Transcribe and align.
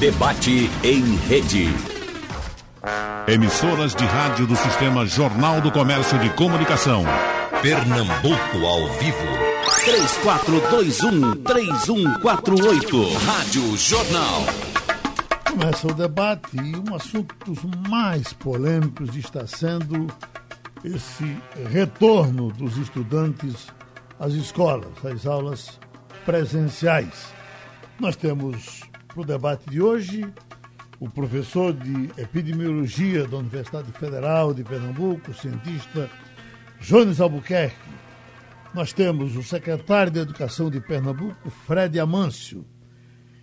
Debate 0.00 0.70
em 0.82 1.14
rede. 1.28 1.68
Emissoras 3.28 3.94
de 3.94 4.06
rádio 4.06 4.46
do 4.46 4.56
Sistema 4.56 5.04
Jornal 5.04 5.60
do 5.60 5.70
Comércio 5.70 6.18
de 6.18 6.30
Comunicação. 6.30 7.04
Pernambuco 7.60 8.64
ao 8.64 8.88
vivo. 8.94 9.18
3421-3148. 11.44 13.12
Rádio 13.26 13.76
Jornal. 13.76 14.46
Começa 15.46 15.86
o 15.86 15.92
debate 15.92 16.56
e 16.56 16.74
um 16.78 16.94
assunto 16.94 17.34
dos 17.44 17.62
mais 17.86 18.32
polêmicos 18.32 19.14
está 19.14 19.46
sendo 19.46 20.06
esse 20.82 21.36
retorno 21.70 22.50
dos 22.52 22.78
estudantes 22.78 23.66
às 24.18 24.32
escolas, 24.32 24.88
às 25.04 25.26
aulas 25.26 25.78
presenciais. 26.24 27.34
Nós 28.00 28.16
temos 28.16 28.88
para 29.12 29.22
o 29.22 29.24
debate 29.24 29.68
de 29.68 29.82
hoje 29.82 30.24
o 31.00 31.08
professor 31.08 31.72
de 31.72 32.10
epidemiologia 32.20 33.26
da 33.26 33.38
Universidade 33.38 33.90
Federal 33.92 34.54
de 34.54 34.62
Pernambuco, 34.62 35.30
o 35.30 35.34
cientista 35.34 36.08
Jones 36.80 37.20
Albuquerque. 37.20 37.76
Nós 38.74 38.92
temos 38.92 39.34
o 39.34 39.42
secretário 39.42 40.12
de 40.12 40.20
Educação 40.20 40.70
de 40.70 40.80
Pernambuco, 40.80 41.50
Fred 41.50 41.98
Amâncio. 41.98 42.64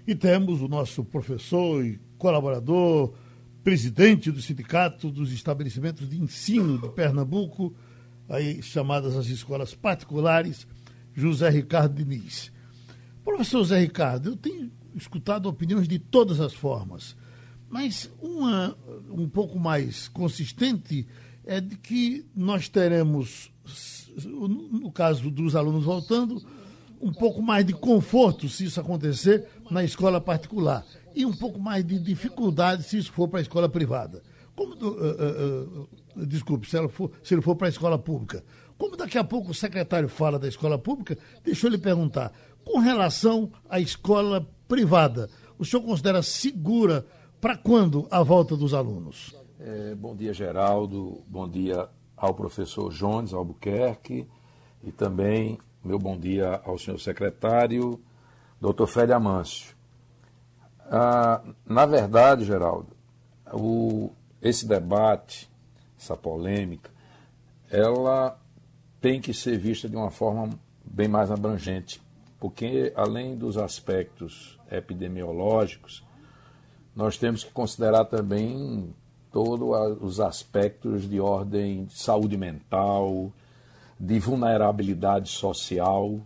E 0.05 0.15
temos 0.15 0.61
o 0.61 0.67
nosso 0.67 1.03
professor 1.03 1.83
e 1.83 1.99
colaborador, 2.17 3.13
presidente 3.63 4.31
do 4.31 4.41
Sindicato 4.41 5.11
dos 5.11 5.33
Estabelecimentos 5.33 6.07
de 6.07 6.17
Ensino 6.17 6.77
de 6.77 6.89
Pernambuco, 6.89 7.75
aí 8.29 8.61
chamadas 8.61 9.17
as 9.17 9.25
escolas 9.27 9.73
particulares, 9.73 10.65
José 11.13 11.49
Ricardo 11.49 11.95
Diniz. 11.95 12.51
Professor 13.25 13.59
José 13.59 13.79
Ricardo, 13.79 14.29
eu 14.29 14.37
tenho 14.37 14.76
escutado 14.97 15.47
opiniões 15.47 15.87
de 15.87 15.99
todas 15.99 16.39
as 16.39 16.53
formas, 16.53 17.15
mas 17.69 18.09
uma 18.21 18.77
um 19.09 19.27
pouco 19.27 19.59
mais 19.59 20.07
consistente 20.07 21.07
é 21.45 21.61
de 21.61 21.77
que 21.77 22.25
nós 22.35 22.67
teremos, 22.67 23.51
no 24.25 24.91
caso 24.91 25.29
dos 25.31 25.55
alunos 25.55 25.85
voltando, 25.85 26.41
um 27.01 27.11
pouco 27.11 27.41
mais 27.41 27.65
de 27.65 27.73
conforto 27.73 28.49
se 28.49 28.65
isso 28.65 28.79
acontecer 28.79 29.47
na 29.69 29.83
escola 29.83 30.19
particular 30.19 30.85
e 31.15 31.25
um 31.25 31.33
pouco 31.33 31.59
mais 31.59 31.85
de 31.85 31.99
dificuldade 31.99 32.83
se 32.83 32.97
isso 32.97 33.11
for 33.11 33.27
para 33.27 33.39
a 33.39 33.41
escola 33.41 33.69
privada. 33.69 34.21
Como, 34.55 34.73
uh, 34.73 34.87
uh, 34.87 35.87
uh, 36.15 36.25
desculpe, 36.25 36.67
se, 36.67 36.87
for, 36.89 37.11
se 37.23 37.33
ele 37.33 37.41
for 37.41 37.55
para 37.55 37.67
a 37.67 37.69
escola 37.69 37.97
pública. 37.97 38.43
Como 38.77 38.97
daqui 38.97 39.17
a 39.17 39.23
pouco 39.23 39.51
o 39.51 39.53
secretário 39.53 40.09
fala 40.09 40.37
da 40.37 40.47
escola 40.47 40.77
pública, 40.77 41.17
deixa 41.43 41.67
eu 41.67 41.71
lhe 41.71 41.77
perguntar, 41.77 42.31
com 42.63 42.79
relação 42.79 43.51
à 43.69 43.79
escola 43.79 44.47
privada, 44.67 45.29
o 45.57 45.65
senhor 45.65 45.83
considera 45.83 46.21
segura 46.21 47.05
para 47.39 47.55
quando 47.57 48.07
a 48.11 48.21
volta 48.23 48.55
dos 48.55 48.73
alunos? 48.73 49.35
É, 49.59 49.95
bom 49.95 50.15
dia, 50.15 50.33
Geraldo. 50.33 51.23
Bom 51.27 51.47
dia 51.47 51.87
ao 52.15 52.33
professor 52.33 52.91
Jones 52.91 53.33
Albuquerque 53.33 54.27
e 54.83 54.91
também 54.91 55.59
meu 55.83 55.97
bom 55.97 56.17
dia 56.17 56.61
ao 56.65 56.77
senhor 56.77 56.99
secretário, 56.99 58.01
doutor 58.59 58.87
Fred 58.87 59.13
Amâncio. 59.13 59.75
Ah, 60.89 61.41
na 61.65 61.85
verdade, 61.85 62.45
Geraldo, 62.45 62.89
o, 63.53 64.11
esse 64.41 64.67
debate, 64.67 65.49
essa 65.97 66.15
polêmica, 66.15 66.89
ela 67.69 68.39
tem 68.99 69.21
que 69.21 69.33
ser 69.33 69.57
vista 69.57 69.87
de 69.87 69.95
uma 69.95 70.11
forma 70.11 70.49
bem 70.83 71.07
mais 71.07 71.31
abrangente, 71.31 72.01
porque 72.39 72.91
além 72.95 73.37
dos 73.37 73.57
aspectos 73.57 74.56
epidemiológicos, 74.71 76.03
nós 76.95 77.17
temos 77.17 77.43
que 77.43 77.51
considerar 77.51 78.05
também 78.05 78.93
todos 79.31 79.97
os 80.01 80.19
aspectos 80.19 81.07
de 81.07 81.19
ordem 81.19 81.85
de 81.85 81.97
saúde 81.97 82.37
mental, 82.37 83.31
de 83.99 84.19
vulnerabilidade 84.19 85.29
social, 85.29 86.19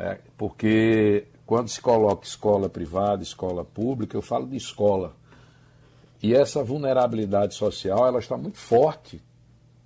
é? 0.00 0.18
Porque 0.36 1.26
quando 1.46 1.68
se 1.68 1.80
coloca 1.80 2.26
escola 2.26 2.68
privada, 2.68 3.22
escola 3.22 3.64
pública, 3.64 4.16
eu 4.16 4.20
falo 4.20 4.46
de 4.46 4.56
escola. 4.56 5.14
E 6.22 6.34
essa 6.34 6.62
vulnerabilidade 6.62 7.54
social, 7.54 8.06
ela 8.06 8.18
está 8.18 8.36
muito 8.36 8.58
forte 8.58 9.22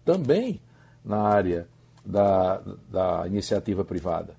também 0.05 0.61
na 1.05 1.19
área 1.19 1.69
da, 2.05 2.61
da 2.91 3.27
iniciativa 3.29 3.85
privada. 3.85 4.35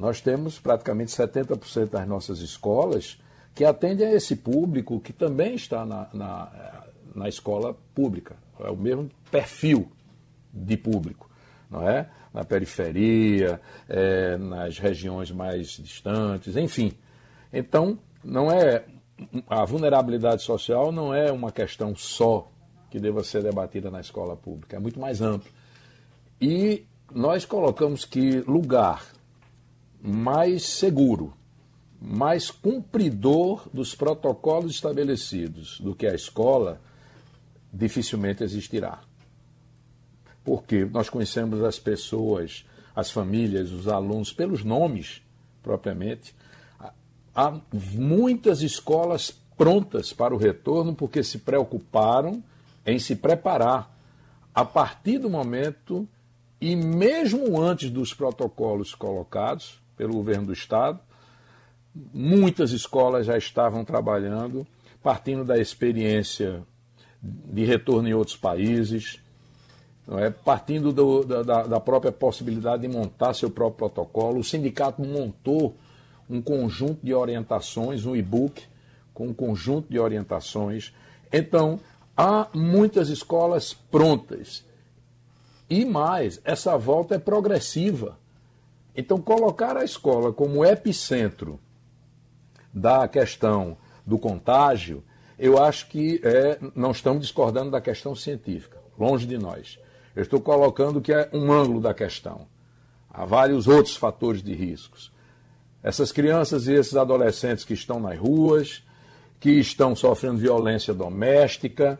Nós 0.00 0.18
temos 0.22 0.58
praticamente 0.58 1.12
70% 1.12 1.90
das 1.90 2.08
nossas 2.08 2.38
escolas 2.40 3.20
que 3.54 3.66
atendem 3.66 4.06
a 4.06 4.14
esse 4.14 4.34
público 4.34 4.98
que 4.98 5.12
também 5.12 5.54
está 5.54 5.84
na, 5.84 6.08
na, 6.14 6.84
na 7.14 7.28
escola 7.28 7.76
pública. 7.94 8.34
É 8.60 8.70
o 8.70 8.76
mesmo 8.76 9.10
perfil 9.30 9.92
de 10.50 10.74
público, 10.78 11.28
não 11.70 11.86
é? 11.86 12.08
Na 12.32 12.46
periferia, 12.46 13.60
é, 13.86 14.38
nas 14.38 14.78
regiões 14.78 15.30
mais 15.30 15.72
distantes, 15.72 16.56
enfim. 16.56 16.94
Então, 17.52 17.98
não 18.24 18.50
é 18.50 18.84
a 19.50 19.66
vulnerabilidade 19.66 20.42
social 20.42 20.90
não 20.90 21.12
é 21.14 21.30
uma 21.30 21.52
questão 21.52 21.94
só 21.94 22.50
que 22.90 22.98
deva 22.98 23.22
ser 23.22 23.42
debatida 23.42 23.90
na 23.90 24.00
escola 24.00 24.34
pública, 24.34 24.78
é 24.78 24.80
muito 24.80 24.98
mais 24.98 25.20
amplo. 25.20 25.52
E 26.40 26.86
nós 27.12 27.44
colocamos 27.44 28.06
que 28.06 28.40
lugar 28.40 29.19
mais 30.02 30.64
seguro, 30.64 31.34
mais 32.00 32.50
cumpridor 32.50 33.68
dos 33.72 33.94
protocolos 33.94 34.72
estabelecidos 34.72 35.80
do 35.80 35.94
que 35.94 36.06
a 36.06 36.14
escola, 36.14 36.80
dificilmente 37.72 38.42
existirá. 38.42 39.00
Porque 40.44 40.84
nós 40.86 41.08
conhecemos 41.08 41.62
as 41.62 41.78
pessoas, 41.78 42.64
as 42.96 43.10
famílias, 43.10 43.70
os 43.70 43.86
alunos 43.86 44.32
pelos 44.32 44.64
nomes 44.64 45.22
propriamente. 45.62 46.34
Há 47.34 47.60
muitas 47.94 48.62
escolas 48.62 49.30
prontas 49.56 50.12
para 50.12 50.34
o 50.34 50.38
retorno 50.38 50.94
porque 50.94 51.22
se 51.22 51.38
preocuparam 51.38 52.42
em 52.84 52.98
se 52.98 53.14
preparar 53.14 53.94
a 54.54 54.64
partir 54.64 55.18
do 55.18 55.30
momento 55.30 56.08
e 56.60 56.74
mesmo 56.74 57.60
antes 57.60 57.90
dos 57.90 58.12
protocolos 58.12 58.94
colocados 58.94 59.80
pelo 60.00 60.14
governo 60.14 60.46
do 60.46 60.52
estado, 60.54 60.98
muitas 61.94 62.70
escolas 62.70 63.26
já 63.26 63.36
estavam 63.36 63.84
trabalhando, 63.84 64.66
partindo 65.02 65.44
da 65.44 65.58
experiência 65.58 66.62
de 67.22 67.66
retorno 67.66 68.08
em 68.08 68.14
outros 68.14 68.34
países, 68.34 69.20
é? 70.12 70.30
partindo 70.30 70.90
do, 70.90 71.22
da, 71.22 71.64
da 71.64 71.78
própria 71.78 72.10
possibilidade 72.10 72.80
de 72.80 72.88
montar 72.88 73.34
seu 73.34 73.50
próprio 73.50 73.90
protocolo. 73.90 74.38
O 74.40 74.44
sindicato 74.44 75.02
montou 75.02 75.76
um 76.30 76.40
conjunto 76.40 77.04
de 77.04 77.12
orientações, 77.12 78.06
um 78.06 78.16
e-book 78.16 78.62
com 79.12 79.26
um 79.26 79.34
conjunto 79.34 79.86
de 79.90 79.98
orientações. 79.98 80.94
Então, 81.30 81.78
há 82.16 82.48
muitas 82.54 83.10
escolas 83.10 83.74
prontas. 83.74 84.64
E 85.68 85.84
mais, 85.84 86.40
essa 86.42 86.78
volta 86.78 87.16
é 87.16 87.18
progressiva. 87.18 88.18
Então, 88.96 89.20
colocar 89.20 89.76
a 89.76 89.84
escola 89.84 90.32
como 90.32 90.64
epicentro 90.64 91.60
da 92.72 93.06
questão 93.08 93.76
do 94.04 94.18
contágio, 94.18 95.02
eu 95.38 95.62
acho 95.62 95.88
que 95.88 96.20
é, 96.22 96.58
não 96.74 96.90
estamos 96.90 97.22
discordando 97.22 97.70
da 97.70 97.80
questão 97.80 98.14
científica, 98.14 98.78
longe 98.98 99.26
de 99.26 99.38
nós. 99.38 99.78
Eu 100.14 100.22
estou 100.22 100.40
colocando 100.40 101.00
que 101.00 101.12
é 101.12 101.28
um 101.32 101.52
ângulo 101.52 101.80
da 101.80 101.94
questão. 101.94 102.46
Há 103.08 103.24
vários 103.24 103.66
outros 103.66 103.96
fatores 103.96 104.42
de 104.42 104.54
riscos. 104.54 105.12
Essas 105.82 106.12
crianças 106.12 106.66
e 106.66 106.74
esses 106.74 106.94
adolescentes 106.94 107.64
que 107.64 107.74
estão 107.74 107.98
nas 107.98 108.18
ruas, 108.18 108.82
que 109.38 109.50
estão 109.52 109.96
sofrendo 109.96 110.36
violência 110.36 110.92
doméstica, 110.92 111.98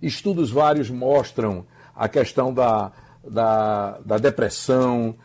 estudos 0.00 0.50
vários 0.50 0.88
mostram 0.88 1.66
a 1.94 2.08
questão 2.08 2.54
da, 2.54 2.92
da, 3.28 3.98
da 4.04 4.18
depressão, 4.18 5.16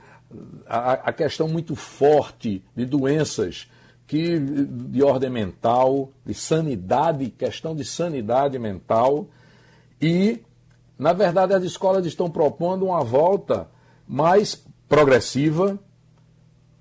a, 0.67 0.93
a, 0.93 1.13
questão 1.13 1.47
muito 1.47 1.75
forte 1.75 2.63
de 2.75 2.85
doenças 2.85 3.69
que, 4.07 4.39
de 4.39 5.03
ordem 5.03 5.29
mental, 5.29 6.11
de 6.25 6.33
sanidade, 6.33 7.29
questão 7.29 7.75
de 7.75 7.85
sanidade 7.85 8.57
mental. 8.59 9.27
E, 10.01 10.41
na 10.97 11.13
verdade, 11.13 11.53
as 11.53 11.63
escolas 11.63 12.05
estão 12.05 12.29
propondo 12.29 12.85
uma 12.85 13.03
volta 13.03 13.67
mais 14.07 14.63
progressiva, 14.89 15.79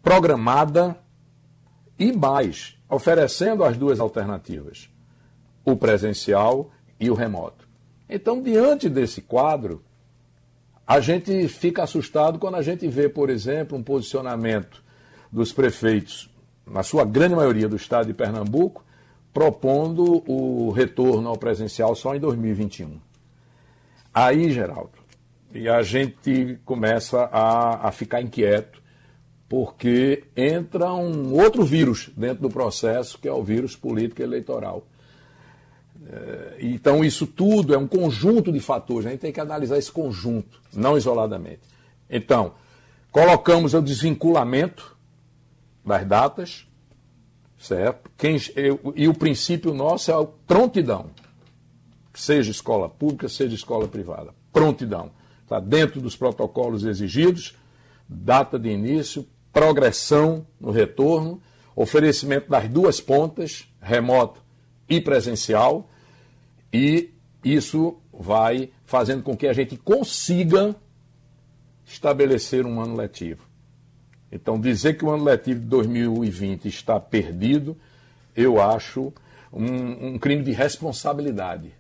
programada 0.03 0.97
e 1.99 2.13
mais, 2.13 2.77
oferecendo 2.89 3.63
as 3.63 3.77
duas 3.77 4.01
alternativas, 4.01 4.91
o 5.65 5.77
presencial 5.77 6.71
e 6.99 7.11
o 7.11 7.15
remoto. 7.15 7.69
Então, 8.09 8.43
diante 8.43 8.89
desse 8.89 9.21
quadro, 9.23 9.85
a 10.91 10.99
gente 10.99 11.47
fica 11.47 11.85
assustado 11.85 12.37
quando 12.37 12.57
a 12.57 12.63
gente 12.63 12.89
vê, 12.89 13.09
por 13.09 13.31
exemplo, 13.31 13.79
um 13.79 13.83
posicionamento 13.83 14.83
dos 15.31 15.53
prefeitos, 15.53 16.29
na 16.67 16.83
sua 16.83 17.05
grande 17.05 17.37
maioria 17.37 17.69
do 17.69 17.77
estado 17.77 18.09
de 18.09 18.13
Pernambuco, 18.13 18.85
propondo 19.33 20.29
o 20.29 20.73
retorno 20.73 21.29
ao 21.29 21.37
presencial 21.37 21.95
só 21.95 22.13
em 22.17 22.19
2021. 22.19 22.99
Aí, 24.13 24.51
Geraldo, 24.51 24.99
e 25.55 25.69
a 25.69 25.81
gente 25.81 26.59
começa 26.65 27.21
a, 27.27 27.87
a 27.87 27.93
ficar 27.93 28.21
inquieto, 28.21 28.83
porque 29.49 30.25
entra 30.37 30.93
um 30.93 31.41
outro 31.41 31.63
vírus 31.63 32.11
dentro 32.17 32.43
do 32.43 32.51
processo, 32.51 33.17
que 33.17 33.29
é 33.29 33.33
o 33.33 33.45
vírus 33.45 33.77
político 33.77 34.23
eleitoral. 34.23 34.85
É, 36.13 36.57
então, 36.61 37.05
isso 37.05 37.25
tudo 37.25 37.73
é 37.73 37.79
um 37.79 37.87
conjunto 37.87 38.51
de 38.51 38.59
fatores, 38.59 39.07
a 39.07 39.11
gente 39.11 39.21
tem 39.21 39.33
que 39.33 39.41
analisar 39.41 39.79
esse 39.79 39.93
conjunto, 39.93 40.61
não 40.75 40.99
isoladamente. 40.99 41.61
Então, 42.09 42.55
colocamos 43.13 43.75
o 43.75 43.81
desvinculamento 43.81 44.97
das 45.87 46.05
datas, 46.05 46.67
certo? 47.57 48.11
Quem, 48.19 48.37
eu, 48.57 48.93
e 48.97 49.07
o 49.07 49.15
princípio 49.15 49.73
nosso 49.73 50.11
é 50.11 50.15
a 50.15 50.25
prontidão, 50.25 51.11
seja 52.13 52.51
escola 52.51 52.89
pública, 52.89 53.29
seja 53.29 53.55
escola 53.55 53.87
privada. 53.87 54.35
Prontidão. 54.53 55.13
Está 55.45 55.61
dentro 55.61 56.01
dos 56.01 56.17
protocolos 56.17 56.85
exigidos, 56.85 57.55
data 58.09 58.59
de 58.59 58.69
início, 58.69 59.27
progressão 59.53 60.45
no 60.61 60.71
retorno, 60.73 61.41
oferecimento 61.75 62.51
das 62.51 62.69
duas 62.69 63.01
pontas, 63.01 63.69
remoto 63.81 64.43
e 64.89 65.01
presencial, 65.01 65.89
e 66.73 67.11
isso 67.45 67.97
vai 68.13 68.71
fazendo 68.85 69.23
com 69.23 69.37
que 69.37 69.47
a 69.47 69.53
gente 69.53 69.77
consiga 69.77 70.75
estabelecer 71.87 72.67
um 72.67 72.81
ano 72.81 72.97
letivo. 72.97 73.49
Então, 74.31 74.61
dizer 74.61 74.95
que 74.95 75.05
o 75.05 75.11
ano 75.11 75.25
letivo 75.25 75.61
de 75.61 75.67
2020 75.67 76.69
está 76.69 77.01
perdido, 77.01 77.77
eu 78.37 78.63
acho 78.63 79.13
um, 79.53 80.15
um 80.15 80.19
crime 80.19 80.45
de 80.45 80.53
responsabilidade 80.53 81.73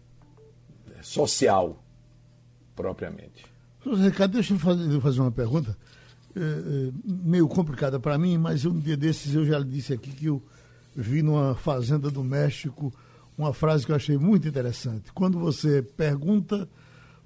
social, 1.02 1.82
propriamente. 2.74 3.46
Ricardo, 3.84 4.32
deixa 4.32 4.54
eu 4.54 4.58
fazer, 4.58 5.00
fazer 5.00 5.20
uma 5.20 5.30
pergunta, 5.30 5.76
é, 6.36 6.90
meio 7.04 7.46
complicada 7.48 8.00
para 8.00 8.18
mim, 8.18 8.36
mas 8.36 8.64
um 8.64 8.78
dia 8.78 8.96
desses 8.96 9.34
eu 9.34 9.44
já 9.44 9.60
disse 9.60 9.92
aqui 9.92 10.10
que 10.10 10.26
eu 10.26 10.42
vi 10.94 11.22
numa 11.22 11.54
fazenda 11.54 12.10
do 12.10 12.22
México 12.22 12.92
uma 13.36 13.52
frase 13.52 13.86
que 13.86 13.92
eu 13.92 13.96
achei 13.96 14.18
muito 14.18 14.46
interessante. 14.46 15.12
Quando 15.12 15.38
você 15.38 15.82
pergunta, 15.82 16.68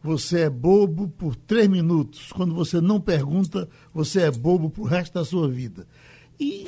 você 0.02 0.42
é 0.42 0.50
bobo 0.50 1.08
por 1.08 1.34
três 1.34 1.68
minutos. 1.68 2.30
Quando 2.32 2.54
você 2.54 2.80
não 2.80 3.00
pergunta, 3.00 3.68
você 3.92 4.22
é 4.22 4.30
bobo 4.30 4.70
pro 4.70 4.84
resto 4.84 5.14
da 5.14 5.24
sua 5.24 5.48
vida. 5.48 5.86
E 6.38 6.66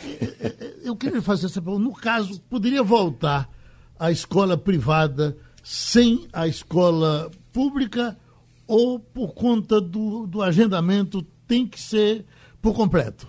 eu 0.83 0.97
queria 0.97 1.21
fazer 1.21 1.47
essa 1.47 1.61
pergunta. 1.61 1.85
No 1.85 1.95
caso, 1.95 2.41
poderia 2.43 2.83
voltar 2.83 3.51
à 3.99 4.11
escola 4.11 4.57
privada 4.57 5.37
sem 5.63 6.27
a 6.33 6.47
escola 6.47 7.31
pública 7.53 8.17
ou 8.67 8.99
por 8.99 9.35
conta 9.35 9.81
do, 9.81 10.27
do 10.27 10.43
agendamento 10.43 11.23
tem 11.47 11.67
que 11.67 11.81
ser 11.81 12.25
por 12.61 12.75
completo? 12.75 13.29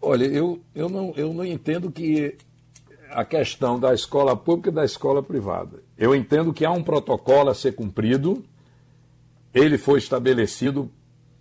Olha, 0.00 0.24
eu, 0.24 0.62
eu, 0.74 0.88
não, 0.88 1.12
eu 1.16 1.34
não 1.34 1.44
entendo 1.44 1.90
que 1.90 2.36
a 3.12 3.24
questão 3.24 3.78
da 3.78 3.92
escola 3.92 4.36
pública 4.36 4.70
e 4.70 4.72
da 4.72 4.84
escola 4.84 5.22
privada. 5.22 5.82
Eu 5.96 6.14
entendo 6.14 6.52
que 6.52 6.64
há 6.64 6.70
um 6.70 6.82
protocolo 6.82 7.50
a 7.50 7.54
ser 7.54 7.74
cumprido, 7.74 8.44
ele 9.52 9.76
foi 9.76 9.98
estabelecido 9.98 10.90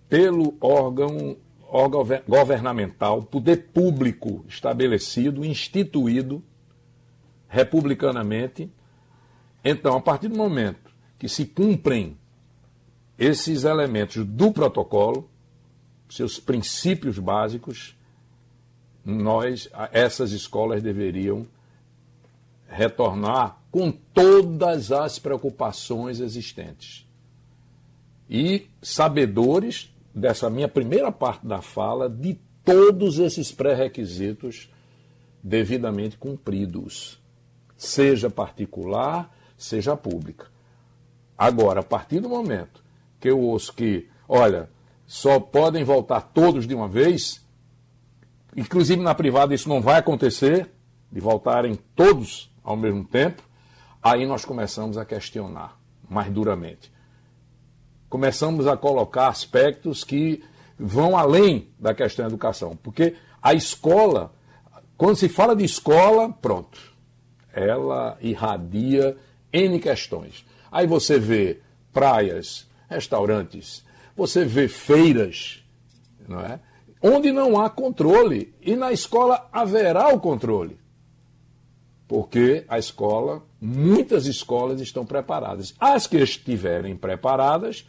pelo 0.08 0.58
órgão, 0.60 1.38
órgão 1.68 2.04
governamental, 2.28 3.22
poder 3.22 3.70
público 3.74 4.44
estabelecido, 4.48 5.46
instituído 5.46 6.44
republicanamente. 7.48 8.72
Então, 9.64 9.98
a 9.98 10.02
partir 10.02 10.28
do 10.28 10.38
momento 10.38 10.92
que 11.18 11.30
se 11.30 11.46
cumprem 11.46 12.18
esses 13.18 13.64
elementos 13.66 14.26
do 14.26 14.52
protocolo, 14.52 15.30
seus 16.10 16.40
princípios 16.40 17.20
básicos, 17.20 17.96
nós, 19.06 19.70
essas 19.92 20.32
escolas 20.32 20.82
deveriam 20.82 21.46
retornar 22.70 23.58
com 23.72 23.92
todas 23.92 24.92
as 24.92 25.20
preocupações 25.20 26.20
existentes. 26.20 27.08
E 28.30 28.68
sabedores 28.82 29.94
dessa 30.14 30.50
minha 30.50 30.68
primeira 30.68 31.12
parte 31.12 31.46
da 31.46 31.62
fala 31.62 32.10
de 32.10 32.40
todos 32.64 33.18
esses 33.18 33.52
pré-requisitos 33.52 34.72
devidamente 35.42 36.18
cumpridos, 36.18 37.20
seja 37.76 38.30
particular, 38.30 39.36
seja 39.58 39.98
pública. 39.98 40.48
Agora, 41.38 41.80
a 41.80 41.84
partir 41.84 42.20
do 42.20 42.30
momento 42.30 42.84
que 43.20 43.30
eu 43.30 43.40
ouço 43.40 43.74
que, 43.74 44.08
olha, 44.28 44.70
só 45.08 45.40
podem 45.40 45.84
voltar 45.84 46.22
todos 46.22 46.68
de 46.68 46.76
uma 46.76 46.88
vez, 46.88 47.44
inclusive 48.56 49.02
na 49.02 49.16
privada 49.16 49.56
isso 49.56 49.70
não 49.70 49.82
vai 49.82 49.98
acontecer, 49.98 50.70
de 51.12 51.20
voltarem 51.20 51.80
todos 51.96 52.49
ao 52.64 52.76
mesmo 52.76 53.04
tempo, 53.04 53.44
aí 54.02 54.26
nós 54.26 54.46
começamos 54.46 54.98
a 54.98 55.06
questionar 55.06 55.78
mais 56.10 56.32
duramente. 56.32 56.92
Começamos 58.10 58.68
a 58.68 58.76
colocar 58.76 59.28
aspectos 59.28 60.04
que 60.04 60.44
vão 60.78 61.18
além 61.18 61.68
da 61.78 61.94
questão 61.94 62.26
da 62.26 62.30
educação, 62.30 62.76
porque 62.82 63.16
a 63.42 63.54
escola, 63.54 64.34
quando 64.98 65.16
se 65.16 65.30
fala 65.30 65.56
de 65.56 65.64
escola, 65.64 66.30
pronto, 66.30 66.80
ela 67.54 68.18
irradia 68.22 69.18
N 69.52 69.80
questões. 69.80 70.46
Aí 70.72 70.88
você 70.88 71.20
vê 71.20 71.60
praias, 71.92 72.68
restaurantes, 72.90 73.84
você 74.16 74.46
vê 74.46 74.68
feiras, 74.68 75.64
não 76.28 76.40
é? 76.40 76.60
onde 77.02 77.32
não 77.32 77.60
há 77.60 77.70
controle. 77.70 78.54
E 78.62 78.76
na 78.76 78.92
escola 78.92 79.48
haverá 79.52 80.10
o 80.10 80.20
controle 80.20 80.79
porque 82.10 82.66
a 82.68 82.80
escola, 82.80 83.44
muitas 83.62 84.26
escolas 84.26 84.82
estão 84.82 85.06
preparadas. 85.06 85.76
As 85.80 86.08
que 86.08 86.18
estiverem 86.18 86.98
preparadas, 86.98 87.88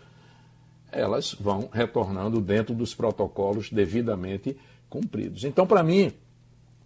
elas 0.92 1.32
vão 1.40 1.70
retornando 1.72 2.38
dentro 2.38 2.74
dos 2.74 2.94
protocolos 2.94 3.70
devidamente 3.72 4.58
cumpridos. 4.90 5.42
Então, 5.44 5.66
para 5.66 5.82
mim, 5.82 6.12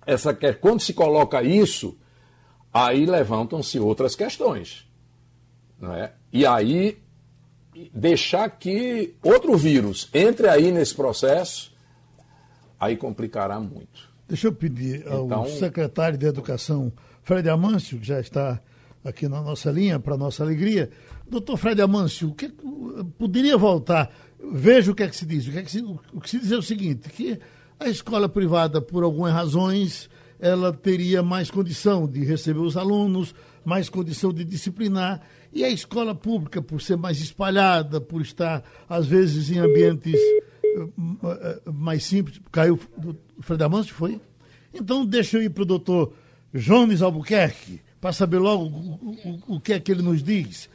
essa 0.06 0.32
quando 0.60 0.80
se 0.80 0.94
coloca 0.94 1.42
isso, 1.42 1.98
aí 2.72 3.04
levantam-se 3.04 3.80
outras 3.80 4.14
questões. 4.14 4.86
Não 5.80 5.92
é? 5.92 6.12
E 6.32 6.46
aí 6.46 7.02
deixar 7.92 8.48
que 8.48 9.16
outro 9.20 9.56
vírus 9.56 10.08
entre 10.14 10.48
aí 10.48 10.70
nesse 10.70 10.94
processo, 10.94 11.74
aí 12.78 12.96
complicará 12.96 13.58
muito. 13.58 14.08
Deixa 14.28 14.46
eu 14.46 14.52
pedir 14.52 15.04
ao 15.08 15.26
então, 15.26 15.46
secretário 15.46 16.16
de 16.16 16.26
Educação 16.26 16.92
Fred 17.24 17.48
Amâncio, 17.48 17.98
que 17.98 18.06
já 18.06 18.20
está 18.20 18.60
aqui 19.04 19.28
na 19.28 19.42
nossa 19.42 19.70
linha, 19.70 19.98
para 19.98 20.16
nossa 20.16 20.42
alegria. 20.42 20.90
Doutor 21.28 21.56
Fred 21.56 21.80
Amâncio, 21.80 22.28
o 22.28 22.34
que, 22.34 22.52
poderia 23.18 23.56
voltar? 23.56 24.14
Veja 24.52 24.92
o 24.92 24.94
que 24.94 25.02
é 25.02 25.08
que 25.08 25.16
se 25.16 25.26
diz. 25.26 25.46
O 25.46 25.50
que, 25.50 25.58
é 25.58 25.62
que 25.62 25.70
se, 25.70 25.82
o 25.82 26.20
que 26.20 26.30
se 26.30 26.38
diz 26.38 26.52
é 26.52 26.56
o 26.56 26.62
seguinte, 26.62 27.08
que 27.08 27.38
a 27.80 27.88
escola 27.88 28.28
privada, 28.28 28.80
por 28.80 29.02
algumas 29.02 29.32
razões, 29.32 30.08
ela 30.38 30.72
teria 30.72 31.22
mais 31.22 31.50
condição 31.50 32.06
de 32.06 32.24
receber 32.24 32.60
os 32.60 32.76
alunos, 32.76 33.34
mais 33.64 33.88
condição 33.88 34.32
de 34.32 34.44
disciplinar, 34.44 35.22
e 35.52 35.64
a 35.64 35.70
escola 35.70 36.14
pública, 36.14 36.60
por 36.60 36.82
ser 36.82 36.96
mais 36.96 37.20
espalhada, 37.20 38.00
por 38.00 38.20
estar, 38.20 38.62
às 38.88 39.06
vezes, 39.06 39.50
em 39.50 39.58
ambientes 39.58 40.14
eh, 40.14 40.88
eh, 41.24 41.60
mais 41.72 42.04
simples, 42.04 42.40
caiu 42.52 42.78
o 42.98 43.42
Fred 43.42 43.62
Amâncio, 43.62 43.94
foi? 43.94 44.20
Então, 44.72 45.06
deixa 45.06 45.38
eu 45.38 45.42
ir 45.42 45.50
para 45.50 45.62
o 45.62 45.66
doutor 45.66 46.12
Jones 46.54 47.02
Albuquerque, 47.02 47.80
para 48.00 48.12
saber 48.12 48.38
logo 48.38 48.64
o, 48.64 49.40
o, 49.48 49.56
o, 49.56 49.60
que 49.60 49.72
é 49.72 49.80
que 49.80 49.90
ele 49.90 50.02
nos 50.02 50.22
diz. 50.22 50.68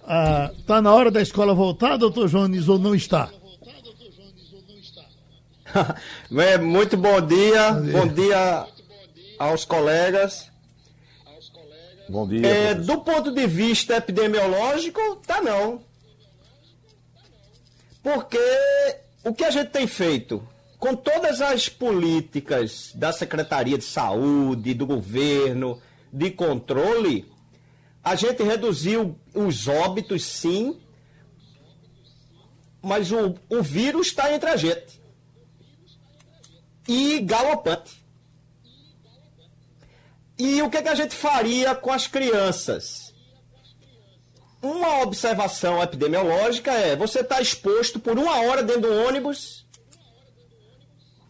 Está 0.00 0.76
ah, 0.76 0.82
na 0.82 0.94
hora 0.94 1.10
da 1.10 1.20
escola 1.20 1.52
voltar, 1.52 1.96
doutor 1.96 2.28
Jones, 2.28 2.68
ou 2.68 2.78
não 2.78 2.94
está? 2.94 3.28
é, 6.38 6.58
muito 6.58 6.96
bom 6.96 7.20
dia, 7.20 7.72
bom 7.72 8.06
dia 8.06 8.66
aos 9.38 9.64
colegas. 9.64 10.50
Bom 12.08 12.26
dia. 12.26 12.46
É, 12.46 12.74
do 12.74 12.98
ponto 13.00 13.32
de 13.32 13.46
vista 13.48 13.96
epidemiológico, 13.96 15.16
tá 15.26 15.42
não. 15.42 15.82
Porque 18.00 18.38
o 19.24 19.34
que 19.34 19.44
a 19.44 19.50
gente 19.50 19.70
tem 19.70 19.88
feito? 19.88 20.46
Com 20.86 20.94
todas 20.94 21.40
as 21.40 21.68
políticas 21.68 22.92
da 22.94 23.12
Secretaria 23.12 23.76
de 23.76 23.82
Saúde, 23.82 24.72
do 24.72 24.86
governo, 24.86 25.82
de 26.12 26.30
controle, 26.30 27.28
a 28.04 28.14
gente 28.14 28.40
reduziu 28.44 29.18
os 29.34 29.66
óbitos, 29.66 30.24
sim, 30.24 30.80
mas 32.80 33.10
o, 33.10 33.34
o 33.50 33.64
vírus 33.64 34.06
está 34.06 34.32
entre 34.32 34.48
a 34.48 34.54
gente. 34.54 35.02
E 36.86 37.18
galopante. 37.18 38.06
E 40.38 40.62
o 40.62 40.70
que, 40.70 40.82
que 40.82 40.88
a 40.88 40.94
gente 40.94 41.16
faria 41.16 41.74
com 41.74 41.90
as 41.90 42.06
crianças? 42.06 43.12
Uma 44.62 45.02
observação 45.02 45.82
epidemiológica 45.82 46.70
é: 46.70 46.94
você 46.94 47.22
está 47.22 47.40
exposto 47.40 47.98
por 47.98 48.16
uma 48.16 48.40
hora 48.42 48.62
dentro 48.62 48.82
do 48.82 48.94
ônibus 49.04 49.65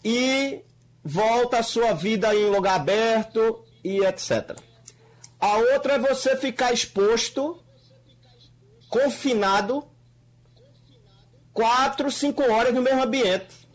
e 0.05 0.63
volta 1.03 1.59
a 1.59 1.63
sua 1.63 1.93
vida 1.93 2.35
em 2.35 2.51
lugar 2.51 2.77
aberto 2.77 3.65
e 3.83 4.01
etc. 4.01 4.57
A 5.39 5.57
outra 5.57 5.95
é 5.95 5.99
você 5.99 6.37
ficar 6.37 6.73
exposto, 6.73 7.63
confinado, 8.89 9.87
quatro, 11.53 12.11
cinco 12.11 12.43
horas 12.43 12.75
no 12.75 12.83
mesmo 12.83 13.03
ambiente 13.03 13.67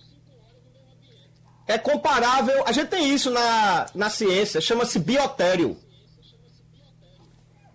é 1.72 1.78
comparável. 1.78 2.64
A 2.66 2.72
gente 2.72 2.90
tem 2.90 3.14
isso 3.14 3.30
na, 3.32 3.86
na 3.96 4.10
ciência, 4.10 4.62
chama-se 4.62 5.00
biotério. 5.00 5.78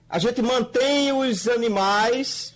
A 0.09 0.19
gente 0.19 0.41
mantém 0.41 1.13
os 1.13 1.49
animais 1.49 2.55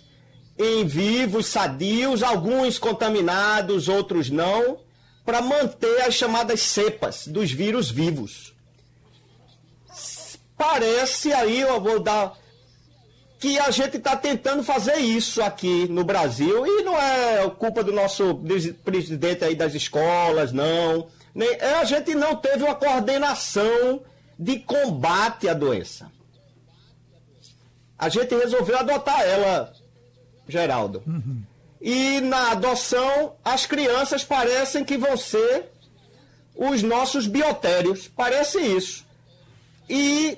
em 0.57 0.85
vivos, 0.85 1.47
sadios, 1.47 2.23
alguns 2.23 2.77
contaminados, 2.77 3.87
outros 3.87 4.29
não, 4.29 4.79
para 5.25 5.41
manter 5.41 6.01
as 6.01 6.13
chamadas 6.13 6.61
cepas 6.61 7.27
dos 7.27 7.51
vírus 7.51 7.89
vivos. 7.89 8.53
Parece 10.57 11.33
aí, 11.33 11.61
eu 11.61 11.79
vou 11.81 11.99
dar 11.99 12.37
que 13.39 13.57
a 13.57 13.71
gente 13.71 13.97
está 13.97 14.15
tentando 14.15 14.61
fazer 14.61 14.97
isso 14.97 15.41
aqui 15.41 15.87
no 15.87 16.03
Brasil 16.03 16.65
e 16.67 16.83
não 16.83 16.95
é 16.95 17.49
culpa 17.49 17.83
do 17.83 17.91
nosso 17.91 18.39
presidente 18.83 19.43
aí 19.43 19.55
das 19.55 19.73
escolas, 19.73 20.51
não. 20.51 21.07
É, 21.59 21.73
a 21.73 21.83
gente 21.83 22.13
não 22.13 22.35
teve 22.35 22.63
uma 22.63 22.75
coordenação 22.75 24.03
de 24.37 24.59
combate 24.59 25.49
à 25.49 25.55
doença. 25.55 26.11
A 27.97 28.09
gente 28.09 28.35
resolveu 28.35 28.77
adotar 28.77 29.21
ela, 29.21 29.73
Geraldo. 30.47 31.01
Uhum. 31.07 31.41
E 31.81 32.21
na 32.21 32.51
adoção, 32.51 33.33
as 33.43 33.65
crianças 33.65 34.23
parecem 34.23 34.83
que 34.83 34.97
vão 34.97 35.17
ser 35.17 35.71
os 36.55 36.83
nossos 36.83 37.25
biotérios. 37.25 38.07
Parece 38.15 38.59
isso. 38.59 39.05
E 39.89 40.37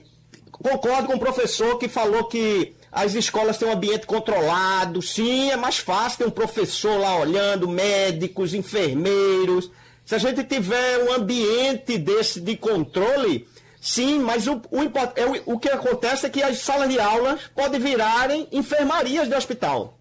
concordo 0.51 1.07
com 1.07 1.15
o 1.15 1.19
professor 1.19 1.77
que 1.77 1.89
falou 1.89 2.25
que 2.25 2.73
as 2.91 3.13
escolas 3.13 3.57
têm 3.57 3.67
um 3.67 3.73
ambiente 3.73 4.05
controlado. 4.05 5.01
Sim, 5.01 5.51
é 5.51 5.57
mais 5.57 5.79
fácil 5.79 6.19
ter 6.19 6.27
um 6.27 6.31
professor 6.31 6.97
lá 6.97 7.17
olhando, 7.17 7.67
médicos, 7.67 8.53
enfermeiros 8.53 9.69
se 10.05 10.15
a 10.15 10.17
gente 10.17 10.43
tiver 10.43 11.03
um 11.03 11.13
ambiente 11.13 11.97
desse 11.97 12.41
de 12.41 12.57
controle, 12.57 13.47
sim, 13.79 14.19
mas 14.19 14.47
o, 14.47 14.61
o, 14.69 14.81
é 15.15 15.41
o, 15.45 15.57
que 15.57 15.69
acontece 15.69 16.25
é 16.25 16.29
que 16.29 16.43
as 16.43 16.59
salas 16.59 16.89
de 16.89 16.99
aulas 16.99 17.39
podem 17.55 17.79
virarem 17.79 18.47
enfermarias 18.51 19.29
de 19.29 19.35
hospital. 19.35 19.97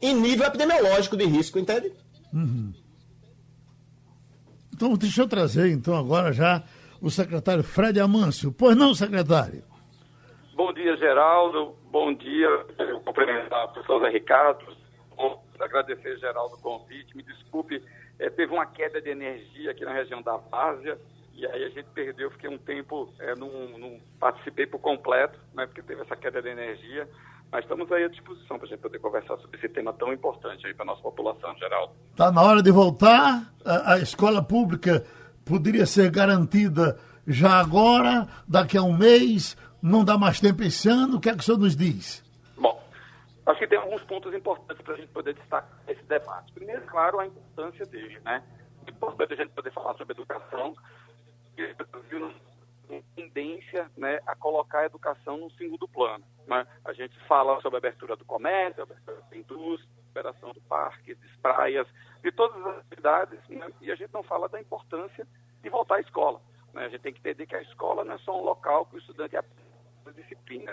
Em 0.00 0.14
nível 0.14 0.46
epidemiológico 0.46 1.16
de 1.16 1.24
risco, 1.24 1.58
entende? 1.58 1.92
Uhum. 2.32 2.72
Então, 4.74 4.94
deixa 4.94 5.22
eu 5.22 5.28
trazer, 5.28 5.70
então, 5.70 5.96
agora 5.96 6.32
já 6.32 6.62
o 7.00 7.10
secretário 7.10 7.62
Fred 7.62 7.98
Amâncio. 8.00 8.52
Pois 8.52 8.76
não, 8.76 8.94
secretário? 8.94 9.62
Bom 10.54 10.72
dia, 10.72 10.96
Geraldo. 10.96 11.76
Bom 11.90 12.12
dia. 12.14 12.48
Eu 12.78 13.00
cumprimentar 13.00 13.66
o 13.66 13.68
professor 13.72 14.00
Zé 14.00 14.10
Ricardo. 14.10 14.64
Agradecer, 15.60 16.18
Geraldo, 16.18 16.56
o 16.56 16.58
convite. 16.58 17.16
Me 17.16 17.22
desculpe 17.22 17.80
é, 18.18 18.30
teve 18.30 18.52
uma 18.52 18.66
queda 18.66 19.00
de 19.00 19.10
energia 19.10 19.70
aqui 19.70 19.84
na 19.84 19.92
região 19.92 20.22
da 20.22 20.36
Várzea, 20.36 20.98
e 21.34 21.44
aí 21.46 21.64
a 21.64 21.68
gente 21.68 21.88
perdeu, 21.94 22.30
fiquei 22.30 22.48
um 22.48 22.58
tempo, 22.58 23.12
é, 23.18 23.34
não, 23.34 23.50
não 23.78 24.00
participei 24.20 24.66
por 24.66 24.78
completo, 24.78 25.38
né, 25.52 25.66
porque 25.66 25.82
teve 25.82 26.02
essa 26.02 26.16
queda 26.16 26.40
de 26.40 26.48
energia, 26.48 27.08
mas 27.54 27.62
estamos 27.62 27.90
aí 27.92 28.02
à 28.02 28.08
disposição 28.08 28.58
para 28.58 28.66
a 28.66 28.68
gente 28.68 28.80
poder 28.80 28.98
conversar 28.98 29.36
sobre 29.36 29.56
esse 29.56 29.68
tema 29.68 29.92
tão 29.92 30.12
importante 30.12 30.66
aí 30.66 30.74
para 30.74 30.82
a 30.82 30.86
nossa 30.86 31.02
população, 31.02 31.56
geral. 31.56 31.94
Está 32.10 32.32
na 32.32 32.42
hora 32.42 32.60
de 32.60 32.72
voltar? 32.72 33.48
A, 33.64 33.92
a, 33.92 33.98
escola 34.00 34.42
pública 34.42 35.06
poderia 35.44 35.86
ser 35.86 36.10
garantida 36.10 36.98
já 37.24 37.60
agora, 37.60 38.26
daqui 38.48 38.76
a 38.76 38.82
um 38.82 38.92
mês, 38.92 39.56
não 39.80 40.04
dá 40.04 40.18
mais 40.18 40.40
tempo 40.40 40.64
esse 40.64 40.88
ano, 40.88 41.18
o 41.18 41.20
que 41.20 41.28
é 41.28 41.32
que 41.32 41.38
o 41.38 41.42
senhor 41.44 41.58
nos 41.58 41.76
diz? 41.76 42.24
Acho 43.46 43.58
que 43.60 43.68
tem 43.68 43.78
alguns 43.78 44.02
pontos 44.02 44.34
importantes 44.34 44.82
para 44.82 44.94
a 44.94 44.96
gente 44.96 45.12
poder 45.12 45.34
destacar 45.34 45.78
esse 45.86 46.02
debate. 46.04 46.52
Primeiro, 46.54 46.82
claro, 46.86 47.20
a 47.20 47.26
importância 47.26 47.86
dele, 47.86 48.18
né? 48.24 48.42
É 48.84 48.90
importante 48.90 49.32
a 49.32 49.36
gente 49.36 49.50
poder 49.50 49.70
falar 49.70 49.94
sobre 49.94 50.12
educação, 50.12 50.74
uma 52.88 53.02
tendência 53.14 53.88
né, 53.96 54.18
a 54.26 54.34
colocar 54.34 54.80
a 54.80 54.86
educação 54.86 55.36
no 55.36 55.50
segundo 55.52 55.86
plano. 55.86 56.24
Né? 56.46 56.66
A 56.84 56.92
gente 56.92 57.18
fala 57.26 57.60
sobre 57.60 57.76
a 57.76 57.78
abertura 57.78 58.16
do 58.16 58.24
comércio, 58.24 58.82
a 58.82 58.84
abertura 58.84 59.22
da 59.30 59.36
indústria, 59.36 59.88
a 59.96 60.10
operação 60.10 60.52
do 60.52 60.60
parque, 60.62 61.14
das 61.14 61.36
praias, 61.36 61.86
de 62.22 62.32
todas 62.32 62.64
as 62.66 62.78
atividades, 62.78 63.40
né? 63.48 63.70
e 63.80 63.90
a 63.90 63.94
gente 63.94 64.12
não 64.12 64.22
fala 64.22 64.48
da 64.48 64.60
importância 64.60 65.26
de 65.62 65.68
voltar 65.68 65.96
à 65.96 66.00
escola. 66.00 66.40
Né? 66.72 66.84
A 66.84 66.88
gente 66.88 67.00
tem 67.00 67.12
que 67.12 67.20
entender 67.20 67.46
que 67.46 67.56
a 67.56 67.62
escola 67.62 68.04
não 68.04 68.14
é 68.14 68.18
só 68.18 68.38
um 68.38 68.44
local 68.44 68.86
que 68.86 68.96
o 68.96 68.98
estudante 68.98 69.36
aprende 69.36 69.64
disciplina, 70.12 70.72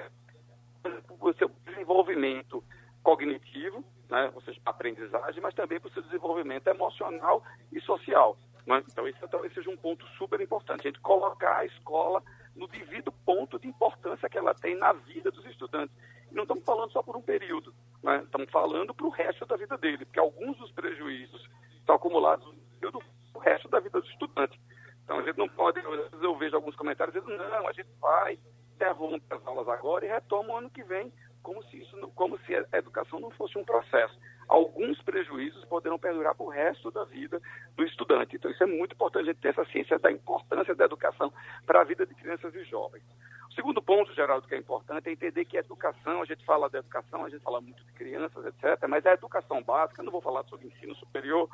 o 1.19 1.33
seu 1.33 1.49
desenvolvimento 1.65 2.63
cognitivo, 3.03 3.83
né, 4.09 4.31
ou 4.33 4.41
seja, 4.41 4.59
aprendizagem, 4.65 5.41
mas 5.41 5.53
também 5.53 5.79
para 5.79 5.89
o 5.89 5.93
seu 5.93 6.03
desenvolvimento 6.03 6.67
emocional 6.67 7.43
e 7.71 7.79
social. 7.81 8.37
Né? 8.65 8.83
Então, 8.91 9.07
esse 9.07 9.19
talvez 9.27 9.53
seja 9.53 9.69
um 9.69 9.77
ponto 9.77 10.05
super 10.17 10.39
importante, 10.41 10.81
a 10.81 10.91
gente 10.91 10.99
colocar 10.99 11.57
a 11.57 11.65
escola 11.65 12.21
no 12.55 12.67
devido 12.67 13.11
ponto 13.11 13.59
de 13.59 13.67
importância 13.67 14.29
que 14.29 14.37
ela 14.37 14.53
tem 14.53 14.75
na 14.75 14.93
vida 14.93 15.31
dos 15.31 15.45
estudantes. 15.45 15.95
E 16.31 16.35
não 16.35 16.43
estamos 16.43 16.63
falando 16.63 16.91
só 16.91 17.01
por 17.01 17.15
um 17.15 17.21
período, 17.21 17.73
né? 18.03 18.21
estamos 18.23 18.49
falando 18.51 18.93
para 18.93 19.05
o 19.05 19.09
resto 19.09 19.45
da 19.45 19.55
vida 19.57 19.77
dele, 19.77 20.05
porque 20.05 20.19
alguns 20.19 20.57
dos 20.57 20.71
prejuízos 20.71 21.49
estão 21.75 21.95
acumulados 21.95 22.53
no 22.81 23.39
resto 23.39 23.67
da 23.69 23.79
vida 23.79 23.99
do 23.99 24.07
estudante. 24.07 24.59
Então, 25.03 25.19
a 25.19 25.23
gente 25.23 25.37
não 25.37 25.49
pode, 25.49 25.81
eu 26.21 26.37
vejo 26.37 26.55
alguns 26.55 26.75
comentários 26.75 27.13
dizendo, 27.13 27.37
não, 27.37 27.67
a 27.67 27.73
gente 27.73 27.89
vai 27.99 28.37
interrompe 28.81 29.23
as 29.29 29.45
aulas 29.45 29.67
agora 29.67 30.05
e 30.05 30.09
retoma 30.09 30.53
o 30.53 30.57
ano 30.57 30.69
que 30.69 30.83
vem, 30.83 31.13
como 31.43 31.63
se, 31.65 31.77
isso, 31.77 31.95
como 32.15 32.37
se 32.39 32.55
a 32.55 32.77
educação 32.77 33.19
não 33.19 33.29
fosse 33.31 33.57
um 33.57 33.63
processo. 33.63 34.17
Alguns 34.51 35.01
prejuízos 35.01 35.63
poderão 35.63 35.97
perdurar 35.97 36.35
para 36.35 36.45
o 36.45 36.49
resto 36.49 36.91
da 36.91 37.05
vida 37.05 37.41
do 37.77 37.85
estudante. 37.85 38.35
Então, 38.35 38.51
isso 38.51 38.61
é 38.61 38.65
muito 38.65 38.91
importante 38.91 39.23
a 39.23 39.31
gente 39.31 39.39
ter 39.39 39.47
essa 39.47 39.63
ciência 39.63 39.97
da 39.97 40.11
importância 40.11 40.75
da 40.75 40.83
educação 40.83 41.31
para 41.65 41.79
a 41.79 41.83
vida 41.85 42.05
de 42.05 42.13
crianças 42.13 42.53
e 42.53 42.61
jovens. 42.65 43.01
O 43.49 43.53
segundo 43.53 43.81
ponto, 43.81 44.13
Geraldo, 44.13 44.45
que 44.45 44.53
é 44.53 44.57
importante 44.57 45.07
é 45.07 45.13
entender 45.13 45.45
que 45.45 45.55
a 45.55 45.61
educação, 45.61 46.21
a 46.21 46.25
gente 46.25 46.43
fala 46.43 46.69
da 46.69 46.79
educação, 46.79 47.23
a 47.23 47.29
gente 47.29 47.41
fala 47.41 47.61
muito 47.61 47.81
de 47.81 47.93
crianças, 47.93 48.45
etc., 48.45 48.89
mas 48.89 49.05
a 49.05 49.13
educação 49.13 49.63
básica, 49.63 50.03
não 50.03 50.11
vou 50.11 50.21
falar 50.21 50.43
sobre 50.43 50.67
ensino 50.67 50.93
superior, 50.95 51.49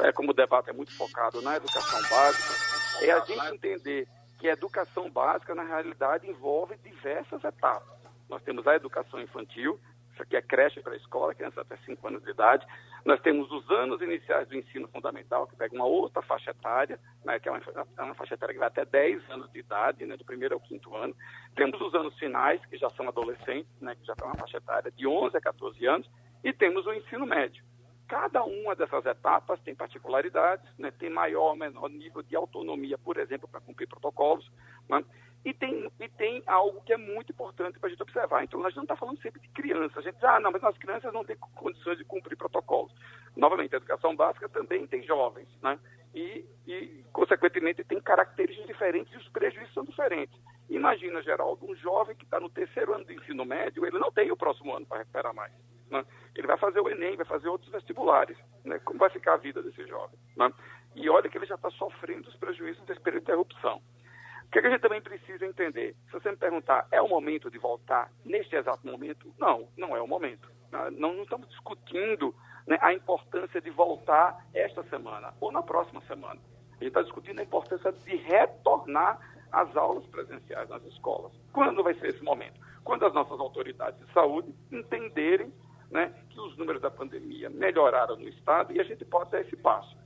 é, 0.00 0.10
como 0.10 0.32
o 0.32 0.34
debate 0.34 0.70
é 0.70 0.72
muito 0.72 0.92
focado 0.96 1.40
na 1.42 1.54
educação 1.54 2.00
básica, 2.10 3.06
é 3.06 3.12
a 3.12 3.20
gente 3.20 3.54
entender 3.54 4.08
que 4.40 4.48
a 4.48 4.54
educação 4.54 5.08
básica, 5.08 5.54
na 5.54 5.62
realidade, 5.62 6.28
envolve 6.28 6.76
diversas 6.78 7.44
etapas. 7.44 8.00
Nós 8.28 8.42
temos 8.42 8.66
a 8.66 8.74
educação 8.74 9.20
infantil, 9.20 9.78
isso 10.20 10.22
aqui 10.22 10.36
é 10.36 10.42
creche 10.42 10.80
para 10.80 10.96
escola, 10.96 11.34
criança 11.34 11.62
até 11.62 11.76
5 11.78 12.06
anos 12.06 12.22
de 12.22 12.30
idade. 12.30 12.66
Nós 13.04 13.20
temos 13.20 13.50
os 13.50 13.68
anos 13.70 14.00
iniciais 14.02 14.46
do 14.48 14.56
ensino 14.56 14.86
fundamental, 14.88 15.46
que 15.46 15.56
pega 15.56 15.74
uma 15.74 15.86
outra 15.86 16.20
faixa 16.22 16.50
etária, 16.50 17.00
né, 17.24 17.38
que 17.38 17.48
é 17.48 17.52
uma, 17.52 17.60
é 17.96 18.02
uma, 18.02 18.14
faixa 18.14 18.34
etária 18.34 18.52
que 18.52 18.58
vai 18.58 18.68
até 18.68 18.84
10 18.84 19.30
anos 19.30 19.50
de 19.50 19.60
idade, 19.60 20.04
né, 20.04 20.16
do 20.16 20.24
primeiro 20.24 20.54
ao 20.54 20.60
quinto 20.60 20.94
ano. 20.94 21.16
Temos 21.56 21.80
os 21.80 21.94
anos 21.94 22.18
finais, 22.18 22.64
que 22.66 22.76
já 22.76 22.90
são 22.90 23.08
adolescentes, 23.08 23.70
né, 23.80 23.94
que 23.94 24.04
já 24.04 24.14
tem 24.14 24.26
uma 24.26 24.36
faixa 24.36 24.58
etária 24.58 24.90
de 24.90 25.06
11 25.06 25.36
a 25.36 25.40
14 25.40 25.86
anos. 25.86 26.10
E 26.44 26.52
temos 26.52 26.86
o 26.86 26.92
ensino 26.92 27.26
médio, 27.26 27.64
Cada 28.10 28.42
uma 28.42 28.74
dessas 28.74 29.06
etapas 29.06 29.60
tem 29.60 29.72
particularidades, 29.72 30.68
né? 30.76 30.90
tem 30.90 31.08
maior 31.08 31.50
ou 31.50 31.56
menor 31.56 31.88
nível 31.88 32.24
de 32.24 32.34
autonomia, 32.34 32.98
por 32.98 33.16
exemplo, 33.16 33.46
para 33.46 33.60
cumprir 33.60 33.86
protocolos, 33.86 34.50
né? 34.88 35.04
E, 35.44 35.54
tem, 35.54 35.90
e 35.98 36.08
tem 36.08 36.42
algo 36.46 36.82
que 36.82 36.92
é 36.92 36.96
muito 36.96 37.32
importante 37.32 37.78
para 37.78 37.88
a 37.88 37.90
gente 37.90 38.02
observar. 38.02 38.44
Então, 38.44 38.60
a 38.60 38.68
gente 38.68 38.76
não 38.76 38.84
está 38.84 38.96
falando 38.96 39.20
sempre 39.22 39.40
de 39.40 39.48
crianças. 39.48 39.98
A 39.98 40.02
gente 40.02 40.14
diz, 40.14 40.24
ah, 40.24 40.40
não, 40.40 40.50
mas 40.50 40.62
as 40.62 40.76
crianças 40.76 41.12
não 41.12 41.24
têm 41.24 41.36
condições 41.36 41.98
de 41.98 42.04
cumprir 42.04 42.36
protocolos. 42.36 42.92
Novamente, 43.36 43.74
a 43.74 43.78
educação 43.78 44.14
básica 44.14 44.48
também 44.48 44.86
tem 44.86 45.02
jovens, 45.02 45.48
né? 45.62 45.78
E, 46.14 46.44
e, 46.66 47.04
consequentemente, 47.12 47.84
tem 47.84 48.00
características 48.00 48.66
diferentes 48.66 49.12
e 49.14 49.16
os 49.16 49.28
prejuízos 49.28 49.72
são 49.72 49.84
diferentes. 49.84 50.38
Imagina, 50.68 51.22
Geraldo, 51.22 51.64
um 51.64 51.74
jovem 51.76 52.16
que 52.16 52.24
está 52.24 52.40
no 52.40 52.50
terceiro 52.50 52.94
ano 52.94 53.04
do 53.04 53.12
ensino 53.12 53.44
médio, 53.44 53.86
ele 53.86 53.98
não 53.98 54.10
tem 54.10 54.30
o 54.30 54.36
próximo 54.36 54.74
ano 54.74 54.84
para 54.84 54.98
recuperar 54.98 55.34
mais. 55.34 55.52
Né? 55.88 56.04
Ele 56.34 56.46
vai 56.46 56.58
fazer 56.58 56.80
o 56.80 56.88
Enem, 56.88 57.16
vai 57.16 57.26
fazer 57.26 57.48
outros 57.48 57.70
vestibulares. 57.70 58.36
Né? 58.64 58.78
Como 58.80 58.98
vai 58.98 59.10
ficar 59.10 59.34
a 59.34 59.38
vida 59.38 59.62
desse 59.62 59.86
jovem? 59.86 60.18
Né? 60.36 60.52
E 60.96 61.08
olha 61.08 61.28
que 61.28 61.38
ele 61.38 61.46
já 61.46 61.54
está 61.54 61.70
sofrendo 61.70 62.28
os 62.28 62.36
prejuízos 62.36 62.84
desse 62.86 63.00
período 63.00 63.24
de 63.24 63.30
interrupção. 63.30 63.80
O 64.50 64.52
que, 64.52 64.58
a 64.58 64.68
gente 64.68 64.80
também 64.80 65.00
precisa 65.00 65.46
entender? 65.46 65.94
Se 66.06 66.12
você 66.12 66.28
me 66.28 66.36
perguntar, 66.36 66.84
é 66.90 67.00
o 67.00 67.08
momento 67.08 67.48
de 67.48 67.56
voltar 67.56 68.10
neste 68.24 68.56
exato 68.56 68.84
momento? 68.84 69.32
Não, 69.38 69.68
não 69.78 69.96
é 69.96 70.02
o 70.02 70.08
momento. 70.08 70.50
Não, 70.72 70.90
não 70.90 71.22
estamos 71.22 71.48
discutindo 71.50 72.34
né, 72.66 72.76
a 72.80 72.92
importância 72.92 73.60
de 73.60 73.70
voltar 73.70 74.44
esta 74.52 74.82
semana 74.88 75.32
ou 75.40 75.52
na 75.52 75.62
próxima 75.62 76.00
semana. 76.00 76.40
A 76.72 76.74
gente 76.82 76.88
está 76.88 77.00
discutindo 77.00 77.38
a 77.38 77.44
importância 77.44 77.92
de 77.92 78.16
retornar 78.16 79.20
as 79.52 79.76
aulas 79.76 80.04
presenciais 80.06 80.68
nas 80.68 80.84
escolas. 80.86 81.30
Quando 81.52 81.84
vai 81.84 81.94
ser 81.94 82.08
esse 82.08 82.24
momento? 82.24 82.60
Quando 82.82 83.06
as 83.06 83.14
nossas 83.14 83.38
autoridades 83.38 84.04
de 84.04 84.12
saúde 84.12 84.52
entenderem 84.72 85.54
né, 85.92 86.12
que 86.28 86.40
os 86.40 86.56
números 86.56 86.82
da 86.82 86.90
pandemia 86.90 87.48
melhoraram 87.50 88.16
no 88.16 88.28
Estado 88.28 88.72
e 88.72 88.80
a 88.80 88.84
gente 88.84 89.04
pode 89.04 89.30
dar 89.30 89.42
esse 89.42 89.54
passo. 89.54 89.96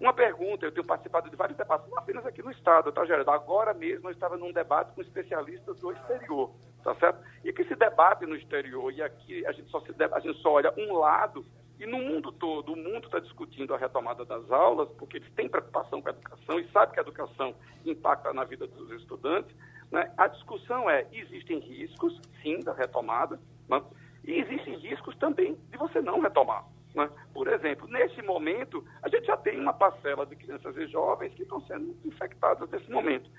Uma 0.00 0.12
pergunta, 0.12 0.64
eu 0.64 0.70
tenho 0.70 0.86
participado 0.86 1.28
de 1.28 1.34
vários 1.34 1.58
debates, 1.58 1.88
não 1.90 1.98
apenas 1.98 2.24
aqui 2.24 2.40
no 2.40 2.52
Estado, 2.52 2.92
tá, 2.92 3.04
Geraldo? 3.04 3.30
Agora 3.32 3.74
mesmo 3.74 4.08
eu 4.08 4.12
estava 4.12 4.36
num 4.36 4.52
debate 4.52 4.92
com 4.94 5.02
especialistas 5.02 5.80
do 5.80 5.90
exterior, 5.90 6.52
tá 6.84 6.94
certo? 6.94 7.20
E 7.44 7.52
que 7.52 7.62
esse 7.62 7.74
debate 7.74 8.24
no 8.24 8.36
exterior, 8.36 8.92
e 8.92 9.02
aqui 9.02 9.44
a 9.44 9.50
gente 9.52 9.68
só, 9.70 9.80
se, 9.80 9.92
a 10.00 10.20
gente 10.20 10.40
só 10.40 10.52
olha 10.52 10.72
um 10.76 10.92
lado, 10.94 11.44
e 11.80 11.86
no 11.86 11.98
mundo 11.98 12.30
todo, 12.30 12.72
o 12.72 12.76
mundo 12.76 13.06
está 13.06 13.18
discutindo 13.18 13.74
a 13.74 13.78
retomada 13.78 14.24
das 14.24 14.48
aulas, 14.50 14.88
porque 14.98 15.16
eles 15.16 15.32
têm 15.34 15.48
preocupação 15.48 16.00
com 16.00 16.08
a 16.08 16.12
educação 16.12 16.60
e 16.60 16.68
sabem 16.70 16.94
que 16.94 17.00
a 17.00 17.02
educação 17.02 17.54
impacta 17.84 18.32
na 18.32 18.44
vida 18.44 18.66
dos 18.66 18.90
estudantes. 18.92 19.54
Né? 19.90 20.12
A 20.16 20.28
discussão 20.28 20.88
é, 20.88 21.06
existem 21.12 21.58
riscos, 21.58 22.20
sim, 22.42 22.60
da 22.60 22.72
retomada, 22.72 23.40
né? 23.68 23.82
e 24.24 24.40
existem 24.40 24.76
riscos 24.76 25.16
também 25.16 25.56
de 25.70 25.78
você 25.78 26.00
não 26.00 26.20
retomar. 26.20 26.64
Né? 26.94 27.08
Por 27.32 27.48
exemplo, 27.48 27.86
nesse 27.88 28.20
momento, 28.22 28.84
a 29.02 29.08
gente 29.08 29.26
já 29.26 29.36
tem 29.36 29.58
uma 29.60 29.72
parcela 29.72 30.26
de 30.26 30.36
crianças 30.36 30.76
e 30.76 30.86
jovens 30.86 31.34
que 31.34 31.42
estão 31.42 31.60
sendo 31.62 31.96
infectadas 32.04 32.68
nesse 32.70 32.90
momento. 32.90 33.30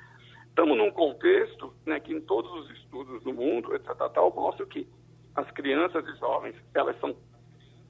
Estamos 0.47 0.77
num 0.77 0.91
contexto 0.91 1.73
né, 1.85 1.99
que 1.99 2.13
em 2.13 2.21
todos 2.21 2.51
os 2.51 2.69
estudos 2.77 3.23
do 3.23 3.33
mundo, 3.33 3.73
etc., 3.75 3.95
tal, 4.13 4.33
mostra 4.33 4.65
que 4.65 4.87
as 5.35 5.49
crianças 5.51 6.05
e 6.05 6.19
jovens, 6.19 6.55
elas 6.73 6.99
são 6.99 7.15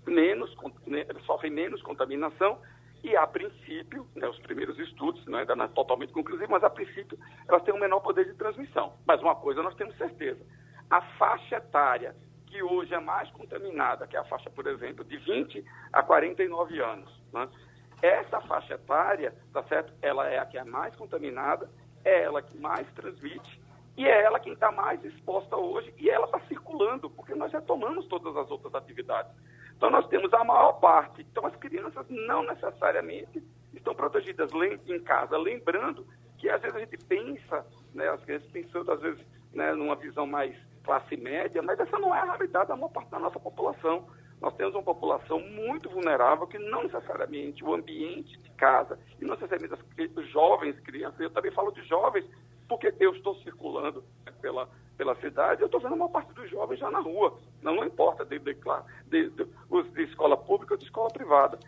menos, 0.05 0.55
né, 0.85 1.05
sofrem 1.25 1.51
menos 1.51 1.81
contaminação 1.81 2.59
e, 3.03 3.15
a 3.15 3.25
princípio, 3.25 4.05
né, 4.15 4.27
os 4.27 4.39
primeiros 4.39 4.77
estudos, 4.77 5.25
né, 5.25 5.39
ainda 5.39 5.55
não 5.55 5.65
é 5.65 5.67
totalmente 5.69 6.11
conclusivo, 6.11 6.51
mas 6.51 6.63
a 6.63 6.69
princípio 6.69 7.17
elas 7.47 7.63
têm 7.63 7.73
um 7.73 7.79
menor 7.79 8.01
poder 8.01 8.25
de 8.25 8.33
transmissão. 8.33 8.93
Mas 9.07 9.21
uma 9.21 9.35
coisa 9.35 9.63
nós 9.63 9.75
temos 9.75 9.95
certeza, 9.97 10.45
a 10.89 11.01
faixa 11.17 11.57
etária 11.57 12.15
é 12.93 12.99
mais 12.99 13.29
contaminada, 13.31 14.07
que 14.07 14.15
é 14.15 14.19
a 14.19 14.25
faixa, 14.25 14.49
por 14.49 14.67
exemplo, 14.67 15.03
de 15.03 15.17
20 15.17 15.63
a 15.93 16.03
49 16.03 16.79
anos. 16.81 17.23
Né? 17.33 17.43
Essa 18.01 18.41
faixa 18.41 18.75
etária, 18.75 19.33
tá 19.53 19.63
certo? 19.63 19.93
Ela 20.01 20.27
é 20.27 20.39
a 20.39 20.45
que 20.45 20.57
é 20.57 20.63
mais 20.63 20.95
contaminada, 20.95 21.69
é 22.03 22.23
ela 22.23 22.41
que 22.41 22.57
mais 22.57 22.87
transmite 22.93 23.59
e 23.99 24.05
é 24.05 24.23
ela 24.23 24.39
quem 24.39 24.53
está 24.53 24.71
mais 24.71 25.03
exposta 25.03 25.57
hoje 25.57 25.93
e 25.97 26.09
ela 26.09 26.25
está 26.25 26.39
circulando, 26.47 27.09
porque 27.09 27.35
nós 27.35 27.51
retomamos 27.51 28.07
todas 28.07 28.33
as 28.37 28.49
outras 28.49 28.73
atividades. 28.73 29.29
Então, 29.75 29.89
nós 29.89 30.07
temos 30.07 30.33
a 30.33 30.41
maior 30.41 30.79
parte. 30.79 31.21
Então, 31.29 31.45
as 31.45 31.55
crianças 31.57 32.05
não 32.09 32.43
necessariamente 32.43 33.43
estão 33.73 33.93
protegidas 33.93 34.49
em 34.87 34.99
casa. 35.01 35.37
Lembrando 35.37 36.07
que, 36.37 36.49
às 36.49 36.61
vezes, 36.61 36.77
a 36.77 36.79
gente 36.79 36.97
pensa, 36.97 37.65
né, 37.93 38.07
as 38.07 38.23
crianças 38.23 38.49
pensando, 38.51 38.89
às 38.89 39.01
vezes, 39.01 39.19
né, 39.53 39.73
numa 39.73 39.97
visão 39.97 40.25
mais 40.25 40.55
classe 40.89 41.15
média, 41.17 41.61
mas 41.61 41.79
essa 41.79 41.99
não 41.99 42.15
é 42.15 42.19
a 42.19 42.25
realidade 42.25 42.69
da 42.69 42.75
maior 42.75 42.89
parte 42.89 43.11
da 43.11 43.19
nossa 43.19 43.39
população. 43.39 44.07
Nós 44.41 44.55
temos 44.55 44.73
uma 44.73 44.81
população 44.81 45.39
muito 45.39 45.87
vulnerável 45.87 46.47
que 46.47 46.57
não 46.57 46.81
necessariamente 46.81 47.63
o 47.63 47.75
ambiente 47.75 48.35
de 48.39 48.49
casa, 48.51 48.97
e 49.21 49.23
não 49.23 49.35
necessariamente 49.35 50.19
os 50.19 50.27
jovens, 50.31 50.79
crianças, 50.79 51.19
eu 51.19 51.29
também 51.29 51.51
falo 51.51 51.71
de 51.71 51.83
jovens, 51.83 52.25
porque 52.67 52.91
eu 52.99 53.13
estou 53.13 53.35
circulando 53.35 54.03
pela, 54.41 54.67
pela 54.97 55.15
cidade, 55.17 55.61
eu 55.61 55.67
estou 55.67 55.79
vendo 55.79 55.93
uma 55.93 56.09
parte 56.09 56.33
dos 56.33 56.49
jovens 56.49 56.79
já 56.79 56.89
na 56.89 56.99
rua. 56.99 57.37
Não, 57.61 57.75
não 57.75 57.85
importa 57.85 58.25
de, 58.25 58.39
de, 58.39 58.55
de, 59.05 59.29
de, 59.29 59.45
de 59.93 60.03
escola 60.05 60.37
pública 60.37 60.73
ou 60.73 60.77
de 60.79 60.85
escola 60.85 61.09
privada. 61.09 61.59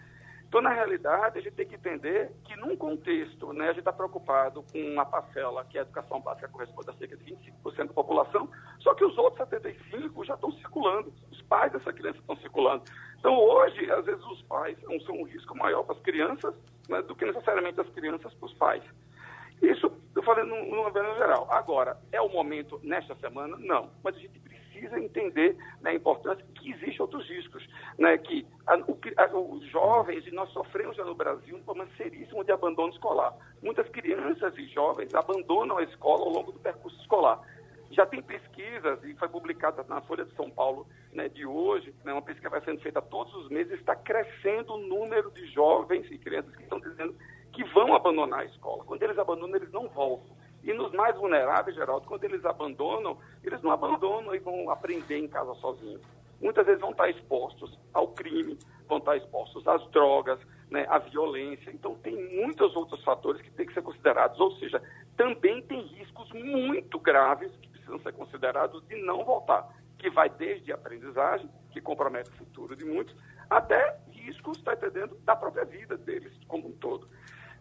Então, 0.51 0.61
na 0.61 0.73
realidade, 0.73 1.39
a 1.39 1.41
gente 1.41 1.53
tem 1.55 1.65
que 1.65 1.75
entender 1.75 2.29
que, 2.43 2.57
num 2.57 2.75
contexto, 2.75 3.53
né, 3.53 3.63
a 3.63 3.67
gente 3.69 3.79
está 3.79 3.93
preocupado 3.93 4.61
com 4.69 4.79
uma 4.79 5.05
parcela 5.05 5.63
que 5.63 5.77
a 5.77 5.81
educação 5.83 6.19
básica 6.19 6.49
corresponde 6.49 6.89
a 6.89 6.93
cerca 6.95 7.15
de 7.15 7.23
25% 7.23 7.87
da 7.87 7.93
população, 7.93 8.49
só 8.81 8.93
que 8.93 9.05
os 9.05 9.17
outros 9.17 9.47
75% 9.47 10.25
já 10.25 10.33
estão 10.33 10.51
circulando, 10.51 11.13
os 11.31 11.41
pais 11.43 11.71
dessa 11.71 11.93
criança 11.93 12.19
estão 12.19 12.35
circulando. 12.35 12.83
Então, 13.17 13.33
hoje, 13.33 13.89
às 13.89 14.03
vezes, 14.03 14.25
os 14.25 14.41
pais 14.41 14.77
são 15.05 15.15
um 15.15 15.23
risco 15.23 15.57
maior 15.57 15.83
para 15.83 15.95
as 15.95 16.01
crianças 16.01 16.53
né, 16.89 17.01
do 17.01 17.15
que 17.15 17.23
necessariamente 17.25 17.79
as 17.79 17.87
crianças 17.91 18.33
para 18.33 18.45
os 18.45 18.53
pais. 18.55 18.83
Isso, 19.61 19.89
eu 20.13 20.23
falei 20.23 20.43
numa 20.43 20.91
vez 20.91 21.15
geral. 21.15 21.47
Agora, 21.49 21.97
é 22.11 22.19
o 22.19 22.27
momento 22.27 22.77
nesta 22.83 23.15
semana? 23.15 23.55
Não. 23.57 23.89
Mas 24.03 24.17
a 24.17 24.19
gente 24.19 24.37
precisa 24.81 24.99
entender 24.99 25.55
né, 25.81 25.91
a 25.91 25.93
importância 25.93 26.43
que 26.55 26.71
existem 26.71 27.01
outros 27.01 27.27
riscos. 27.27 27.67
Né, 27.97 28.17
que 28.17 28.45
a, 28.65 28.77
o, 28.77 28.99
a, 29.17 29.37
os 29.37 29.65
jovens, 29.67 30.25
e 30.25 30.31
nós 30.31 30.49
sofremos 30.49 30.95
já 30.95 31.05
no 31.05 31.13
Brasil 31.13 31.55
um 31.55 31.63
problema 31.63 31.89
seríssimo 31.95 32.43
de 32.43 32.51
abandono 32.51 32.91
escolar. 32.91 33.35
Muitas 33.61 33.87
crianças 33.89 34.57
e 34.57 34.65
jovens 34.67 35.13
abandonam 35.13 35.77
a 35.77 35.83
escola 35.83 36.23
ao 36.23 36.29
longo 36.29 36.51
do 36.51 36.59
percurso 36.59 36.99
escolar. 36.99 37.39
Já 37.91 38.05
tem 38.05 38.21
pesquisas, 38.21 39.03
e 39.03 39.13
foi 39.15 39.27
publicada 39.27 39.83
na 39.87 39.99
Folha 40.01 40.23
de 40.23 40.33
São 40.35 40.49
Paulo 40.49 40.87
né, 41.11 41.27
de 41.27 41.45
hoje, 41.45 41.93
né, 42.05 42.13
uma 42.13 42.21
pesquisa 42.21 42.47
que 42.47 42.55
vai 42.55 42.63
sendo 42.63 42.81
feita 42.81 43.01
todos 43.01 43.35
os 43.35 43.49
meses, 43.49 43.73
está 43.73 43.95
crescendo 43.95 44.73
o 44.73 44.77
número 44.77 45.29
de 45.31 45.45
jovens 45.47 46.09
e 46.09 46.17
crianças 46.17 46.55
que 46.55 46.63
estão 46.63 46.79
dizendo 46.79 47.13
que 47.51 47.65
vão 47.65 47.93
abandonar 47.93 48.39
a 48.39 48.45
escola. 48.45 48.85
Quando 48.85 49.03
eles 49.03 49.19
abandonam, 49.19 49.57
eles 49.57 49.71
não 49.73 49.89
voltam. 49.89 50.40
E 50.63 50.73
nos 50.73 50.91
mais 50.91 51.15
vulneráveis, 51.15 51.75
Geraldo, 51.75 52.07
quando 52.07 52.23
eles 52.23 52.45
abandonam, 52.45 53.17
eles 53.43 53.61
não 53.61 53.71
abandonam 53.71 54.35
e 54.35 54.39
vão 54.39 54.69
aprender 54.69 55.17
em 55.17 55.27
casa 55.27 55.53
sozinhos. 55.55 56.01
Muitas 56.39 56.65
vezes 56.65 56.81
vão 56.81 56.91
estar 56.91 57.09
expostos 57.09 57.77
ao 57.93 58.09
crime, 58.09 58.57
vão 58.87 58.97
estar 58.97 59.15
expostos 59.17 59.67
às 59.67 59.85
drogas, 59.91 60.39
né, 60.69 60.85
à 60.89 60.97
violência. 60.97 61.69
Então, 61.71 61.95
tem 61.95 62.15
muitos 62.35 62.75
outros 62.75 63.03
fatores 63.03 63.41
que 63.41 63.51
têm 63.51 63.65
que 63.65 63.73
ser 63.73 63.81
considerados. 63.81 64.39
Ou 64.39 64.51
seja, 64.53 64.81
também 65.15 65.61
tem 65.63 65.81
riscos 65.81 66.31
muito 66.31 66.99
graves 66.99 67.51
que 67.57 67.69
precisam 67.69 67.99
ser 67.99 68.13
considerados 68.13 68.83
de 68.87 68.95
não 69.03 69.23
voltar, 69.23 69.67
que 69.97 70.09
vai 70.09 70.29
desde 70.29 70.71
a 70.71 70.75
aprendizagem, 70.75 71.49
que 71.71 71.81
compromete 71.81 72.29
o 72.31 72.33
futuro 72.33 72.75
de 72.75 72.85
muitos, 72.85 73.15
até 73.49 73.97
riscos, 74.11 74.57
está 74.57 74.73
entendendo, 74.73 75.15
da 75.23 75.35
própria 75.35 75.65
vida 75.65 75.97
deles 75.97 76.33
como 76.47 76.69
um 76.69 76.71
todo. 76.73 77.07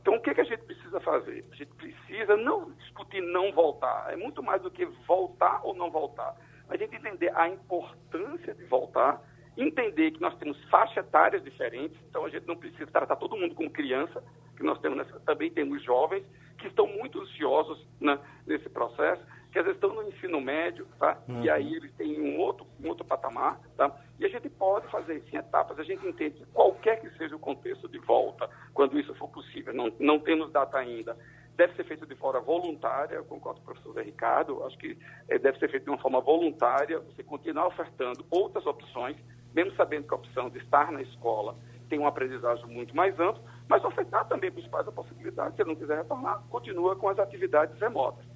Então, 0.01 0.15
o 0.15 0.21
que, 0.21 0.35
que 0.35 0.41
a 0.41 0.45
gente 0.45 0.63
precisa 0.63 0.99
fazer? 1.01 1.45
A 1.53 1.55
gente 1.55 1.71
precisa 1.75 2.37
não 2.37 2.73
discutir 2.73 3.21
não 3.21 3.53
voltar, 3.53 4.13
é 4.13 4.17
muito 4.17 4.43
mais 4.43 4.63
do 4.63 4.71
que 4.71 4.87
voltar 5.07 5.61
ou 5.63 5.75
não 5.75 5.91
voltar. 5.91 6.35
A 6.69 6.77
gente 6.77 6.97
entender 6.97 7.31
a 7.37 7.49
importância 7.49 8.55
de 8.55 8.65
voltar, 8.65 9.21
entender 9.57 10.13
que 10.13 10.21
nós 10.21 10.37
temos 10.39 10.63
faixas 10.71 11.05
etárias 11.05 11.43
diferentes, 11.43 11.99
então 12.09 12.25
a 12.25 12.31
gente 12.31 12.47
não 12.47 12.57
precisa 12.57 12.87
tratar 12.87 13.17
todo 13.17 13.37
mundo 13.37 13.55
como 13.55 13.71
criança, 13.71 14.23
que 14.57 14.63
nós 14.63 14.79
temos 14.81 15.07
também 15.25 15.51
temos 15.51 15.83
jovens 15.83 16.25
que 16.59 16.69
estão 16.69 16.87
muito 16.87 17.21
ansiosos 17.21 17.87
né, 18.01 18.19
nesse 18.47 18.69
processo, 18.69 19.23
que 19.51 19.59
às 19.59 19.65
vezes 19.65 19.77
estão 19.77 19.95
no 19.95 20.09
ensino 20.09 20.41
médio, 20.41 20.87
tá? 20.99 21.19
Uhum. 21.29 21.43
E 21.43 21.51
aí 21.51 21.75
eles 21.75 21.93
têm 21.95 22.21
um 22.21 22.39
outro, 22.39 22.67
um 22.83 22.89
outro 22.89 23.05
patamar, 23.05 23.61
tá? 23.77 23.91
E 24.19 24.25
a 24.25 24.29
gente 24.29 24.49
pode 24.49 24.87
fazer 24.89 25.17
isso 25.17 25.35
em 25.35 25.39
etapas, 25.39 25.79
a 25.79 25.83
gente 25.83 26.07
entende 26.07 26.37
que 26.37 26.47
qualquer 26.47 27.01
que 27.01 27.11
seja 27.17 27.35
o 27.35 27.39
contexto 27.39 27.89
de 27.89 27.99
volta, 27.99 28.49
quando 28.73 28.99
isso 28.99 29.15
for 29.15 29.29
possível, 29.29 29.75
não, 29.75 29.93
não 29.99 30.21
temos 30.21 30.53
data 30.53 30.79
ainda, 30.79 31.17
deve 31.57 31.75
ser 31.75 31.85
feito 31.85 32.07
de 32.07 32.15
forma 32.15 32.41
voluntária, 32.41 33.17
eu 33.17 33.25
concordo 33.25 33.61
com 33.61 33.65
o 33.71 33.75
professor 33.75 33.93
Zé 33.95 34.03
Ricardo, 34.03 34.65
acho 34.65 34.79
que 34.79 34.97
é, 35.29 35.39
deve 35.39 35.59
ser 35.59 35.69
feito 35.69 35.85
de 35.85 35.91
uma 35.91 35.99
forma 35.99 36.21
voluntária, 36.21 37.01
você 37.01 37.23
continuar 37.23 37.67
ofertando 37.67 38.25
outras 38.31 38.65
opções, 38.67 39.17
mesmo 39.53 39.75
sabendo 39.75 40.07
que 40.07 40.15
a 40.15 40.17
opção 40.17 40.49
de 40.49 40.59
estar 40.59 40.93
na 40.93 41.03
escola 41.03 41.57
tem 41.89 41.99
uma 41.99 42.09
aprendizagem 42.09 42.65
muito 42.67 42.95
mais 42.95 43.19
ampla, 43.19 43.43
mas 43.69 43.85
ofertar 43.85 44.29
também 44.29 44.51
para 44.51 44.61
os 44.61 44.69
pais 44.69 44.87
a 44.87 44.93
possibilidade, 44.93 45.57
se 45.57 45.63
ele 45.63 45.71
não 45.71 45.77
quiser 45.77 45.99
retornar, 45.99 46.41
continua 46.49 46.95
com 46.95 47.09
as 47.09 47.19
atividades 47.19 47.77
remotas 47.81 48.30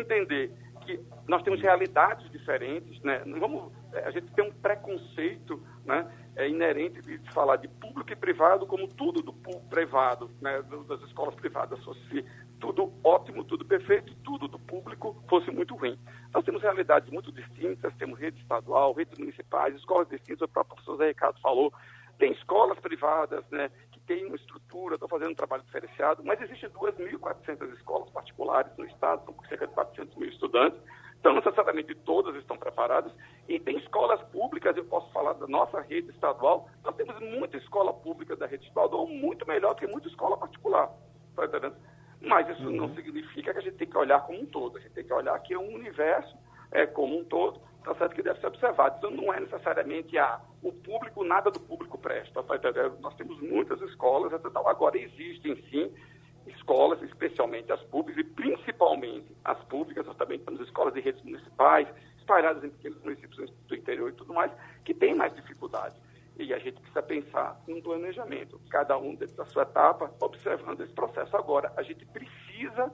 entender 0.00 0.52
que 0.84 1.00
nós 1.28 1.42
temos 1.42 1.60
realidades 1.60 2.28
diferentes, 2.30 3.00
né? 3.02 3.22
Não 3.24 3.38
vamos, 3.38 3.72
é, 3.92 4.04
a 4.04 4.10
gente 4.10 4.32
tem 4.32 4.44
um 4.44 4.52
preconceito, 4.52 5.62
né? 5.84 6.10
É 6.34 6.48
inerente 6.48 7.00
de 7.02 7.18
falar 7.32 7.56
de 7.56 7.68
público 7.68 8.12
e 8.12 8.16
privado 8.16 8.66
como 8.66 8.88
tudo 8.88 9.22
do 9.22 9.32
privado, 9.68 10.30
né? 10.40 10.62
Das 10.88 11.00
escolas 11.02 11.34
privadas 11.34 11.82
fosse 11.84 12.24
tudo 12.58 12.92
ótimo, 13.02 13.44
tudo 13.44 13.64
perfeito, 13.64 14.14
tudo 14.24 14.46
do 14.46 14.58
público 14.58 15.22
fosse 15.28 15.50
muito 15.50 15.74
ruim. 15.74 15.98
Nós 16.32 16.44
temos 16.44 16.62
realidades 16.62 17.10
muito 17.10 17.32
distintas, 17.32 17.94
temos 17.96 18.18
rede 18.18 18.40
estadual, 18.40 18.92
redes 18.92 19.18
municipais, 19.18 19.74
escolas 19.74 20.08
distintas, 20.08 20.42
o 20.42 20.48
próprio 20.48 20.76
professor 20.76 20.96
Zé 20.96 21.08
Ricardo 21.08 21.40
falou, 21.40 21.72
tem 22.18 22.32
escolas 22.32 22.78
privadas, 22.78 23.44
né? 23.50 23.70
Tem 24.06 24.26
uma 24.26 24.36
estrutura, 24.36 24.94
estão 24.94 25.08
fazendo 25.08 25.30
um 25.30 25.34
trabalho 25.34 25.62
diferenciado, 25.62 26.22
mas 26.24 26.40
existem 26.40 26.68
2.400 26.70 27.72
escolas 27.74 28.10
particulares 28.10 28.70
no 28.76 28.84
Estado, 28.86 29.32
com 29.32 29.44
cerca 29.46 29.66
de 29.66 29.74
400 29.74 30.16
mil 30.16 30.28
estudantes, 30.28 30.80
então 31.18 31.34
necessariamente 31.34 31.94
todas 31.94 32.34
estão 32.36 32.56
preparadas, 32.56 33.12
e 33.48 33.58
tem 33.60 33.78
escolas 33.78 34.20
públicas, 34.28 34.76
eu 34.76 34.84
posso 34.84 35.10
falar 35.12 35.34
da 35.34 35.46
nossa 35.46 35.80
rede 35.80 36.10
estadual, 36.10 36.68
nós 36.84 36.96
temos 36.96 37.18
muita 37.20 37.56
escola 37.56 37.92
pública 37.92 38.36
da 38.36 38.46
rede 38.46 38.66
estadual, 38.66 39.06
muito 39.06 39.46
melhor 39.46 39.74
que 39.74 39.86
muita 39.86 40.08
escola 40.08 40.36
particular, 40.36 40.90
tá 41.36 41.44
entendendo? 41.44 41.76
Mas 42.20 42.48
isso 42.48 42.64
uhum. 42.64 42.76
não 42.76 42.94
significa 42.94 43.52
que 43.52 43.58
a 43.58 43.62
gente 43.62 43.76
tem 43.76 43.88
que 43.88 43.98
olhar 43.98 44.20
como 44.20 44.40
um 44.40 44.46
todo, 44.46 44.78
a 44.78 44.80
gente 44.80 44.92
tem 44.92 45.04
que 45.04 45.12
olhar 45.12 45.38
que 45.40 45.54
é 45.54 45.58
um 45.58 45.74
universo 45.74 46.36
é, 46.70 46.86
como 46.86 47.18
um 47.18 47.24
todo, 47.24 47.60
tá 47.82 47.94
certo 47.94 48.14
que 48.14 48.22
deve 48.22 48.40
ser 48.40 48.46
observado. 48.46 48.96
Então 48.98 49.10
não 49.10 49.32
é 49.32 49.40
necessariamente 49.40 50.16
a, 50.18 50.40
o 50.62 50.72
público, 50.72 51.24
nada 51.24 51.50
do 51.50 51.60
público 51.60 51.98
presta. 51.98 52.42
Tá? 52.42 52.54
Nós 53.00 53.14
temos 53.14 53.40
muitas 53.40 53.80
escolas, 53.82 54.32
etc. 54.32 54.46
agora 54.66 54.98
existem 54.98 55.56
sim 55.70 55.92
escolas, 56.46 57.00
especialmente 57.02 57.70
as 57.72 57.82
públicas 57.84 58.24
e 58.24 58.28
principalmente 58.28 59.26
as 59.44 59.62
públicas, 59.64 60.04
nós 60.06 60.16
também 60.16 60.38
temos 60.38 60.60
escolas 60.60 60.94
de 60.94 61.00
redes 61.00 61.22
municipais, 61.22 61.88
espalhadas 62.18 62.64
em 62.64 62.70
pequenos 62.70 63.00
municípios 63.02 63.50
do 63.68 63.74
interior 63.74 64.10
e 64.10 64.14
tudo 64.14 64.34
mais, 64.34 64.50
que 64.84 64.94
têm 64.94 65.14
mais 65.14 65.34
dificuldade. 65.34 65.94
E 66.38 66.52
a 66.52 66.58
gente 66.58 66.80
precisa 66.80 67.02
pensar 67.02 67.60
num 67.68 67.80
planejamento, 67.80 68.60
cada 68.70 68.96
um 68.96 69.14
dentro 69.14 69.36
da 69.36 69.44
sua 69.46 69.62
etapa, 69.62 70.12
observando 70.20 70.80
esse 70.80 70.92
processo. 70.92 71.36
Agora, 71.36 71.72
a 71.76 71.82
gente 71.82 72.04
precisa 72.06 72.90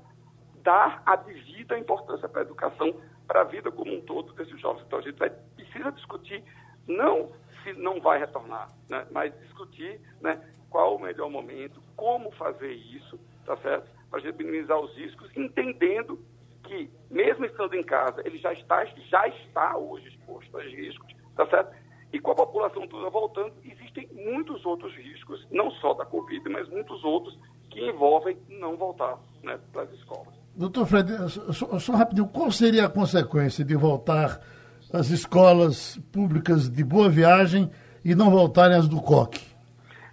dar 0.69 1.03
a 1.07 1.17
devida 1.17 1.79
importância 1.79 2.29
para 2.29 2.43
a 2.43 2.45
educação, 2.45 2.95
para 3.27 3.41
a 3.41 3.45
vida 3.45 3.73
como 3.73 3.91
um 3.91 4.03
todo 4.03 4.35
desses 4.35 4.61
jovens. 4.61 4.85
Então, 4.87 4.99
a 4.99 5.03
gente 5.03 5.19
vai, 5.19 5.31
precisa 5.31 5.91
discutir, 5.93 6.45
não 6.87 7.33
se 7.63 7.73
não 7.73 7.99
vai 8.03 8.19
retornar, 8.19 8.69
né, 8.87 9.07
mas 9.11 9.33
discutir 9.41 9.99
né, 10.21 10.39
qual 10.69 10.97
o 10.97 11.01
melhor 11.01 11.31
momento, 11.31 11.83
como 11.97 12.31
fazer 12.33 12.71
isso, 12.71 13.19
tá 13.47 13.57
certo? 13.57 13.91
Para 14.11 14.19
a 14.19 14.23
gente 14.23 14.37
minimizar 14.37 14.79
os 14.79 14.95
riscos, 14.95 15.35
entendendo 15.35 16.23
que, 16.65 16.91
mesmo 17.11 17.47
estando 17.47 17.75
em 17.75 17.83
casa, 17.83 18.21
ele 18.27 18.37
já 18.37 18.53
está, 18.53 18.85
já 18.85 19.27
está 19.27 19.75
hoje 19.75 20.09
exposto 20.09 20.55
a 20.59 20.63
riscos, 20.63 21.15
tá 21.35 21.47
certo? 21.47 21.75
E 22.13 22.21
com 22.21 22.33
a 22.33 22.35
população 22.35 22.87
toda 22.87 23.09
voltando, 23.09 23.55
existem 23.65 24.07
muitos 24.13 24.67
outros 24.67 24.95
riscos, 24.95 25.47
não 25.51 25.71
só 25.71 25.95
da 25.95 26.05
Covid, 26.05 26.47
mas 26.51 26.69
muitos 26.69 27.03
outros 27.05 27.39
que 27.71 27.81
envolvem 27.81 28.37
não 28.49 28.77
voltar 28.77 29.19
né, 29.43 29.59
para 29.73 29.83
as 29.83 29.93
escolas. 29.93 30.38
Doutor 30.59 30.87
Fred, 30.87 31.09
só, 31.31 31.79
só 31.79 31.93
rapidinho, 31.93 32.27
qual 32.27 32.51
seria 32.51 32.87
a 32.87 32.91
consequência 32.91 33.65
de 33.65 33.77
voltar 33.77 34.41
às 34.93 35.09
escolas 35.09 35.97
públicas 36.13 36.69
de 36.69 36.83
Boa 36.83 37.09
Viagem 37.09 37.71
e 38.05 38.13
não 38.13 38.29
voltarem 38.29 38.77
às 38.77 38.89
do 38.89 39.01
COC? 39.01 39.41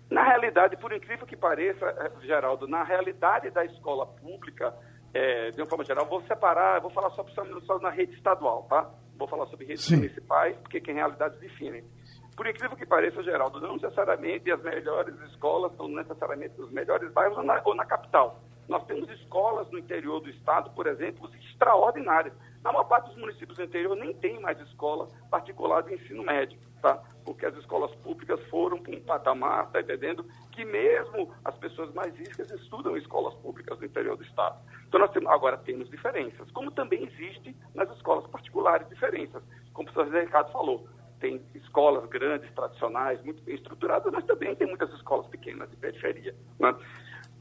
Na 0.07 0.23
realidade, 0.23 0.77
por 0.77 0.93
incrível 0.93 1.25
que 1.25 1.35
pareça, 1.35 1.87
eh, 1.87 2.11
Geraldo, 2.27 2.67
na 2.67 2.83
realidade 2.83 3.49
da 3.49 3.65
escola 3.65 4.05
pública, 4.05 4.71
é, 5.15 5.49
de 5.49 5.59
uma 5.59 5.67
forma 5.67 5.83
geral, 5.83 6.05
vou 6.05 6.21
separar, 6.27 6.79
vou 6.79 6.91
falar 6.91 7.09
só, 7.09 7.25
só 7.65 7.79
na 7.79 7.89
rede 7.89 8.13
estadual, 8.13 8.67
tá? 8.69 8.87
Vou 9.17 9.27
falar 9.27 9.47
sobre 9.47 9.65
redes 9.65 9.83
Sim. 9.83 9.95
municipais, 9.95 10.55
porque 10.57 10.79
tem 10.79 10.93
realidades 10.93 11.39
diferentes. 11.39 11.89
Por 12.37 12.45
incrível 12.45 12.77
que 12.77 12.85
pareça, 12.85 13.23
Geraldo, 13.23 13.59
não 13.59 13.77
necessariamente 13.77 14.51
as 14.51 14.61
melhores 14.61 15.19
escolas 15.21 15.75
são 15.75 15.87
necessariamente 15.87 16.61
os 16.61 16.69
melhores 16.71 17.11
bairros 17.13 17.35
ou 17.35 17.43
na, 17.43 17.59
ou 17.65 17.73
na 17.73 17.85
capital. 17.85 18.39
Nós 18.67 18.83
temos 18.85 19.09
escolas 19.09 19.69
no 19.71 19.79
interior 19.79 20.19
do 20.19 20.29
estado, 20.29 20.71
por 20.71 20.87
exemplo, 20.87 21.29
extraordinárias. 21.35 22.33
Na 22.63 22.71
maior 22.71 22.85
parte 22.85 23.09
dos 23.09 23.17
municípios 23.17 23.57
do 23.57 23.63
interior 23.63 23.95
nem 23.95 24.13
tem 24.15 24.39
mais 24.39 24.59
escola 24.61 25.07
particular 25.29 25.83
de 25.83 25.93
ensino 25.93 26.23
médio, 26.23 26.57
tá? 26.81 26.99
Porque 27.23 27.45
as 27.45 27.55
escolas 27.57 27.93
públicas 27.95 28.41
foram 28.49 28.81
para 28.81 28.95
um 28.95 29.01
patamar, 29.01 29.69
tá 29.71 29.81
entendendo? 29.81 30.25
Que 30.51 30.65
mesmo 30.65 31.31
as 31.43 31.55
pessoas 31.57 31.93
mais 31.93 32.15
ricas 32.15 32.49
estudam 32.49 32.97
escolas 32.97 33.35
públicas 33.35 33.77
do 33.77 33.85
interior 33.85 34.17
do 34.17 34.23
estado. 34.23 34.59
Então 34.87 34.99
nós 34.99 35.11
temos, 35.11 35.29
agora 35.29 35.57
temos 35.57 35.89
diferenças, 35.89 36.49
como 36.51 36.71
também 36.71 37.03
existe 37.03 37.55
nas 37.75 37.89
escolas 37.91 38.25
particulares 38.27 38.89
diferenças. 38.89 39.43
Como 39.73 39.87
o 39.87 39.93
professor 39.93 40.19
Ricardo 40.21 40.51
falou, 40.51 40.87
tem 41.19 41.41
escolas 41.53 42.07
grandes, 42.09 42.51
tradicionais, 42.53 43.23
muito 43.23 43.41
bem 43.43 43.55
estruturadas, 43.55 44.11
mas 44.11 44.25
também 44.25 44.55
tem 44.55 44.67
muitas 44.67 44.91
escolas 44.93 45.27
pequenas 45.27 45.69
de 45.69 45.77
periferia. 45.77 46.35
Né? 46.59 46.75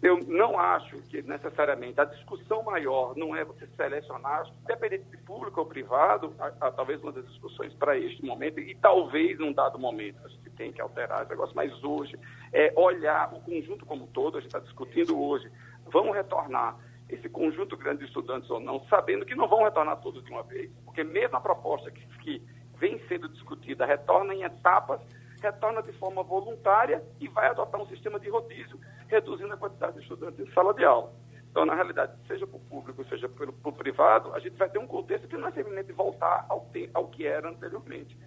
Eu 0.02 0.18
não 0.26 0.58
acho 0.58 0.98
que 1.08 1.22
necessariamente 1.22 1.98
a 2.00 2.04
discussão 2.04 2.62
maior 2.62 3.16
não 3.16 3.34
é 3.34 3.44
você 3.44 3.66
selecionar, 3.68 4.44
independente 4.62 5.04
de 5.04 5.16
público 5.18 5.60
ou 5.60 5.66
privado, 5.66 6.34
a, 6.38 6.66
a, 6.66 6.70
talvez 6.70 7.02
uma 7.02 7.12
das 7.12 7.26
discussões 7.26 7.72
para 7.74 7.98
este 7.98 8.22
momento, 8.24 8.60
e 8.60 8.74
talvez 8.74 9.38
num 9.38 9.52
dado 9.52 9.78
momento 9.78 10.18
a 10.24 10.28
gente 10.28 10.50
tem 10.50 10.72
que 10.72 10.80
alterar 10.80 11.22
esse 11.22 11.30
negócio, 11.30 11.56
mas 11.56 11.72
hoje 11.82 12.18
é 12.52 12.72
olhar 12.76 13.32
o 13.32 13.40
conjunto 13.40 13.86
como 13.86 14.04
um 14.04 14.08
todo, 14.08 14.36
a 14.36 14.40
gente 14.40 14.48
está 14.48 14.60
discutindo 14.60 15.18
hoje, 15.18 15.50
vamos 15.86 16.14
retornar 16.14 16.76
esse 17.08 17.28
conjunto 17.28 17.76
grande 17.76 18.00
de 18.00 18.04
estudantes 18.06 18.50
ou 18.50 18.60
não, 18.60 18.84
sabendo 18.88 19.24
que 19.24 19.34
não 19.34 19.48
vão 19.48 19.64
retornar 19.64 20.00
todos 20.00 20.22
de 20.22 20.30
uma 20.30 20.42
vez, 20.42 20.70
porque 20.84 21.02
mesmo 21.02 21.36
a 21.36 21.40
proposta 21.40 21.90
que, 21.90 22.06
que 22.18 22.42
vem 22.76 22.98
sendo 23.08 23.28
discutida 23.28 23.86
retorna 23.86 24.34
em 24.34 24.42
etapas 24.42 25.00
retorna 25.44 25.82
de 25.82 25.92
forma 25.92 26.22
voluntária 26.22 27.04
e 27.20 27.28
vai 27.28 27.48
adotar 27.48 27.80
um 27.80 27.86
sistema 27.86 28.18
de 28.18 28.28
rodízio, 28.30 28.80
reduzindo 29.08 29.52
a 29.52 29.56
quantidade 29.56 29.94
de 29.94 30.02
estudantes 30.02 30.40
em 30.40 30.52
sala 30.52 30.74
de 30.74 30.84
aula. 30.84 31.12
Então, 31.50 31.64
na 31.64 31.74
realidade, 31.74 32.12
seja 32.26 32.46
para 32.46 32.56
o 32.56 32.60
público, 32.60 33.04
seja 33.08 33.28
para 33.28 33.48
o 33.48 33.72
privado, 33.72 34.32
a 34.34 34.40
gente 34.40 34.56
vai 34.56 34.68
ter 34.68 34.78
um 34.78 34.86
contexto 34.86 35.28
que 35.28 35.36
não 35.36 35.46
é 35.46 35.52
simplesmente 35.52 35.92
voltar 35.92 36.44
ao, 36.48 36.68
ao 36.92 37.06
que 37.08 37.24
era 37.24 37.48
anteriormente. 37.48 38.18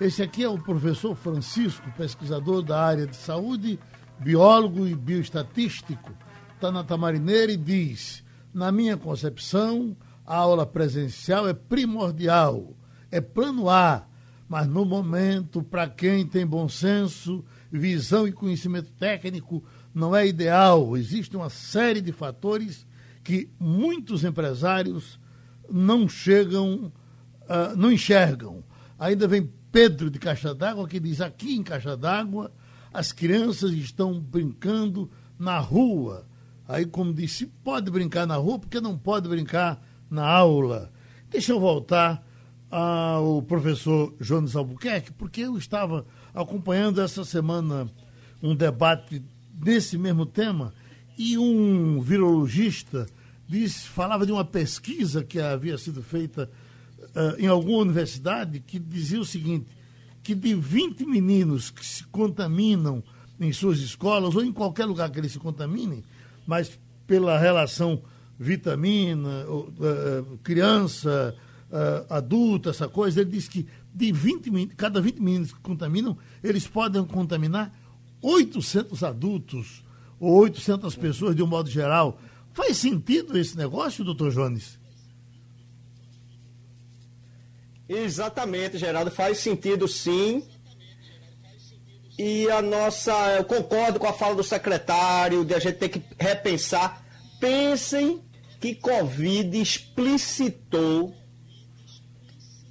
Esse 0.00 0.22
aqui 0.22 0.44
é 0.44 0.48
o 0.48 0.62
professor 0.62 1.14
Francisco, 1.14 1.90
pesquisador 1.96 2.62
da 2.62 2.78
área 2.78 3.06
de 3.06 3.16
saúde, 3.16 3.78
biólogo 4.18 4.86
e 4.86 4.94
bioestatístico. 4.94 6.12
Está 6.54 6.70
na 6.70 6.84
Tamarineira 6.84 7.52
e 7.52 7.56
diz: 7.56 8.22
na 8.52 8.70
minha 8.70 8.98
concepção, 8.98 9.96
a 10.26 10.36
aula 10.36 10.66
presencial 10.66 11.48
é 11.48 11.54
primordial, 11.54 12.74
é 13.10 13.20
plano 13.20 13.70
A 13.70 14.06
mas 14.48 14.66
no 14.66 14.84
momento, 14.84 15.62
para 15.62 15.88
quem 15.88 16.26
tem 16.26 16.46
bom 16.46 16.68
senso, 16.68 17.44
visão 17.70 18.28
e 18.28 18.32
conhecimento 18.32 18.92
técnico, 18.92 19.64
não 19.94 20.14
é 20.14 20.26
ideal. 20.26 20.96
Existe 20.96 21.36
uma 21.36 21.48
série 21.48 22.00
de 22.00 22.12
fatores 22.12 22.86
que 23.22 23.48
muitos 23.58 24.24
empresários 24.24 25.18
não 25.70 26.08
chegam, 26.08 26.92
uh, 27.42 27.76
não 27.76 27.92
enxergam. 27.92 28.62
Ainda 28.98 29.28
vem 29.28 29.50
Pedro 29.70 30.10
de 30.10 30.18
Caixa 30.18 30.54
d'Água 30.54 30.88
que 30.88 31.00
diz: 31.00 31.20
aqui 31.20 31.54
em 31.54 31.62
Caixa 31.62 31.96
d'Água 31.96 32.52
as 32.92 33.10
crianças 33.10 33.72
estão 33.72 34.20
brincando 34.20 35.10
na 35.38 35.58
rua. 35.58 36.26
Aí, 36.66 36.86
como 36.86 37.12
disse, 37.12 37.46
pode 37.46 37.90
brincar 37.90 38.26
na 38.26 38.36
rua 38.36 38.58
porque 38.58 38.80
não 38.80 38.96
pode 38.96 39.28
brincar 39.28 39.82
na 40.08 40.26
aula. 40.26 40.92
Deixa 41.28 41.52
eu 41.52 41.60
voltar 41.60 42.24
ao 42.70 43.42
professor 43.42 44.14
Jones 44.20 44.56
Albuquerque, 44.56 45.12
porque 45.12 45.42
eu 45.42 45.58
estava 45.58 46.06
acompanhando 46.32 47.00
essa 47.00 47.24
semana 47.24 47.90
um 48.42 48.54
debate 48.54 49.22
desse 49.54 49.96
mesmo 49.96 50.26
tema 50.26 50.74
e 51.16 51.38
um 51.38 52.00
virologista 52.00 53.06
disse, 53.48 53.86
falava 53.88 54.26
de 54.26 54.32
uma 54.32 54.44
pesquisa 54.44 55.22
que 55.22 55.40
havia 55.40 55.78
sido 55.78 56.02
feita 56.02 56.50
uh, 57.00 57.40
em 57.40 57.46
alguma 57.46 57.78
universidade 57.78 58.60
que 58.60 58.78
dizia 58.78 59.20
o 59.20 59.24
seguinte, 59.24 59.66
que 60.22 60.34
de 60.34 60.54
20 60.54 61.04
meninos 61.06 61.70
que 61.70 61.84
se 61.84 62.04
contaminam 62.04 63.02
em 63.38 63.52
suas 63.52 63.78
escolas 63.78 64.34
ou 64.34 64.42
em 64.42 64.52
qualquer 64.52 64.86
lugar 64.86 65.10
que 65.10 65.18
eles 65.18 65.32
se 65.32 65.38
contaminem, 65.38 66.02
mas 66.46 66.78
pela 67.06 67.38
relação 67.38 68.02
vitamina, 68.38 69.46
uh, 69.46 70.38
criança, 70.42 71.34
uh, 71.70 72.12
adulto, 72.12 72.70
essa 72.70 72.88
coisa, 72.88 73.20
ele 73.20 73.30
diz 73.30 73.46
que 73.46 73.66
de 73.94 74.10
20, 74.10 74.74
cada 74.76 75.00
20 75.00 75.20
meninos 75.20 75.52
que 75.52 75.60
contaminam, 75.60 76.16
eles 76.42 76.66
podem 76.66 77.04
contaminar 77.04 77.72
800 78.24 79.02
adultos 79.02 79.84
ou 80.18 80.32
800 80.40 80.96
pessoas 80.96 81.36
de 81.36 81.42
um 81.42 81.46
modo 81.46 81.68
geral. 81.68 82.18
Faz 82.54 82.78
sentido 82.78 83.36
esse 83.36 83.56
negócio, 83.56 84.02
doutor 84.02 84.32
Jones? 84.32 84.78
Exatamente, 87.86 88.78
Geraldo, 88.78 89.10
faz 89.10 89.38
sentido 89.38 89.86
sim. 89.86 90.42
E 92.18 92.48
a 92.48 92.62
nossa, 92.62 93.12
eu 93.36 93.44
concordo 93.44 93.98
com 93.98 94.06
a 94.06 94.12
fala 94.12 94.34
do 94.34 94.42
secretário, 94.42 95.44
de 95.44 95.52
a 95.52 95.58
gente 95.58 95.76
ter 95.76 95.90
que 95.90 96.02
repensar. 96.18 97.04
Pensem 97.38 98.22
que 98.58 98.74
Covid 98.74 99.60
explicitou 99.60 101.14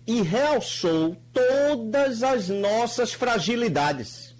e 0.07 0.21
realçou 0.21 1.15
todas 1.31 2.23
as 2.23 2.49
nossas 2.49 3.13
fragilidades. 3.13 4.32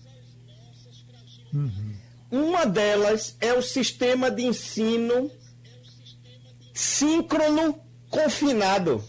Uhum. 1.54 1.94
Uma 2.32 2.66
delas 2.66 3.36
é 3.40 3.54
o 3.54 3.62
sistema 3.62 4.32
de 4.32 4.44
ensino 4.44 5.30
síncrono 6.74 7.80
confinado. 8.10 9.04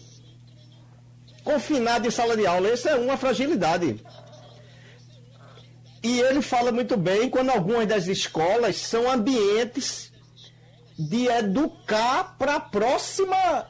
Confinado 1.43 2.07
em 2.07 2.11
sala 2.11 2.37
de 2.37 2.45
aula. 2.45 2.69
Essa 2.69 2.91
é 2.91 2.95
uma 2.95 3.17
fragilidade. 3.17 3.99
E 6.03 6.19
ele 6.19 6.41
fala 6.41 6.71
muito 6.71 6.95
bem 6.95 7.29
quando 7.29 7.49
algumas 7.49 7.87
das 7.87 8.07
escolas 8.07 8.75
são 8.75 9.09
ambientes 9.09 10.11
de 10.97 11.27
educar 11.27 12.35
para 12.37 12.59
próxima 12.59 13.67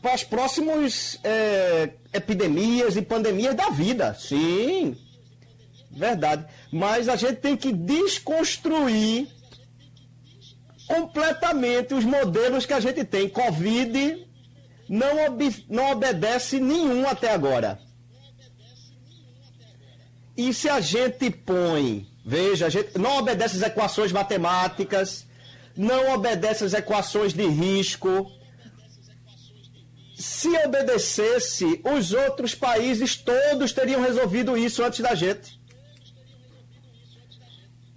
para 0.00 0.14
as 0.14 0.24
próximas 0.24 1.18
é, 1.22 1.90
epidemias 2.12 2.96
e 2.96 3.02
pandemias 3.02 3.54
da 3.54 3.68
vida. 3.68 4.14
Sim, 4.14 4.96
verdade. 5.90 6.46
Mas 6.72 7.08
a 7.08 7.16
gente 7.16 7.36
tem 7.36 7.56
que 7.56 7.72
desconstruir 7.72 9.28
completamente 10.86 11.94
os 11.94 12.04
modelos 12.04 12.66
que 12.66 12.72
a 12.72 12.80
gente 12.80 13.04
tem. 13.04 13.28
Covid 13.28 14.26
não, 14.88 15.24
ob 15.26 15.64
não 15.68 15.92
obedece 15.92 16.58
nenhum 16.58 17.08
até 17.08 17.30
agora. 17.32 17.78
E 20.36 20.52
se 20.52 20.68
a 20.68 20.80
gente 20.80 21.30
põe, 21.30 22.08
veja, 22.24 22.66
a 22.66 22.68
gente 22.68 22.98
não 22.98 23.18
obedece 23.18 23.56
às 23.56 23.62
equações 23.62 24.10
matemáticas, 24.10 25.26
não 25.76 26.14
obedece 26.14 26.64
às 26.64 26.72
equações 26.72 27.32
de 27.32 27.46
risco. 27.46 28.32
Se 30.18 30.48
obedecesse, 30.64 31.80
os 31.84 32.12
outros 32.12 32.54
países 32.54 33.16
todos 33.16 33.72
teriam 33.72 34.02
resolvido 34.02 34.56
isso 34.56 34.82
antes 34.82 35.00
da 35.00 35.14
gente. 35.14 35.59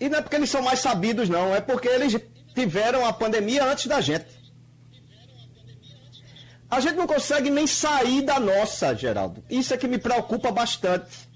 E 0.03 0.09
não 0.09 0.17
é 0.17 0.21
porque 0.21 0.35
eles 0.35 0.49
são 0.49 0.61
mais 0.61 0.79
sabidos, 0.79 1.29
não, 1.29 1.55
é 1.55 1.61
porque 1.61 1.87
eles 1.87 2.19
tiveram 2.53 3.05
a 3.05 3.13
pandemia 3.13 3.63
antes 3.63 3.87
da 3.87 4.01
gente. 4.01 4.25
A 6.69 6.81
gente 6.81 6.95
não 6.95 7.07
consegue 7.07 7.49
nem 7.49 7.65
sair 7.65 8.21
da 8.21 8.37
nossa, 8.37 8.93
Geraldo. 8.93 9.41
Isso 9.49 9.73
é 9.73 9.77
que 9.77 9.87
me 9.87 9.97
preocupa 9.97 10.51
bastante. 10.51 11.29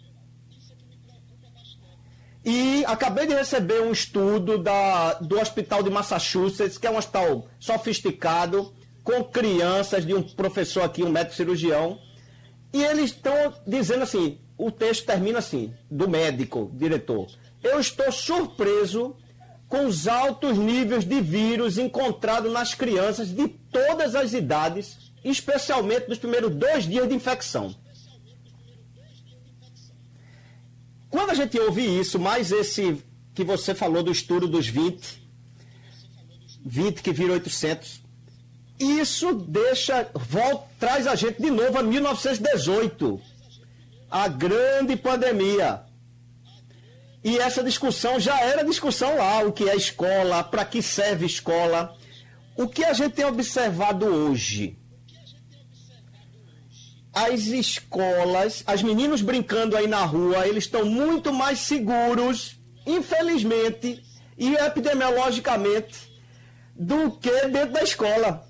E 2.44 2.84
acabei 2.84 3.26
de 3.26 3.36
receber 3.36 3.82
um 3.82 3.94
estudo 3.94 4.58
da, 4.58 5.14
do 5.14 5.40
Hospital 5.40 5.82
de 5.82 5.90
Massachusetts, 5.90 6.78
que 6.78 6.86
é 6.86 6.92
um 6.92 6.98
hospital 6.98 7.48
sofisticado, 7.58 8.76
com 9.02 9.24
crianças 9.24 10.06
de 10.06 10.14
um 10.14 10.22
professor 10.22 10.84
aqui, 10.84 11.04
um 11.04 11.10
médico 11.10 11.36
cirurgião. 11.36 11.98
E 12.74 12.84
eles 12.84 13.12
estão 13.12 13.54
dizendo 13.66 14.04
assim: 14.04 14.42
o 14.58 14.70
texto 14.70 15.06
termina 15.06 15.40
assim, 15.40 15.74
do 15.90 16.10
médico, 16.10 16.70
diretor. 16.74 17.28
Eu 17.64 17.80
estou 17.80 18.12
surpreso 18.12 19.16
com 19.68 19.86
os 19.86 20.08
altos 20.08 20.58
níveis 20.58 21.04
de 21.04 21.20
vírus 21.20 21.78
encontrados 21.78 22.52
nas 22.52 22.74
crianças 22.74 23.30
de 23.30 23.48
todas 23.48 24.16
as 24.16 24.34
idades, 24.34 25.12
especialmente 25.24 26.08
nos 26.08 26.18
primeiros 26.18 26.54
dois 26.56 26.86
dias 26.86 27.08
de 27.08 27.16
infecção. 27.16 27.76
Quando 31.10 31.32
a 31.32 31.34
gente 31.34 31.60
ouve 31.60 31.82
isso, 31.82 32.20
mais 32.20 32.52
esse 32.52 33.04
que 33.34 33.44
você 33.44 33.74
falou 33.74 34.04
do 34.04 34.12
estudo 34.12 34.48
dos 34.48 34.68
20, 34.68 35.28
20 36.66 37.02
que 37.02 37.12
vira 37.12 37.34
800, 37.34 38.02
isso 38.80 39.34
deixa, 39.34 40.10
volta, 40.14 40.68
traz 40.80 41.08
a 41.08 41.16
gente 41.16 41.42
de 41.42 41.50
novo 41.50 41.78
a 41.78 41.84
1918, 41.84 43.20
a 44.10 44.28
grande 44.28 44.96
pandemia. 44.96 45.87
E 47.28 47.38
essa 47.40 47.62
discussão 47.62 48.18
já 48.22 48.40
era 48.40 48.64
discussão 48.64 49.18
lá, 49.18 49.44
o 49.44 49.52
que 49.52 49.70
é 49.70 49.76
escola, 49.76 50.46
para 50.46 50.64
que 50.64 50.82
serve 50.82 51.26
escola. 51.26 51.94
O 52.56 52.70
que 52.70 52.86
a 52.86 52.94
gente 52.94 53.16
tem 53.16 53.26
observado 53.26 54.06
hoje? 54.06 54.80
As 57.12 57.48
escolas, 57.48 58.64
as 58.66 58.82
meninos 58.82 59.22
brincando 59.22 59.76
aí 59.76 59.88
na 59.88 60.06
rua, 60.06 60.48
eles 60.48 60.64
estão 60.64 60.86
muito 60.86 61.34
mais 61.34 61.60
seguros, 61.60 62.62
infelizmente, 62.86 64.02
e 64.38 64.54
epidemiologicamente, 64.54 66.10
do 66.74 67.12
que 67.12 67.48
dentro 67.48 67.74
da 67.74 67.84
escola. 67.84 68.48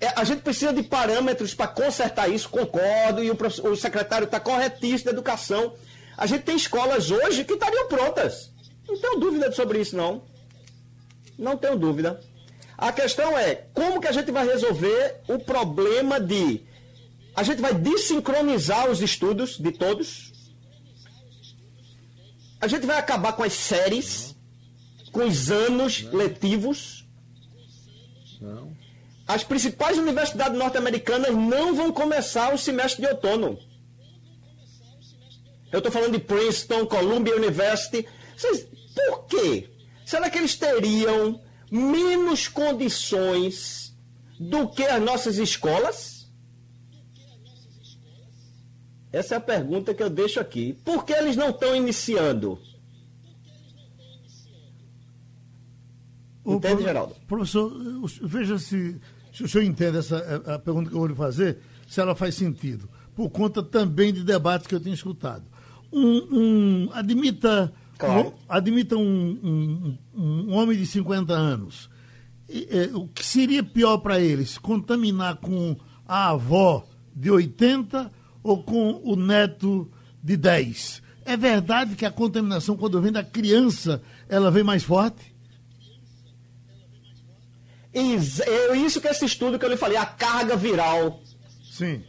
É, 0.00 0.08
a 0.16 0.24
gente 0.24 0.42
precisa 0.42 0.72
de 0.72 0.82
parâmetros 0.82 1.54
para 1.54 1.68
consertar 1.68 2.28
isso, 2.28 2.48
concordo, 2.48 3.22
e 3.22 3.30
o, 3.30 3.38
o 3.70 3.76
secretário 3.76 4.24
está 4.24 4.40
corretíssimo 4.40 5.04
da 5.04 5.12
educação 5.12 5.74
a 6.18 6.26
gente 6.26 6.42
tem 6.42 6.56
escolas 6.56 7.12
hoje 7.12 7.44
que 7.44 7.52
estariam 7.52 7.86
prontas. 7.86 8.50
Não 8.88 8.98
tenho 8.98 9.20
dúvida 9.20 9.52
sobre 9.52 9.80
isso, 9.80 9.96
não. 9.96 10.24
Não 11.38 11.56
tenho 11.56 11.78
dúvida. 11.78 12.20
A 12.76 12.92
questão 12.92 13.38
é 13.38 13.54
como 13.72 14.00
que 14.00 14.08
a 14.08 14.12
gente 14.12 14.32
vai 14.32 14.44
resolver 14.44 15.20
o 15.28 15.38
problema 15.38 16.18
de. 16.18 16.66
A 17.36 17.44
gente 17.44 17.62
vai 17.62 17.72
desincronizar 17.72 18.90
os 18.90 19.00
estudos 19.00 19.58
de 19.58 19.70
todos. 19.70 20.32
A 22.60 22.66
gente 22.66 22.84
vai 22.84 22.98
acabar 22.98 23.34
com 23.34 23.44
as 23.44 23.52
séries, 23.52 24.34
com 25.12 25.24
os 25.24 25.52
anos 25.52 26.02
letivos. 26.02 27.06
Não. 28.40 28.76
As 29.28 29.44
principais 29.44 29.96
universidades 29.98 30.58
norte-americanas 30.58 31.32
não 31.32 31.76
vão 31.76 31.92
começar 31.92 32.52
o 32.52 32.58
semestre 32.58 33.02
de 33.02 33.08
outono. 33.08 33.67
Eu 35.70 35.78
estou 35.78 35.92
falando 35.92 36.12
de 36.12 36.18
Princeton, 36.18 36.86
Columbia 36.86 37.36
University. 37.36 38.06
Vocês, 38.36 38.66
por 38.94 39.26
quê? 39.26 39.68
Será 40.04 40.30
que 40.30 40.38
eles 40.38 40.56
teriam 40.56 41.40
menos 41.70 42.48
condições 42.48 43.94
do 44.40 44.68
que 44.68 44.84
as 44.84 45.02
nossas 45.02 45.36
escolas? 45.36 46.30
Essa 49.12 49.34
é 49.34 49.38
a 49.38 49.40
pergunta 49.40 49.92
que 49.92 50.02
eu 50.02 50.08
deixo 50.08 50.40
aqui. 50.40 50.72
Por 50.84 51.04
que 51.04 51.12
eles 51.12 51.36
não 51.36 51.50
estão 51.50 51.74
iniciando? 51.76 52.58
Entende, 56.46 56.82
Geraldo? 56.82 57.14
Professor, 57.26 57.70
veja 58.22 58.58
se, 58.58 58.98
se 59.34 59.44
o 59.44 59.48
senhor 59.48 59.64
entende 59.64 59.98
essa 59.98 60.42
a 60.46 60.58
pergunta 60.58 60.88
que 60.88 60.94
eu 60.94 61.00
vou 61.00 61.08
lhe 61.08 61.14
fazer, 61.14 61.58
se 61.86 62.00
ela 62.00 62.14
faz 62.14 62.34
sentido. 62.34 62.88
Por 63.14 63.28
conta 63.28 63.62
também 63.62 64.14
de 64.14 64.24
debates 64.24 64.66
que 64.66 64.74
eu 64.74 64.80
tenho 64.80 64.94
escutado 64.94 65.44
um, 65.92 66.28
um 66.30 66.90
admita, 66.92 67.72
claro. 67.96 68.28
um, 68.28 68.32
admita 68.48 68.96
um, 68.96 69.96
um, 70.14 70.52
homem 70.52 70.76
de 70.76 70.86
50 70.86 71.32
anos. 71.32 71.88
E, 72.48 72.68
é, 72.70 72.96
o 72.96 73.08
que 73.08 73.24
seria 73.24 73.62
pior 73.62 73.98
para 73.98 74.20
eles? 74.20 74.58
Contaminar 74.58 75.36
com 75.36 75.76
a 76.06 76.30
avó 76.30 76.86
de 77.14 77.30
80 77.30 78.10
ou 78.42 78.62
com 78.62 79.00
o 79.04 79.16
neto 79.16 79.90
de 80.22 80.36
10? 80.36 81.02
É 81.24 81.36
verdade 81.36 81.94
que 81.94 82.06
a 82.06 82.10
contaminação, 82.10 82.76
quando 82.76 83.00
vem 83.02 83.12
da 83.12 83.22
criança, 83.22 84.02
ela 84.28 84.50
vem 84.50 84.64
mais 84.64 84.82
forte? 84.82 85.34
É 87.92 88.76
isso 88.76 89.00
que 89.00 89.08
esse 89.08 89.24
estudo 89.24 89.58
que 89.58 89.64
eu 89.64 89.68
lhe 89.68 89.76
falei, 89.76 89.96
a 89.96 90.06
carga 90.06 90.56
viral. 90.56 91.20
Sim. 91.70 92.02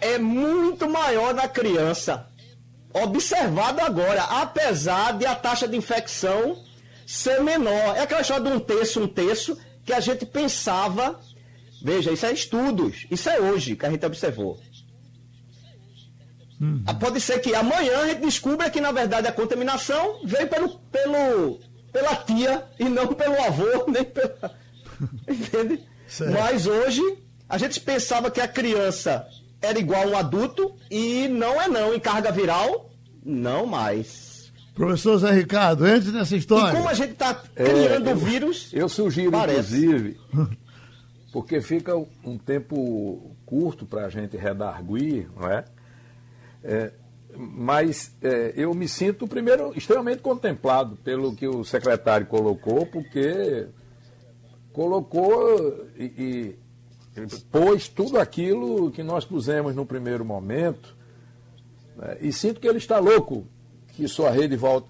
É 0.00 0.18
muito 0.18 0.88
maior 0.88 1.34
na 1.34 1.48
criança 1.48 2.31
observado 2.92 3.80
agora, 3.80 4.22
apesar 4.24 5.12
de 5.12 5.26
a 5.26 5.34
taxa 5.34 5.66
de 5.66 5.76
infecção 5.76 6.62
ser 7.06 7.42
menor. 7.42 7.96
É 7.96 8.00
aquela 8.00 8.20
história 8.20 8.44
de 8.44 8.50
um 8.50 8.60
terço, 8.60 9.00
um 9.00 9.08
terço, 9.08 9.58
que 9.84 9.92
a 9.92 10.00
gente 10.00 10.24
pensava. 10.24 11.20
Veja, 11.82 12.12
isso 12.12 12.26
é 12.26 12.32
estudos, 12.32 13.06
isso 13.10 13.28
é 13.28 13.40
hoje 13.40 13.74
que 13.74 13.84
a 13.84 13.90
gente 13.90 14.06
observou. 14.06 14.58
Hum. 16.60 16.84
Pode 17.00 17.20
ser 17.20 17.40
que 17.40 17.54
amanhã 17.54 17.98
a 17.98 18.08
gente 18.08 18.20
descubra 18.20 18.70
que, 18.70 18.80
na 18.80 18.92
verdade, 18.92 19.26
a 19.26 19.32
contaminação 19.32 20.20
veio 20.24 20.46
pelo, 20.46 20.78
pelo, 20.78 21.58
pela 21.92 22.14
tia 22.16 22.64
e 22.78 22.84
não 22.84 23.08
pelo 23.08 23.40
avô, 23.42 23.84
nem 23.90 24.04
pela. 24.04 24.54
Entende? 25.28 25.82
Certo. 26.06 26.32
Mas 26.32 26.66
hoje, 26.66 27.02
a 27.48 27.58
gente 27.58 27.80
pensava 27.80 28.30
que 28.30 28.40
a 28.40 28.46
criança 28.46 29.26
era 29.62 29.78
igual 29.78 30.02
a 30.02 30.06
um 30.06 30.16
adulto 30.16 30.74
e 30.90 31.28
não 31.28 31.60
é 31.60 31.68
não. 31.68 31.94
Em 31.94 32.00
carga 32.00 32.30
viral, 32.30 32.90
não 33.24 33.64
mais. 33.66 34.52
Professor 34.74 35.18
Zé 35.18 35.30
Ricardo, 35.32 35.84
antes 35.84 36.12
dessa 36.12 36.36
história. 36.36 36.72
E 36.72 36.76
como 36.76 36.88
a 36.88 36.94
gente 36.94 37.12
está 37.12 37.34
criando 37.34 38.08
é, 38.08 38.12
eu, 38.12 38.16
vírus. 38.16 38.70
Eu 38.72 38.88
sugiro, 38.88 39.30
parece. 39.30 39.76
inclusive, 39.76 40.20
porque 41.32 41.60
fica 41.60 41.94
um 41.96 42.38
tempo 42.38 43.36
curto 43.44 43.84
para 43.84 44.06
a 44.06 44.08
gente 44.08 44.36
redarguir, 44.36 45.28
não 45.36 45.48
é? 45.48 45.64
é 46.64 46.92
mas 47.36 48.14
é, 48.20 48.52
eu 48.56 48.74
me 48.74 48.86
sinto, 48.86 49.26
primeiro, 49.26 49.72
extremamente 49.74 50.20
contemplado 50.20 50.96
pelo 50.96 51.34
que 51.34 51.46
o 51.46 51.64
secretário 51.64 52.26
colocou, 52.26 52.84
porque 52.86 53.68
colocou 54.72 55.86
e, 55.96 56.04
e 56.04 56.61
pôs 57.50 57.88
tudo 57.88 58.18
aquilo 58.18 58.90
que 58.90 59.02
nós 59.02 59.24
pusemos 59.24 59.74
no 59.74 59.84
primeiro 59.84 60.24
momento, 60.24 60.96
né? 61.96 62.16
e 62.20 62.32
sinto 62.32 62.60
que 62.60 62.66
ele 62.66 62.78
está 62.78 62.98
louco 62.98 63.46
que 63.88 64.08
sua 64.08 64.30
rede 64.30 64.56
volte 64.56 64.88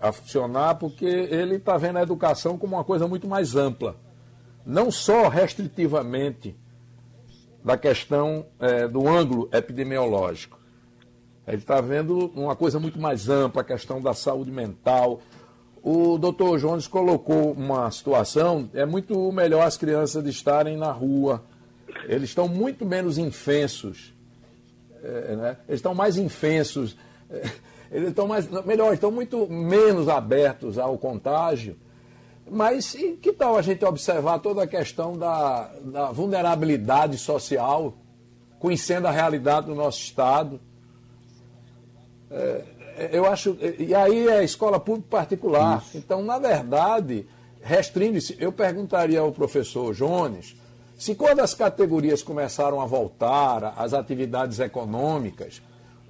a 0.00 0.12
funcionar, 0.12 0.74
porque 0.74 1.06
ele 1.06 1.56
está 1.56 1.76
vendo 1.76 1.98
a 1.98 2.02
educação 2.02 2.58
como 2.58 2.76
uma 2.76 2.84
coisa 2.84 3.08
muito 3.08 3.26
mais 3.26 3.56
ampla, 3.56 3.96
não 4.64 4.90
só 4.90 5.28
restritivamente 5.28 6.54
da 7.64 7.76
questão 7.76 8.46
é, 8.60 8.86
do 8.86 9.08
ângulo 9.08 9.48
epidemiológico. 9.52 10.60
Ele 11.46 11.58
está 11.58 11.80
vendo 11.80 12.30
uma 12.34 12.54
coisa 12.54 12.78
muito 12.78 13.00
mais 13.00 13.28
ampla, 13.28 13.62
a 13.62 13.64
questão 13.64 14.00
da 14.00 14.12
saúde 14.12 14.50
mental, 14.50 15.20
o 15.88 16.18
doutor 16.18 16.58
Jones 16.58 16.88
colocou 16.88 17.52
uma 17.52 17.88
situação, 17.92 18.68
é 18.74 18.84
muito 18.84 19.30
melhor 19.30 19.64
as 19.64 19.76
crianças 19.76 20.26
estarem 20.26 20.76
na 20.76 20.90
rua, 20.90 21.44
eles 22.08 22.30
estão 22.30 22.48
muito 22.48 22.84
menos 22.84 23.18
infensos, 23.18 24.12
é, 25.00 25.36
né? 25.36 25.56
eles 25.68 25.78
estão 25.78 25.94
mais 25.94 26.16
infensos, 26.16 26.96
é, 27.30 27.48
eles 27.92 28.08
estão 28.08 28.26
mais, 28.26 28.48
melhor, 28.64 28.94
estão 28.94 29.12
muito 29.12 29.46
menos 29.46 30.08
abertos 30.08 30.76
ao 30.76 30.98
contágio, 30.98 31.76
mas 32.50 32.96
que 33.22 33.32
tal 33.32 33.56
a 33.56 33.62
gente 33.62 33.84
observar 33.84 34.40
toda 34.40 34.64
a 34.64 34.66
questão 34.66 35.16
da, 35.16 35.70
da 35.84 36.10
vulnerabilidade 36.10 37.16
social, 37.16 37.96
conhecendo 38.58 39.06
a 39.06 39.12
realidade 39.12 39.66
do 39.66 39.74
nosso 39.76 40.00
Estado, 40.00 40.60
é, 42.28 42.64
eu 43.12 43.26
acho. 43.26 43.56
E 43.78 43.94
aí 43.94 44.28
é 44.28 44.44
escola 44.44 44.80
pública 44.80 45.08
particular. 45.10 45.82
Isso. 45.86 45.98
Então, 45.98 46.22
na 46.22 46.38
verdade, 46.38 47.26
restringe-se. 47.60 48.36
Eu 48.38 48.52
perguntaria 48.52 49.20
ao 49.20 49.32
professor 49.32 49.94
Jones 49.94 50.56
se 50.96 51.14
quando 51.14 51.40
as 51.40 51.52
categorias 51.52 52.22
começaram 52.22 52.80
a 52.80 52.86
voltar, 52.86 53.74
as 53.76 53.92
atividades 53.92 54.58
econômicas, 54.60 55.60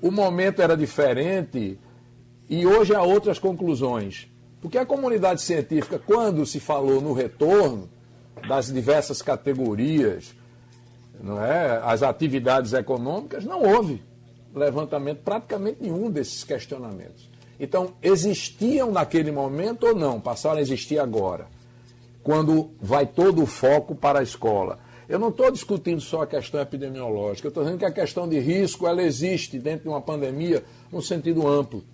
o 0.00 0.12
momento 0.12 0.62
era 0.62 0.76
diferente 0.76 1.78
e 2.48 2.64
hoje 2.64 2.94
há 2.94 3.02
outras 3.02 3.38
conclusões. 3.38 4.28
Porque 4.60 4.78
a 4.78 4.86
comunidade 4.86 5.42
científica, 5.42 5.98
quando 5.98 6.46
se 6.46 6.60
falou 6.60 7.00
no 7.00 7.12
retorno 7.12 7.88
das 8.48 8.72
diversas 8.72 9.20
categorias, 9.20 10.34
não 11.20 11.42
é, 11.42 11.80
as 11.82 12.02
atividades 12.02 12.72
econômicas, 12.72 13.44
não 13.44 13.62
houve 13.62 14.02
levantamento 14.58 15.20
praticamente 15.22 15.78
nenhum 15.82 16.10
desses 16.10 16.42
questionamentos. 16.42 17.28
Então, 17.58 17.92
existiam 18.02 18.90
naquele 18.90 19.30
momento 19.30 19.86
ou 19.86 19.94
não? 19.94 20.20
Passaram 20.20 20.58
a 20.58 20.60
existir 20.60 20.98
agora, 20.98 21.46
quando 22.22 22.70
vai 22.80 23.06
todo 23.06 23.42
o 23.42 23.46
foco 23.46 23.94
para 23.94 24.20
a 24.20 24.22
escola. 24.22 24.78
Eu 25.08 25.18
não 25.18 25.28
estou 25.28 25.50
discutindo 25.50 26.00
só 26.00 26.22
a 26.22 26.26
questão 26.26 26.60
epidemiológica, 26.60 27.46
eu 27.46 27.50
estou 27.50 27.62
dizendo 27.62 27.78
que 27.78 27.84
a 27.84 27.92
questão 27.92 28.28
de 28.28 28.38
risco 28.40 28.86
ela 28.86 29.02
existe 29.02 29.58
dentro 29.58 29.84
de 29.84 29.88
uma 29.88 30.00
pandemia 30.00 30.64
no 30.90 31.00
sentido 31.00 31.46
amplo. 31.46 31.84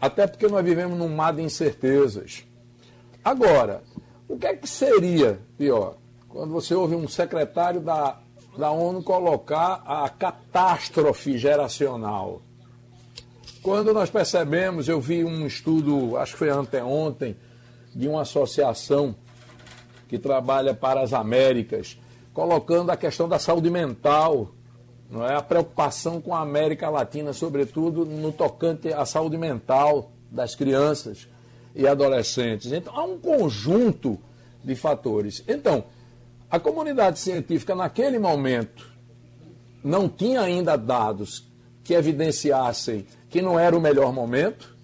Até 0.00 0.26
porque 0.26 0.48
nós 0.48 0.64
vivemos 0.64 0.98
num 0.98 1.08
mar 1.08 1.32
de 1.32 1.42
incertezas. 1.42 2.44
Agora, 3.24 3.84
o 4.28 4.36
que 4.36 4.46
é 4.46 4.56
que 4.56 4.68
seria 4.68 5.38
pior? 5.56 5.96
Quando 6.28 6.50
você 6.50 6.74
ouve 6.74 6.96
um 6.96 7.06
secretário 7.06 7.80
da, 7.80 8.18
da 8.56 8.70
ONU 8.70 9.02
colocar 9.02 9.82
a 9.86 10.08
catástrofe 10.08 11.38
geracional. 11.38 12.42
Quando 13.62 13.94
nós 13.94 14.10
percebemos, 14.10 14.88
eu 14.88 15.00
vi 15.00 15.24
um 15.24 15.46
estudo, 15.46 16.16
acho 16.16 16.32
que 16.32 16.38
foi 16.38 16.50
anteontem, 16.50 17.36
de 17.94 18.08
uma 18.08 18.22
associação 18.22 19.14
que 20.08 20.18
trabalha 20.18 20.74
para 20.74 21.00
as 21.00 21.12
Américas, 21.12 21.98
colocando 22.34 22.90
a 22.90 22.96
questão 22.96 23.28
da 23.28 23.38
saúde 23.38 23.70
mental, 23.70 24.50
não 25.10 25.24
é? 25.24 25.36
a 25.36 25.42
preocupação 25.42 26.20
com 26.20 26.34
a 26.34 26.40
América 26.40 26.90
Latina, 26.90 27.32
sobretudo 27.32 28.04
no 28.04 28.32
tocante 28.32 28.92
à 28.92 29.04
saúde 29.04 29.38
mental 29.38 30.10
das 30.30 30.54
crianças 30.54 31.28
e 31.74 31.86
adolescentes. 31.86 32.72
Então, 32.72 32.94
há 32.96 33.04
um 33.04 33.18
conjunto 33.18 34.18
de 34.64 34.74
fatores. 34.74 35.44
Então, 35.46 35.84
a 36.52 36.60
comunidade 36.60 37.18
científica, 37.18 37.74
naquele 37.74 38.18
momento, 38.18 38.86
não 39.82 40.06
tinha 40.06 40.42
ainda 40.42 40.76
dados 40.76 41.50
que 41.82 41.94
evidenciassem 41.94 43.06
que 43.30 43.40
não 43.40 43.58
era 43.58 43.74
o 43.74 43.80
melhor 43.80 44.12
momento. 44.12 44.76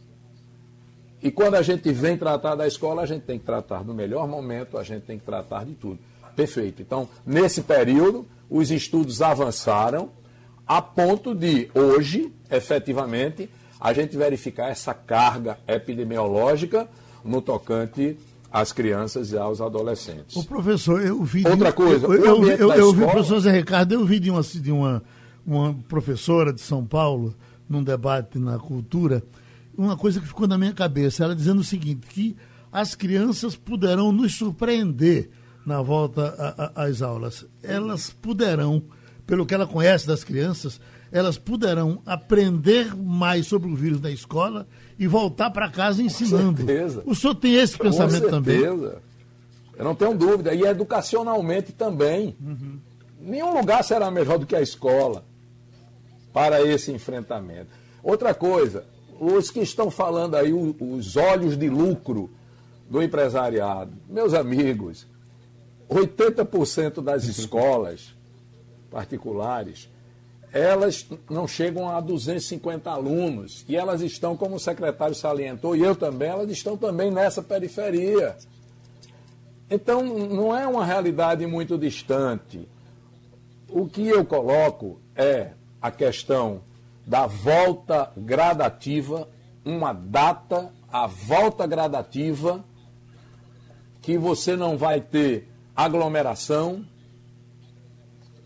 E 1.23 1.31
quando 1.31 1.57
a 1.57 1.63
gente 1.63 1.93
vem 1.93 2.17
tratar 2.17 2.55
da 2.55 2.67
escola, 2.67 3.03
a 3.03 3.07
gente 3.07 3.25
tem 3.25 3.39
que 3.39 3.45
tratar 3.45 3.85
do 3.85 3.93
melhor 3.93 4.27
momento, 4.27 4.79
a 4.79 4.83
gente 4.83 5.03
tem 5.03 5.19
que 5.19 5.27
tratar 5.27 5.67
de 5.67 5.75
tudo. 5.75 5.99
Perfeito. 6.35 6.81
Então, 6.81 7.07
nesse 7.27 7.61
período, 7.61 8.27
os 8.49 8.71
estudos 8.71 9.21
avançaram 9.21 10.11
a 10.67 10.81
ponto 10.81 11.35
de, 11.35 11.71
hoje, 11.75 12.33
efetivamente, 12.51 13.51
a 13.79 13.93
gente 13.93 14.17
verificar 14.17 14.71
essa 14.71 14.95
carga 14.95 15.59
epidemiológica 15.69 16.89
no 17.23 17.43
tocante 17.43 18.17
às 18.51 18.73
crianças 18.73 19.33
e 19.33 19.39
aos 19.39 19.61
adolescentes. 19.61 20.37
O 20.37 20.45
professor, 20.45 21.03
eu 21.03 21.23
vi. 21.23 21.47
Outra 21.47 21.73
coisa, 21.73 22.07
eu, 22.07 22.15
eu, 22.15 22.25
eu, 22.25 22.57
eu, 22.57 22.73
eu 22.73 22.93
vi 22.93 23.05
o 23.05 23.11
professor 23.11 23.41
Zé 23.41 23.53
Ricardo, 23.53 23.93
eu 23.93 24.05
vi 24.05 24.19
de 24.19 24.31
uma, 24.31 24.43
de 24.43 24.73
uma, 24.73 25.03
uma 25.47 25.75
professora 25.89 26.53
de 26.53 26.61
São 26.61 26.85
Paulo, 26.85 27.35
num 27.69 27.83
debate 27.83 28.39
na 28.39 28.59
cultura, 28.59 29.23
uma 29.77 29.97
coisa 29.97 30.21
que 30.21 30.27
ficou 30.27 30.49
na 30.49 30.59
minha 30.59 30.73
cabeça, 30.73 31.25
ela 31.25 31.37
dizendo 31.37 31.61
o 31.61 31.65
seguinte, 31.65 32.07
que 32.09 32.37
as 32.73 32.95
crianças 32.95 33.55
poderão 33.55 34.11
nos 34.11 34.35
surpreender 34.35 35.31
na 35.65 35.83
volta 35.83 36.73
às 36.75 37.03
aulas. 37.03 37.47
Elas 37.63 38.11
poderão, 38.11 38.83
pelo 39.27 39.47
que 39.47 39.55
ela 39.55 39.67
conhece 39.67 40.07
das 40.07 40.25
crianças, 40.25 40.81
elas 41.11 41.39
poderão 41.39 42.01
aprender 42.05 42.95
mais 42.95 43.47
sobre 43.47 43.71
o 43.71 43.75
vírus 43.75 44.01
na 44.01 44.11
escola 44.11 44.67
e 44.99 45.07
voltar 45.07 45.51
para 45.51 45.71
casa 45.71 46.03
ensinando. 46.03 46.63
Com 46.63 46.67
certeza. 46.67 47.03
O 47.07 47.15
senhor 47.15 47.35
tem 47.35 47.55
esse 47.55 47.79
pensamento 47.79 48.25
Com 48.25 48.31
também? 48.31 48.61
certeza. 48.61 49.03
Eu 49.77 49.85
não 49.85 49.95
tenho 49.95 50.15
dúvida. 50.15 50.55
E 50.55 50.63
educacionalmente 50.63 51.73
também. 51.73 52.37
Uhum. 52.41 52.79
Nenhum 53.21 53.57
lugar 53.57 53.83
será 53.85 54.11
melhor 54.11 54.39
do 54.39 54.47
que 54.47 54.57
a 54.57 54.61
escola 54.61 55.25
para 56.33 56.63
esse 56.63 56.93
enfrentamento. 56.93 57.69
Outra 58.03 58.35
coisa, 58.35 58.85
os 59.19 59.51
que 59.51 59.61
estão 59.61 59.91
falando 59.91 60.35
aí, 60.37 60.53
os 60.53 61.17
olhos 61.17 61.57
de 61.57 61.69
lucro 61.69 62.31
do 62.89 63.03
empresariado, 63.03 63.93
meus 64.09 64.35
amigos, 64.35 65.07
80% 65.89 67.03
das 67.03 67.25
escolas 67.29 68.15
particulares, 68.91 69.89
elas 70.53 71.07
não 71.29 71.47
chegam 71.47 71.89
a 71.89 72.01
250 72.01 72.91
alunos. 72.91 73.65
E 73.69 73.77
elas 73.77 74.01
estão, 74.01 74.37
como 74.37 74.57
o 74.57 74.61
secretário 74.61 75.15
salientou, 75.15 75.77
e 75.77 75.83
eu 75.83 75.95
também, 75.95 76.29
elas 76.29 76.51
estão 76.51 76.77
também 76.77 77.11
nessa 77.11 77.43
periferia. 77.43 78.37
Então, 79.71 80.03
não 80.03 80.57
é 80.57 80.67
uma 80.67 80.85
realidade 80.85 81.47
muito 81.47 81.77
distante. 81.77 82.67
O 83.69 83.87
que 83.87 84.09
eu 84.09 84.25
coloco 84.25 84.99
é 85.15 85.51
a 85.81 85.91
questão 85.91 86.63
da 87.07 87.27
volta 87.27 88.11
gradativa, 88.17 89.29
uma 89.65 89.93
data, 89.93 90.73
a 90.91 91.07
volta 91.07 91.67
gradativa, 91.67 92.65
que 94.01 94.17
você 94.17 94.57
não 94.57 94.79
vai 94.79 95.01
ter 95.01 95.49
aglomeração, 95.77 96.85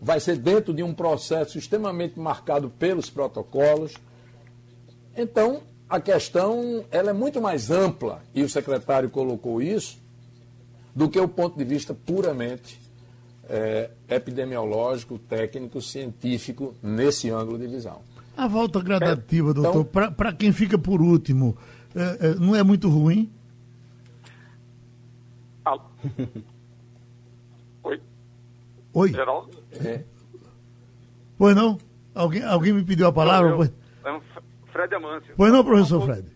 vai 0.03 0.19
ser 0.19 0.37
dentro 0.37 0.73
de 0.73 0.83
um 0.83 0.93
processo 0.93 1.57
extremamente 1.57 2.19
marcado 2.19 2.69
pelos 2.69 3.09
protocolos. 3.09 3.93
Então, 5.15 5.61
a 5.87 6.01
questão 6.01 6.83
ela 6.91 7.11
é 7.11 7.13
muito 7.13 7.41
mais 7.41 7.71
ampla, 7.71 8.21
e 8.35 8.43
o 8.43 8.49
secretário 8.49 9.09
colocou 9.09 9.61
isso, 9.61 9.97
do 10.93 11.09
que 11.09 11.17
o 11.17 11.27
ponto 11.27 11.57
de 11.57 11.63
vista 11.63 11.93
puramente 11.93 12.77
é, 13.47 13.91
epidemiológico, 14.09 15.17
técnico, 15.17 15.81
científico, 15.81 16.75
nesse 16.83 17.29
ângulo 17.29 17.57
de 17.57 17.67
visão. 17.67 18.01
A 18.35 18.45
volta 18.45 18.81
gradativa, 18.81 19.51
é, 19.51 19.53
doutor, 19.53 19.87
então, 19.89 20.11
para 20.11 20.33
quem 20.33 20.51
fica 20.51 20.77
por 20.77 21.01
último, 21.01 21.57
é, 21.95 22.27
é, 22.27 22.35
não 22.35 22.53
é 22.53 22.61
muito 22.61 22.89
ruim? 22.89 23.31
Oi. 27.83 28.01
Oi. 28.93 29.11
Geraldo? 29.11 29.62
É. 29.85 30.03
Pois 31.37 31.55
não? 31.55 31.77
Alguém, 32.13 32.43
alguém 32.43 32.73
me 32.73 32.83
pediu 32.83 33.07
a 33.07 33.13
palavra? 33.13 33.51
Não, 33.51 33.63
eu, 33.63 33.63
é 34.05 34.21
Fred 34.71 34.93
Amâncio. 34.95 35.33
Pois 35.35 35.51
não, 35.51 35.63
professor 35.63 36.01
um 36.01 36.05
Fred? 36.05 36.31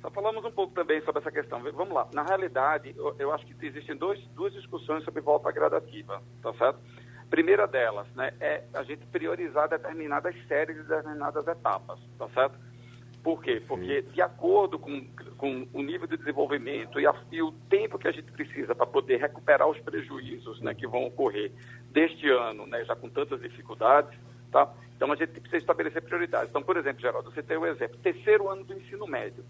Só 0.00 0.10
falamos 0.10 0.44
um 0.44 0.50
pouco 0.50 0.74
também 0.74 1.00
sobre 1.02 1.20
essa 1.20 1.30
questão. 1.30 1.62
Vamos 1.62 1.94
lá. 1.94 2.08
Na 2.12 2.22
realidade, 2.22 2.92
eu, 2.96 3.14
eu 3.18 3.32
acho 3.32 3.46
que 3.46 3.66
existem 3.66 3.96
dois, 3.96 4.20
duas 4.34 4.52
discussões 4.52 5.04
sobre 5.04 5.20
volta 5.20 5.50
gradativa, 5.52 6.22
tá 6.42 6.52
certo? 6.54 6.78
Primeira 7.30 7.66
delas, 7.66 8.06
né, 8.14 8.34
é 8.40 8.64
a 8.74 8.82
gente 8.82 9.06
priorizar 9.06 9.68
determinadas 9.68 10.34
séries 10.46 10.76
e 10.76 10.82
determinadas 10.82 11.46
etapas, 11.46 11.98
tá 12.18 12.28
certo? 12.34 12.58
Por 13.22 13.40
quê? 13.40 13.62
Porque, 13.66 14.02
de 14.02 14.20
acordo 14.20 14.78
com, 14.78 15.06
com 15.38 15.66
o 15.72 15.82
nível 15.82 16.08
de 16.08 16.16
desenvolvimento 16.16 16.98
e, 16.98 17.06
a, 17.06 17.14
e, 17.30 17.40
o 17.40 17.52
tempo 17.70 17.96
que 17.96 18.08
a 18.08 18.12
gente 18.12 18.32
precisa 18.32 18.74
para 18.74 18.84
poder 18.84 19.20
recuperar 19.20 19.68
os 19.68 19.78
prejuízos 19.78 20.60
né, 20.60 20.74
que 20.74 20.88
vão 20.88 21.06
ocorrer 21.06 21.52
deste 21.92 22.28
ano, 22.28 22.66
né, 22.66 22.84
já 22.84 22.96
com 22.96 23.08
tantas 23.08 23.40
dificuldades, 23.40 24.18
tá? 24.50 24.72
Então, 24.96 25.12
a 25.12 25.16
gente 25.16 25.32
precisa 25.32 25.58
estabelecer 25.58 26.02
prioridades. 26.02 26.50
Então, 26.50 26.62
por 26.62 26.76
exemplo, 26.76 27.00
Geraldo, 27.00 27.30
você 27.30 27.42
tem 27.42 27.56
o 27.56 27.60
um 27.60 27.66
exemplo. 27.66 27.96
Terceiro 27.98 28.48
ano 28.48 28.64
do 28.64 28.74
ensino 28.74 29.06
médio 29.06 29.44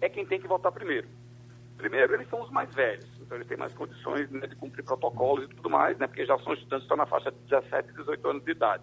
é 0.00 0.08
quem 0.08 0.24
tem 0.24 0.40
que 0.40 0.46
voltar 0.46 0.70
primeiro. 0.70 1.08
Primeiro, 1.76 2.14
eles 2.14 2.28
são 2.28 2.42
os 2.42 2.50
mais 2.50 2.72
velhos, 2.74 3.08
então 3.20 3.36
eles 3.36 3.46
têm 3.46 3.56
mais 3.56 3.72
condições 3.72 4.28
né, 4.30 4.46
de 4.46 4.56
cumprir 4.56 4.84
protocolos 4.84 5.44
e 5.44 5.54
tudo 5.54 5.70
mais, 5.70 5.96
né, 5.98 6.06
porque 6.06 6.26
já 6.26 6.36
são 6.38 6.52
estudantes 6.52 6.86
que 6.86 6.92
estão 6.92 6.96
na 6.96 7.06
faixa 7.06 7.30
de 7.30 7.38
17 7.48 7.90
e 7.90 7.92
18 7.94 8.28
anos 8.28 8.44
de 8.44 8.50
idade. 8.50 8.82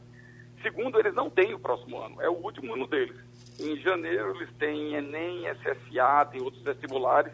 Segundo, 0.62 0.98
eles 0.98 1.14
não 1.14 1.30
têm 1.30 1.54
o 1.54 1.60
próximo 1.60 2.00
ano, 2.00 2.22
é 2.22 2.30
o 2.30 2.34
último 2.34 2.74
ano 2.74 2.88
deles. 2.88 3.18
Em 3.60 3.78
janeiro 3.78 4.36
eles 4.36 4.54
têm 4.58 4.96
Enem, 4.96 5.46
SSA, 5.50 6.26
tem 6.32 6.42
outros 6.42 6.62
vestibulares, 6.64 7.32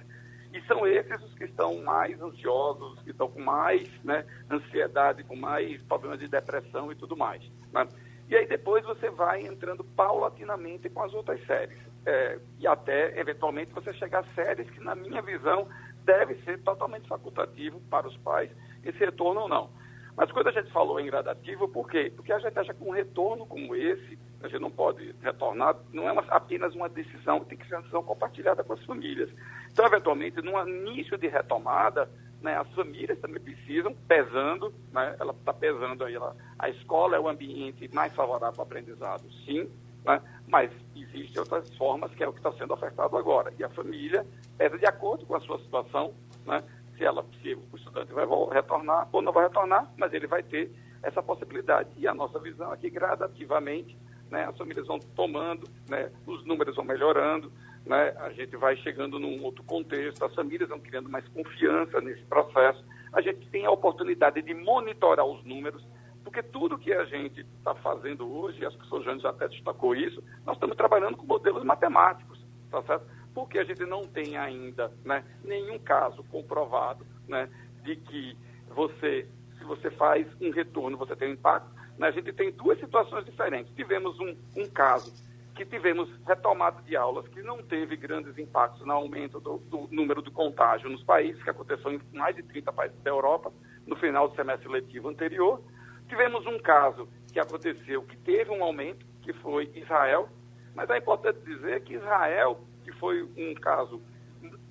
e 0.53 0.61
são 0.63 0.85
esses 0.85 1.21
os 1.23 1.33
que 1.35 1.45
estão 1.45 1.81
mais 1.81 2.21
ansiosos, 2.21 2.99
que 3.03 3.11
estão 3.11 3.29
com 3.29 3.41
mais 3.41 3.89
né, 4.03 4.25
ansiedade, 4.49 5.23
com 5.23 5.35
mais 5.35 5.81
problemas 5.83 6.19
de 6.19 6.27
depressão 6.27 6.91
e 6.91 6.95
tudo 6.95 7.15
mais. 7.15 7.41
Né? 7.71 7.87
E 8.29 8.35
aí 8.35 8.45
depois 8.45 8.83
você 8.85 9.09
vai 9.09 9.45
entrando 9.45 9.83
paulatinamente 9.83 10.89
com 10.89 11.03
as 11.03 11.13
outras 11.13 11.43
séries. 11.45 11.77
É, 12.05 12.39
e 12.59 12.67
até, 12.67 13.19
eventualmente, 13.19 13.71
você 13.71 13.93
chegar 13.93 14.19
a 14.19 14.33
séries 14.33 14.69
que, 14.71 14.79
na 14.79 14.95
minha 14.95 15.21
visão, 15.21 15.67
deve 16.03 16.35
ser 16.43 16.59
totalmente 16.63 17.07
facultativo 17.07 17.79
para 17.89 18.07
os 18.07 18.17
pais 18.17 18.49
esse 18.83 18.97
retorno 18.97 19.41
ou 19.41 19.47
não. 19.47 19.69
Mas 20.15 20.31
quando 20.31 20.47
a 20.47 20.51
gente 20.51 20.71
falou 20.71 20.99
em 20.99 21.05
gradativo, 21.05 21.67
por 21.69 21.89
quê? 21.89 22.11
Porque 22.15 22.33
a 22.33 22.39
gente 22.39 22.57
acha 22.57 22.73
que 22.73 22.83
um 22.83 22.91
retorno 22.91 23.45
como 23.45 23.75
esse, 23.75 24.17
a 24.43 24.47
gente 24.47 24.61
não 24.61 24.71
pode 24.71 25.15
retornar, 25.21 25.75
não 25.93 26.07
é 26.07 26.11
uma, 26.11 26.23
apenas 26.29 26.73
uma 26.75 26.89
decisão, 26.89 27.39
tem 27.41 27.57
que 27.57 27.67
ser 27.67 27.75
uma 27.75 27.81
decisão 27.81 28.03
compartilhada 28.03 28.63
com 28.63 28.73
as 28.73 28.83
famílias. 28.85 29.29
Então, 29.71 29.85
eventualmente, 29.85 30.41
no 30.41 30.67
início 30.67 31.17
de 31.17 31.27
retomada, 31.27 32.09
né, 32.41 32.57
as 32.57 32.67
famílias 32.73 33.19
também 33.19 33.41
precisam, 33.41 33.95
pesando, 34.07 34.73
né, 34.91 35.15
ela 35.19 35.31
está 35.31 35.53
pesando 35.53 36.03
aí, 36.03 36.15
ela, 36.15 36.35
a 36.57 36.69
escola 36.69 37.15
é 37.15 37.19
o 37.19 37.27
ambiente 37.27 37.89
mais 37.93 38.13
favorável 38.13 38.53
para 38.53 38.61
o 38.61 38.65
aprendizado, 38.65 39.23
sim, 39.45 39.69
né, 40.03 40.21
mas 40.47 40.71
existem 40.95 41.39
outras 41.39 41.71
formas 41.77 42.13
que 42.13 42.23
é 42.23 42.27
o 42.27 42.33
que 42.33 42.39
está 42.39 42.51
sendo 42.53 42.73
ofertado 42.73 43.15
agora. 43.15 43.53
E 43.59 43.63
a 43.63 43.69
família 43.69 44.25
pesa 44.57 44.77
de 44.77 44.85
acordo 44.85 45.25
com 45.25 45.35
a 45.35 45.39
sua 45.41 45.59
situação, 45.59 46.13
né, 46.45 46.63
se, 46.97 47.05
ela, 47.05 47.23
se 47.41 47.53
o 47.53 47.77
estudante 47.77 48.11
vai 48.11 48.25
retornar 48.51 49.07
ou 49.11 49.21
não 49.21 49.31
vai 49.31 49.43
retornar, 49.43 49.91
mas 49.97 50.11
ele 50.13 50.27
vai 50.27 50.41
ter 50.41 50.71
essa 51.03 51.21
possibilidade. 51.21 51.89
E 51.97 52.07
a 52.07 52.13
nossa 52.13 52.39
visão 52.39 52.73
é 52.73 52.77
que 52.77 52.89
gradativamente 52.89 53.97
né, 54.31 54.45
as 54.45 54.57
famílias 54.57 54.87
vão 54.87 54.97
tomando, 54.99 55.67
né, 55.89 56.09
os 56.25 56.43
números 56.45 56.75
vão 56.75 56.85
melhorando, 56.85 57.51
né, 57.85 58.15
a 58.17 58.31
gente 58.31 58.55
vai 58.55 58.77
chegando 58.77 59.19
num 59.19 59.43
outro 59.43 59.63
contexto, 59.63 60.23
as 60.23 60.33
famílias 60.33 60.69
vão 60.69 60.79
criando 60.79 61.09
mais 61.09 61.27
confiança 61.27 61.99
nesse 61.99 62.23
processo, 62.23 62.83
a 63.11 63.21
gente 63.21 63.47
tem 63.49 63.65
a 63.65 63.71
oportunidade 63.71 64.41
de 64.41 64.53
monitorar 64.53 65.25
os 65.25 65.43
números, 65.43 65.85
porque 66.23 66.41
tudo 66.41 66.77
que 66.77 66.93
a 66.93 67.03
gente 67.05 67.41
está 67.41 67.75
fazendo 67.75 68.31
hoje, 68.31 68.65
as 68.65 68.75
pessoas 68.75 69.03
já 69.03 69.29
até 69.29 69.47
destacou 69.49 69.93
isso, 69.93 70.23
nós 70.45 70.55
estamos 70.55 70.77
trabalhando 70.77 71.17
com 71.17 71.25
modelos 71.25 71.63
matemáticos, 71.63 72.39
tá 72.69 72.81
certo? 72.83 73.05
Porque 73.33 73.59
a 73.59 73.63
gente 73.63 73.85
não 73.85 74.01
tem 74.01 74.37
ainda 74.37 74.91
né, 75.03 75.25
nenhum 75.43 75.77
caso 75.79 76.23
comprovado 76.25 77.05
né, 77.27 77.49
de 77.83 77.95
que 77.95 78.37
você, 78.69 79.27
se 79.57 79.63
você 79.63 79.89
faz 79.91 80.27
um 80.39 80.51
retorno, 80.51 80.97
você 80.97 81.15
tem 81.15 81.29
um 81.29 81.33
impacto. 81.33 81.69
Né? 82.01 82.07
A 82.07 82.11
gente 82.11 82.33
tem 82.33 82.51
duas 82.51 82.79
situações 82.79 83.23
diferentes. 83.23 83.71
Tivemos 83.75 84.19
um, 84.19 84.35
um 84.57 84.67
caso 84.67 85.13
que 85.55 85.63
tivemos 85.63 86.09
retomada 86.25 86.81
de 86.81 86.95
aulas 86.95 87.27
que 87.27 87.43
não 87.43 87.61
teve 87.61 87.95
grandes 87.95 88.35
impactos 88.39 88.83
no 88.87 88.93
aumento 88.93 89.39
do, 89.39 89.59
do, 89.59 89.87
número 89.91 90.23
de 90.23 90.31
contágio 90.31 90.89
nos 90.89 91.03
países, 91.03 91.43
que 91.43 91.49
aconteceu 91.51 91.91
em 91.91 92.01
mais 92.11 92.35
de 92.35 92.41
30 92.41 92.73
países 92.73 92.99
da 93.03 93.11
Europa, 93.11 93.53
no 93.85 93.95
final 93.97 94.27
do 94.27 94.35
semestre 94.35 94.67
letivo 94.67 95.09
anterior. 95.09 95.61
Tivemos 96.09 96.43
um 96.47 96.57
caso 96.57 97.07
que 97.31 97.39
aconteceu 97.39 98.01
que 98.01 98.17
teve 98.17 98.49
um 98.49 98.63
aumento, 98.63 99.05
que 99.21 99.31
foi 99.33 99.71
Israel, 99.75 100.27
mas 100.73 100.89
é 100.89 100.97
importante 100.97 101.39
dizer 101.41 101.83
que 101.83 101.93
Israel, 101.93 102.61
que 102.83 102.91
foi 102.93 103.21
um 103.37 103.53
caso 103.53 104.01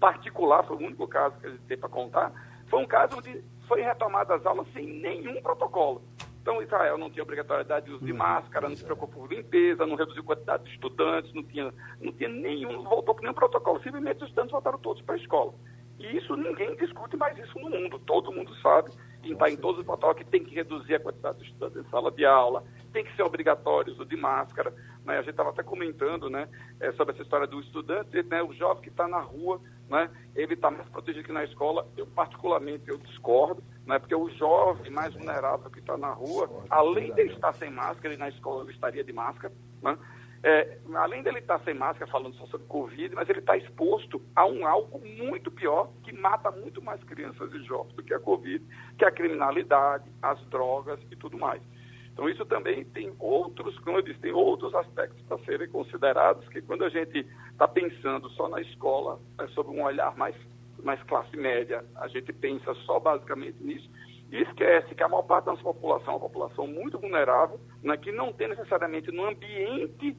particular, 0.00 0.64
foi 0.64 0.76
o 0.76 0.80
único 0.80 1.06
caso 1.06 1.38
que 1.38 1.46
a 1.46 1.50
gente 1.50 1.62
tem 1.62 1.78
para 1.78 1.88
contar, 1.88 2.32
foi 2.68 2.82
um 2.82 2.86
caso 2.86 3.18
onde 3.18 3.44
foi 3.68 3.82
retomada 3.82 4.34
as 4.34 4.44
aulas 4.44 4.66
sem 4.72 4.84
nenhum 4.84 5.40
protocolo. 5.40 6.02
Então, 6.40 6.62
Israel 6.62 6.96
não 6.96 7.10
tinha 7.10 7.22
obrigatoriedade 7.22 7.86
de 7.86 7.92
uso 7.92 8.04
de 8.04 8.12
máscara, 8.12 8.68
não 8.68 8.76
se 8.76 8.84
preocupou 8.84 9.22
com 9.22 9.34
limpeza, 9.34 9.86
não 9.86 9.94
reduziu 9.94 10.22
a 10.22 10.26
quantidade 10.26 10.64
de 10.64 10.70
estudantes, 10.70 11.32
não 11.34 11.42
tinha, 11.42 11.72
não 12.00 12.12
tinha 12.12 12.28
nenhum, 12.28 12.72
não 12.72 12.84
voltou 12.84 13.14
com 13.14 13.20
nenhum 13.20 13.34
protocolo. 13.34 13.82
Simplesmente 13.82 14.22
os 14.22 14.28
estudantes 14.28 14.52
voltaram 14.52 14.78
todos 14.78 15.02
para 15.02 15.14
a 15.14 15.18
escola. 15.18 15.52
E 15.98 16.16
isso 16.16 16.34
ninguém 16.34 16.74
discute 16.76 17.14
mais 17.16 17.38
isso 17.38 17.58
no 17.58 17.68
mundo. 17.68 17.98
Todo 17.98 18.32
mundo 18.32 18.54
sabe, 18.62 18.90
está 19.22 19.50
em 19.50 19.56
todos 19.56 19.80
os 19.80 19.86
protocolos, 19.86 20.16
que 20.16 20.24
tem 20.24 20.42
que 20.42 20.54
reduzir 20.54 20.94
a 20.94 21.00
quantidade 21.00 21.38
de 21.38 21.44
estudantes 21.44 21.76
em 21.76 21.90
sala 21.90 22.10
de 22.10 22.24
aula, 22.24 22.64
tem 22.90 23.04
que 23.04 23.14
ser 23.14 23.22
obrigatório 23.22 23.92
o 23.92 23.96
uso 23.96 24.06
de 24.06 24.16
máscara. 24.16 24.72
Né? 25.04 25.14
A 25.18 25.20
gente 25.20 25.32
estava 25.32 25.50
até 25.50 25.62
comentando 25.62 26.30
né, 26.30 26.48
é, 26.80 26.90
sobre 26.92 27.12
essa 27.12 27.22
história 27.22 27.46
do 27.46 27.60
estudante, 27.60 28.22
né, 28.22 28.42
o 28.42 28.52
jovem 28.54 28.82
que 28.82 28.88
está 28.88 29.06
na 29.06 29.20
rua, 29.20 29.60
né, 29.90 30.08
ele 30.36 30.54
está 30.54 30.70
mais 30.70 30.88
protegido 30.88 31.26
que 31.26 31.32
na 31.32 31.44
escola. 31.44 31.86
Eu, 31.96 32.06
particularmente, 32.06 32.88
eu 32.88 32.96
discordo, 32.98 33.62
né, 33.84 33.98
porque 33.98 34.14
o 34.14 34.30
jovem 34.30 34.90
mais 34.90 35.12
vulnerável 35.12 35.68
que 35.70 35.80
está 35.80 35.98
na 35.98 36.12
rua, 36.12 36.48
além 36.70 37.12
de 37.12 37.22
estar 37.22 37.52
sem 37.54 37.70
máscara, 37.70 38.14
e 38.14 38.16
na 38.16 38.28
escola 38.28 38.62
ele 38.62 38.72
estaria 38.72 39.02
de 39.02 39.12
máscara, 39.12 39.52
né, 39.82 39.98
é, 40.42 40.78
além 40.94 41.22
dele 41.22 41.40
estar 41.40 41.60
sem 41.60 41.74
máscara 41.74 42.10
falando 42.10 42.34
só 42.36 42.46
sobre 42.46 42.66
Covid, 42.66 43.14
mas 43.14 43.28
ele 43.28 43.40
está 43.40 43.56
exposto 43.58 44.22
a 44.34 44.46
um 44.46 44.66
algo 44.66 44.98
muito 45.06 45.50
pior, 45.50 45.90
que 46.02 46.12
mata 46.14 46.50
muito 46.50 46.80
mais 46.80 47.02
crianças 47.04 47.52
e 47.52 47.62
jovens 47.64 47.92
do 47.94 48.02
que 48.02 48.14
a 48.14 48.20
Covid, 48.20 48.64
que 48.96 49.04
é 49.04 49.08
a 49.08 49.12
criminalidade, 49.12 50.10
as 50.22 50.40
drogas 50.46 50.98
e 51.10 51.16
tudo 51.16 51.36
mais. 51.36 51.60
Então 52.12 52.28
isso 52.28 52.44
também 52.44 52.84
tem 52.84 53.12
outros, 53.18 53.78
como 53.80 54.02
tem 54.02 54.32
outros 54.32 54.74
aspectos 54.74 55.22
para 55.22 55.38
serem 55.38 55.68
considerados, 55.68 56.46
que 56.48 56.60
quando 56.62 56.84
a 56.84 56.88
gente 56.88 57.26
está 57.50 57.66
pensando 57.66 58.28
só 58.30 58.48
na 58.48 58.60
escola, 58.60 59.18
é 59.38 59.46
sobre 59.48 59.72
um 59.72 59.82
olhar 59.82 60.16
mais, 60.16 60.36
mais 60.82 61.02
classe 61.04 61.36
média, 61.36 61.84
a 61.96 62.08
gente 62.08 62.32
pensa 62.32 62.74
só 62.86 63.00
basicamente 63.00 63.62
nisso, 63.62 63.88
e 64.30 64.42
esquece 64.42 64.94
que 64.94 65.02
a 65.02 65.08
maior 65.08 65.22
parte 65.22 65.46
da 65.46 65.52
nossa 65.52 65.64
população 65.64 66.12
é 66.12 66.16
uma 66.16 66.20
população 66.20 66.66
muito 66.66 66.98
vulnerável, 66.98 67.58
né, 67.82 67.96
que 67.96 68.12
não 68.12 68.32
tem 68.32 68.48
necessariamente 68.48 69.10
no 69.10 69.24
ambiente 69.26 70.16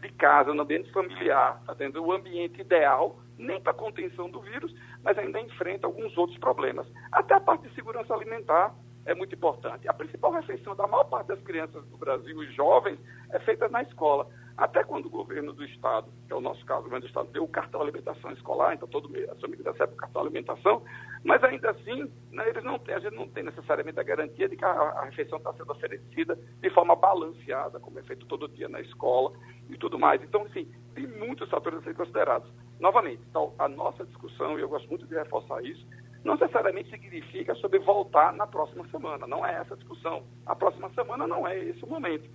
de 0.00 0.12
casa, 0.14 0.52
no 0.52 0.62
ambiente 0.62 0.92
familiar, 0.92 1.62
tá 1.64 1.74
tendo 1.74 2.02
o 2.04 2.12
ambiente 2.12 2.60
ideal, 2.60 3.18
nem 3.38 3.60
para 3.60 3.72
contenção 3.72 4.28
do 4.28 4.40
vírus, 4.40 4.74
mas 5.02 5.16
ainda 5.18 5.40
enfrenta 5.40 5.86
alguns 5.86 6.16
outros 6.16 6.38
problemas. 6.38 6.86
Até 7.12 7.34
a 7.34 7.40
parte 7.40 7.68
de 7.68 7.74
segurança 7.74 8.12
alimentar 8.14 8.74
é 9.06 9.14
muito 9.14 9.34
importante. 9.34 9.88
A 9.88 9.92
principal 9.92 10.32
refeição 10.32 10.74
da 10.74 10.86
maior 10.86 11.04
parte 11.04 11.28
das 11.28 11.40
crianças 11.40 11.84
do 11.86 11.96
Brasil, 11.96 12.36
os 12.38 12.54
jovens, 12.54 12.98
é 13.30 13.38
feita 13.40 13.68
na 13.68 13.82
escola. 13.82 14.28
Até 14.56 14.84
quando 14.84 15.06
o 15.06 15.10
governo 15.10 15.52
do 15.52 15.64
Estado, 15.64 16.08
que 16.26 16.32
é 16.32 16.36
o 16.36 16.40
nosso 16.40 16.64
caso, 16.64 16.80
o 16.80 16.84
governo 16.84 17.04
do 17.04 17.08
Estado 17.08 17.28
deu 17.32 17.42
o 17.42 17.48
cartão 17.48 17.82
alimentação 17.82 18.30
escolar, 18.30 18.74
então 18.74 18.86
todo 18.86 19.08
mês 19.08 19.28
a 19.28 19.34
família 19.34 19.72
recebe 19.72 19.94
o 19.94 19.96
cartão 19.96 20.22
alimentação, 20.22 20.82
mas 21.24 21.42
ainda 21.42 21.70
assim, 21.70 22.08
né, 22.30 22.48
eles 22.48 22.62
não 22.62 22.78
têm, 22.78 22.94
a 22.94 23.00
gente 23.00 23.16
não 23.16 23.28
tem 23.28 23.42
necessariamente 23.42 23.98
a 23.98 24.04
garantia 24.04 24.48
de 24.48 24.56
que 24.56 24.64
a, 24.64 24.70
a 24.70 25.04
refeição 25.06 25.38
está 25.38 25.52
sendo 25.54 25.72
oferecida 25.72 26.38
de 26.60 26.70
forma 26.70 26.94
balanceada, 26.94 27.80
como 27.80 27.98
é 27.98 28.02
feito 28.04 28.26
todo 28.26 28.48
dia 28.48 28.68
na 28.68 28.80
escola 28.80 29.32
e 29.68 29.76
tudo 29.76 29.98
mais. 29.98 30.22
Então, 30.22 30.42
assim, 30.42 30.70
tem 30.94 31.06
muitos 31.06 31.50
fatores 31.50 31.80
a 31.80 31.82
serem 31.82 31.96
considerados. 31.96 32.48
Novamente, 32.78 33.22
então, 33.28 33.52
a 33.58 33.68
nossa 33.68 34.04
discussão, 34.04 34.56
e 34.56 34.62
eu 34.62 34.68
gosto 34.68 34.88
muito 34.88 35.06
de 35.06 35.14
reforçar 35.14 35.64
isso, 35.64 35.84
não 36.24 36.34
necessariamente 36.34 36.90
significa 36.90 37.54
sobre 37.56 37.78
voltar 37.80 38.32
na 38.32 38.46
próxima 38.46 38.86
semana. 38.88 39.26
Não 39.26 39.44
é 39.44 39.54
essa 39.56 39.74
a 39.74 39.76
discussão. 39.76 40.24
A 40.46 40.56
próxima 40.56 40.88
semana 40.94 41.26
não 41.26 41.46
é 41.46 41.58
esse 41.58 41.84
o 41.84 41.88
momento. 41.88 42.28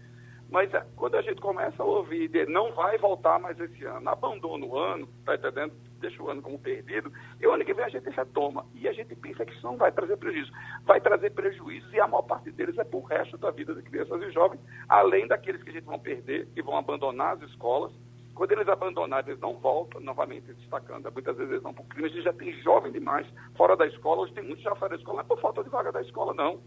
Mas 0.52 0.74
é, 0.74 0.84
quando 0.96 1.16
a 1.16 1.22
gente 1.22 1.40
começa 1.40 1.82
a 1.82 1.86
ouvir 1.86 2.28
de 2.28 2.46
não 2.48 2.74
vai 2.74 2.98
voltar 2.98 3.40
mais 3.40 3.60
esse 3.60 3.84
ano, 3.86 4.10
abandona 4.10 4.66
o 4.66 4.78
ano, 4.78 5.08
tá 5.24 5.36
entendendo? 5.36 5.74
Deixa 6.00 6.22
o 6.24 6.30
ano 6.30 6.42
como 6.42 6.58
perdido, 6.58 7.12
e 7.40 7.46
o 7.46 7.52
ano 7.52 7.64
que 7.64 7.74
vem 7.74 7.86
a 7.86 7.90
gente 7.90 8.10
retoma. 8.10 8.66
E 8.74 8.88
a 8.88 8.94
gente 8.94 9.16
pensa 9.16 9.46
que 9.46 9.54
isso 9.54 9.64
não 9.64 9.78
vai 9.78 9.92
trazer 9.92 10.18
prejuízo. 10.18 10.52
Vai 10.86 11.00
trazer 11.00 11.32
prejuízo 11.32 11.94
e 11.94 12.00
a 12.00 12.08
maior 12.08 12.24
parte 12.24 12.52
deles 12.52 12.78
é 12.80 12.84
para 12.84 12.98
o 12.98 13.04
resto 13.04 13.38
da 13.38 13.52
vida 13.52 13.76
de 13.76 13.84
crianças 13.84 14.22
e 14.24 14.32
jovens, 14.32 14.60
além 14.88 15.28
daqueles 15.28 15.62
que 15.62 15.70
a 15.70 15.74
gente 15.74 15.86
vão 15.86 16.00
perder 16.00 16.48
e 16.56 16.62
vão 16.62 16.78
abandonar 16.78 17.36
as 17.36 17.42
escolas. 17.44 17.92
Quando 18.40 18.54
eles 18.54 18.70
abandonarem, 18.70 19.32
eles 19.32 19.42
não 19.42 19.58
voltam, 19.60 20.00
novamente 20.00 20.54
destacando, 20.54 21.12
muitas 21.12 21.36
vezes 21.36 21.52
eles 21.52 21.62
vão 21.62 21.74
para 21.74 21.84
o 21.84 21.88
crime. 21.88 22.08
A 22.08 22.10
gente 22.10 22.24
já 22.24 22.32
tem 22.32 22.54
jovem 22.62 22.90
demais 22.90 23.28
fora 23.58 23.76
da 23.76 23.86
escola, 23.86 24.22
hoje 24.22 24.32
tem 24.32 24.46
muitos 24.46 24.64
já 24.64 24.74
fora 24.76 24.92
da 24.92 24.96
escola, 24.96 25.18
não 25.18 25.24
é 25.26 25.28
por 25.28 25.42
falta 25.42 25.62
de 25.62 25.70
vaga 25.70 25.92
da 25.92 26.02
escola, 26.02 26.34
não. 26.34 26.62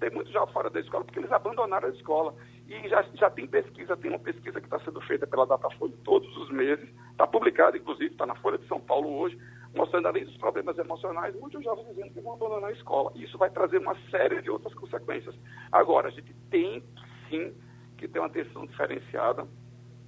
Tem 0.00 0.10
muitos 0.10 0.32
já 0.32 0.44
fora 0.48 0.68
da 0.68 0.80
escola 0.80 1.04
porque 1.04 1.20
eles 1.20 1.30
abandonaram 1.30 1.86
a 1.86 1.92
escola. 1.92 2.34
E 2.66 2.88
já, 2.88 3.02
já 3.14 3.30
tem 3.30 3.46
pesquisa, 3.46 3.96
tem 3.96 4.10
uma 4.10 4.18
pesquisa 4.18 4.60
que 4.60 4.66
está 4.66 4.80
sendo 4.80 5.00
feita 5.02 5.24
pela 5.24 5.46
Datafolha 5.46 5.94
todos 6.02 6.36
os 6.38 6.50
meses, 6.50 6.88
está 7.12 7.24
publicada, 7.24 7.78
inclusive, 7.78 8.10
está 8.10 8.26
na 8.26 8.34
Folha 8.34 8.58
de 8.58 8.66
São 8.66 8.80
Paulo 8.80 9.08
hoje, 9.20 9.38
mostrando 9.76 10.08
além 10.08 10.24
dos 10.24 10.36
problemas 10.38 10.76
emocionais, 10.76 11.38
muitos 11.38 11.62
jovens 11.62 11.86
dizendo 11.86 12.14
que 12.14 12.20
vão 12.20 12.32
abandonar 12.32 12.70
a 12.70 12.72
escola. 12.72 13.12
E 13.14 13.22
isso 13.22 13.38
vai 13.38 13.48
trazer 13.48 13.78
uma 13.78 13.94
série 14.10 14.42
de 14.42 14.50
outras 14.50 14.74
consequências. 14.74 15.36
Agora, 15.70 16.08
a 16.08 16.10
gente 16.10 16.34
tem 16.50 16.82
sim 17.30 17.54
que 17.96 18.08
ter 18.08 18.18
uma 18.18 18.26
atenção 18.26 18.66
diferenciada. 18.66 19.46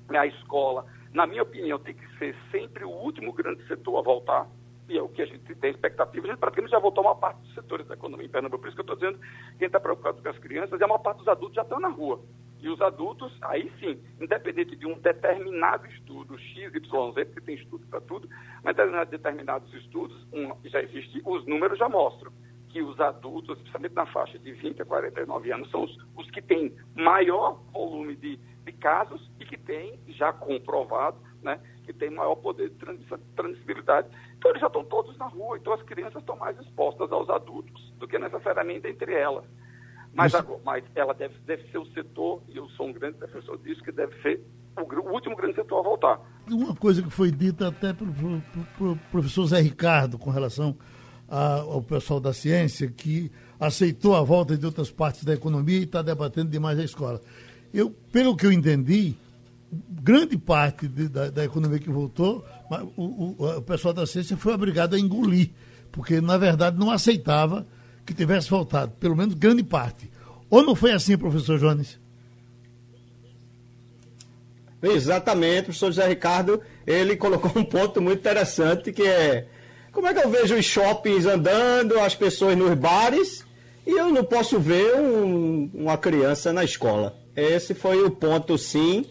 A 0.09 0.27
escola, 0.27 0.85
na 1.15 1.27
minha 1.27 1.43
opinião, 1.43 1.79
tem 1.79 1.95
que 1.95 2.19
ser 2.19 2.37
sempre 2.51 2.85
o 2.85 2.91
último 2.91 3.33
grande 3.33 3.67
setor 3.67 3.99
a 3.99 4.03
voltar 4.03 4.49
e 4.89 4.99
é 4.99 5.03
o 5.03 5.09
que 5.09 5.23
a 5.23 5.27
gente 5.27 5.55
tem 5.55 5.71
expectativa, 5.71 6.27
a 6.27 6.31
gente 6.31 6.39
praticamente 6.39 6.73
já 6.73 6.79
voltou 6.79 7.05
uma 7.05 7.15
parte 7.15 7.41
dos 7.41 7.55
setores 7.55 7.87
da 7.87 7.95
economia 7.95 8.27
em 8.27 8.29
Pernambuco. 8.29 8.63
Por 8.63 8.69
isso 8.69 8.77
que 8.77 8.81
eu 8.81 8.95
estou 8.95 8.97
dizendo 8.97 9.19
que 9.19 9.59
quem 9.59 9.67
está 9.67 9.81
preocupado 9.81 10.23
com 10.23 10.29
as 10.29 10.39
crianças 10.39 10.79
e 10.79 10.85
a 10.85 10.87
maior 10.87 10.99
parte 10.99 11.19
dos 11.19 11.29
adultos 11.29 11.55
já 11.55 11.63
estão 11.63 11.81
na 11.81 11.89
rua. 11.89 12.21
E 12.61 12.69
os 12.69 12.81
adultos, 12.81 13.33
aí 13.43 13.71
sim, 13.79 13.99
independente 14.21 14.77
de 14.77 14.87
um 14.87 14.99
determinado 14.99 15.87
estudo, 15.87 16.39
X, 16.39 16.75
Y, 16.75 17.13
Z, 17.13 17.25
porque 17.27 17.41
tem 17.41 17.55
estudo 17.57 17.87
para 17.87 18.01
tudo, 18.01 18.29
mas 18.63 18.77
determinados 19.09 19.73
estudos, 19.75 20.27
um, 20.33 20.53
já 20.65 20.83
existe, 20.83 21.23
os 21.25 21.47
números 21.47 21.79
já 21.79 21.89
mostram 21.89 22.33
que 22.69 22.83
os 22.83 22.99
adultos, 23.01 23.57
especialmente 23.59 23.95
na 23.95 24.07
faixa 24.07 24.39
de 24.39 24.53
20 24.53 24.83
a 24.83 24.85
49 24.85 25.53
anos, 25.53 25.71
são 25.71 25.85
os, 25.85 25.97
os 26.17 26.31
que 26.31 26.43
têm 26.43 26.75
maior 26.97 27.61
volume 27.73 28.17
de, 28.17 28.39
de 28.65 28.73
casos 28.73 29.31
e 29.39 29.45
que 29.45 29.57
têm, 29.57 29.99
já 30.09 30.33
comprovado, 30.33 31.17
né, 31.43 31.61
que 31.85 31.93
tem 31.93 32.11
maior 32.11 32.37
poder 32.37 32.71
de 32.71 32.77
transmissibilidade. 33.37 34.09
Então, 34.39 34.51
eles 34.51 34.61
já 34.61 34.69
estão 34.69 34.85
todos 34.85 35.17
na 35.19 35.27
rua, 35.27 35.59
então 35.59 35.73
as 35.73 35.83
crianças 35.83 36.21
estão 36.21 36.37
mais 36.37 36.59
expostas 36.59 37.13
aos 37.13 37.29
adultos 37.29 37.93
do 37.99 38.09
que 38.09 38.19
necessariamente 38.19 38.89
entre 38.89 39.13
elas. 39.13 39.45
Mas, 40.15 40.35
agora, 40.35 40.61
mas 40.65 40.85
ela 40.95 41.13
deve, 41.13 41.35
deve 41.41 41.71
ser 41.71 41.79
o 41.79 41.87
setor, 41.87 42.43
e 42.49 42.57
eu 42.57 42.69
sou 42.71 42.87
um 42.87 42.93
grande 42.93 43.19
defensor 43.19 43.59
disso, 43.59 43.83
que 43.83 43.93
deve 43.93 44.21
ser 44.23 44.41
o, 44.77 44.83
o 44.83 45.13
último 45.13 45.37
grande 45.37 45.57
setor 45.57 45.81
a 45.81 45.83
voltar. 45.83 46.21
Uma 46.51 46.75
coisa 46.75 47.03
que 47.03 47.11
foi 47.11 47.31
dita 47.31 47.69
até 47.69 47.93
pelo, 47.93 48.13
pelo 48.79 48.97
professor 49.11 49.47
Zé 49.47 49.61
Ricardo 49.61 50.19
com 50.19 50.31
relação 50.31 50.77
a, 51.29 51.61
ao 51.61 51.83
pessoal 51.83 52.21
da 52.21 52.33
ciência, 52.33 52.91
que 52.91 53.31
aceitou 53.59 54.15
a 54.15 54.23
volta 54.23 54.57
de 54.57 54.65
outras 54.65 54.91
partes 54.91 55.25
da 55.25 55.35
economia 55.35 55.79
e 55.79 55.85
está 55.85 56.01
debatendo 56.01 56.51
demais 56.51 56.79
a 56.79 56.85
escola. 56.85 57.21
Eu, 57.75 57.91
pelo 57.91 58.37
que 58.37 58.47
eu 58.47 58.53
entendi, 58.53 59.17
grande 60.01 60.39
parte 60.39 60.87
de, 60.87 61.09
da, 61.09 61.29
da, 61.29 61.45
economia 61.45 61.81
que 61.81 61.91
voltou, 61.91 62.45
o, 62.97 63.03
o, 63.03 63.57
o, 63.57 63.63
pessoal 63.63 63.93
da 63.93 64.07
ciência 64.07 64.37
foi 64.37 64.55
obrigado 64.55 64.95
a 64.95 64.99
engolir, 64.99 65.51
porque 65.91 66.21
na 66.21 66.39
verdade 66.39 66.79
não 66.79 66.89
aceitava 66.89 67.67
que 68.07 68.15
tivesse 68.15 68.49
faltado, 68.49 68.93
pelo 69.01 69.17
menos 69.17 69.35
grande 69.35 69.65
parte. 69.65 70.09
Ou 70.49 70.63
não 70.63 70.77
foi 70.77 70.93
assim, 70.93 71.19
professor 71.19 71.59
Jones? 71.59 71.99
Exatamente, 74.81 75.63
o 75.63 75.65
professor 75.65 75.87
José 75.87 76.07
Ricardo, 76.07 76.61
ele 76.87 77.17
colocou 77.19 77.51
um 77.61 77.65
ponto 77.65 78.01
muito 78.01 78.21
interessante 78.21 78.93
que 78.93 79.03
é 79.03 79.49
como 79.91 80.07
é 80.07 80.15
que 80.15 80.25
eu 80.25 80.31
vejo 80.31 80.55
os 80.55 80.65
shoppings 80.65 81.27
andando, 81.27 81.99
as 81.99 82.15
pessoas 82.15 82.57
nos 82.57 82.75
bares, 82.75 83.45
e 83.85 83.91
eu 83.91 84.11
não 84.11 84.23
posso 84.23 84.61
ver 84.61 84.95
um, 84.95 85.71
uma 85.75 85.97
criança 85.97 86.53
na 86.53 86.63
escola. 86.63 87.24
Esse 87.37 87.75
foi 87.75 88.03
o 88.03 88.11
ponto, 88.11 88.57
sim. 88.57 89.07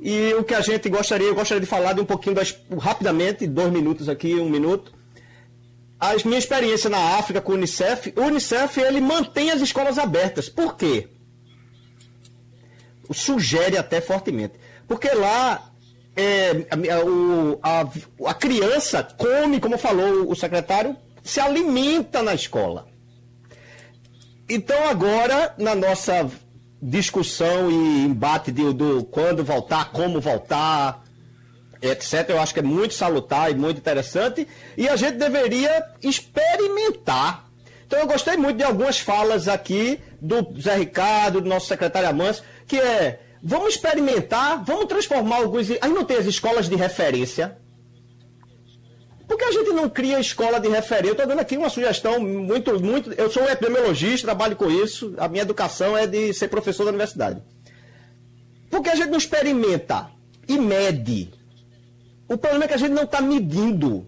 E 0.00 0.34
o 0.34 0.44
que 0.44 0.54
a 0.54 0.60
gente 0.60 0.88
gostaria, 0.88 1.26
eu 1.26 1.34
gostaria 1.34 1.60
de 1.60 1.66
falar 1.66 1.94
de 1.94 2.00
um 2.00 2.04
pouquinho 2.04 2.34
das, 2.34 2.56
rapidamente, 2.78 3.46
dois 3.46 3.72
minutos 3.72 4.08
aqui, 4.08 4.34
um 4.34 4.48
minuto. 4.48 4.92
A 5.98 6.14
minha 6.24 6.38
experiência 6.38 6.90
na 6.90 7.16
África 7.16 7.40
com 7.40 7.52
o 7.52 7.54
Unicef, 7.54 8.12
o 8.16 8.22
Unicef 8.22 8.78
ele 8.78 9.00
mantém 9.00 9.50
as 9.50 9.60
escolas 9.60 9.98
abertas. 9.98 10.48
Por 10.48 10.76
quê? 10.76 11.08
Sugere 13.10 13.78
até 13.78 14.00
fortemente. 14.00 14.54
Porque 14.86 15.08
lá 15.08 15.72
é, 16.16 16.66
a, 17.62 17.80
a, 17.80 18.30
a 18.30 18.34
criança 18.34 19.02
come, 19.02 19.60
como 19.60 19.78
falou 19.78 20.30
o 20.30 20.34
secretário, 20.34 20.96
se 21.22 21.40
alimenta 21.40 22.22
na 22.22 22.34
escola. 22.34 22.86
Então 24.48 24.88
agora, 24.88 25.54
na 25.56 25.74
nossa 25.74 26.30
discussão 26.80 27.70
e 27.70 28.04
embate 28.04 28.52
de, 28.52 28.72
do 28.72 29.04
quando 29.04 29.44
voltar, 29.44 29.90
como 29.92 30.20
voltar, 30.20 31.02
etc., 31.80 32.30
eu 32.30 32.40
acho 32.40 32.52
que 32.52 32.60
é 32.60 32.62
muito 32.62 32.94
salutar 32.94 33.50
e 33.50 33.54
muito 33.54 33.78
interessante, 33.78 34.46
e 34.76 34.88
a 34.88 34.96
gente 34.96 35.16
deveria 35.16 35.84
experimentar. 36.02 37.44
Então 37.86 37.98
eu 37.98 38.06
gostei 38.06 38.36
muito 38.36 38.56
de 38.56 38.64
algumas 38.64 38.98
falas 38.98 39.48
aqui 39.48 40.00
do 40.20 40.60
Zé 40.60 40.76
Ricardo, 40.76 41.40
do 41.40 41.48
nosso 41.48 41.66
secretário 41.66 42.08
Amâncio, 42.08 42.42
que 42.66 42.78
é 42.78 43.20
Vamos 43.46 43.74
experimentar, 43.74 44.64
vamos 44.64 44.86
transformar 44.86 45.36
alguns. 45.36 45.68
Aí 45.70 45.90
não 45.90 46.02
tem 46.02 46.16
as 46.16 46.24
escolas 46.24 46.66
de 46.66 46.76
referência. 46.76 47.58
Por 49.26 49.38
que 49.38 49.44
a 49.44 49.52
gente 49.52 49.70
não 49.70 49.88
cria 49.88 50.20
escola 50.20 50.60
de 50.60 50.68
referência? 50.68 51.08
Eu 51.08 51.12
estou 51.12 51.26
dando 51.26 51.40
aqui 51.40 51.56
uma 51.56 51.70
sugestão 51.70 52.20
muito, 52.20 52.78
muito. 52.80 53.12
Eu 53.12 53.30
sou 53.30 53.42
um 53.42 53.48
epidemiologista, 53.48 54.26
trabalho 54.26 54.54
com 54.54 54.70
isso. 54.70 55.14
A 55.16 55.28
minha 55.28 55.42
educação 55.42 55.96
é 55.96 56.06
de 56.06 56.32
ser 56.34 56.48
professor 56.48 56.84
da 56.84 56.90
universidade. 56.90 57.42
Por 58.70 58.82
que 58.82 58.90
a 58.90 58.94
gente 58.94 59.08
não 59.08 59.18
experimenta 59.18 60.10
e 60.46 60.58
mede? 60.58 61.32
O 62.28 62.36
problema 62.36 62.64
é 62.64 62.68
que 62.68 62.74
a 62.74 62.78
gente 62.78 62.92
não 62.92 63.04
está 63.04 63.20
medindo. 63.20 64.06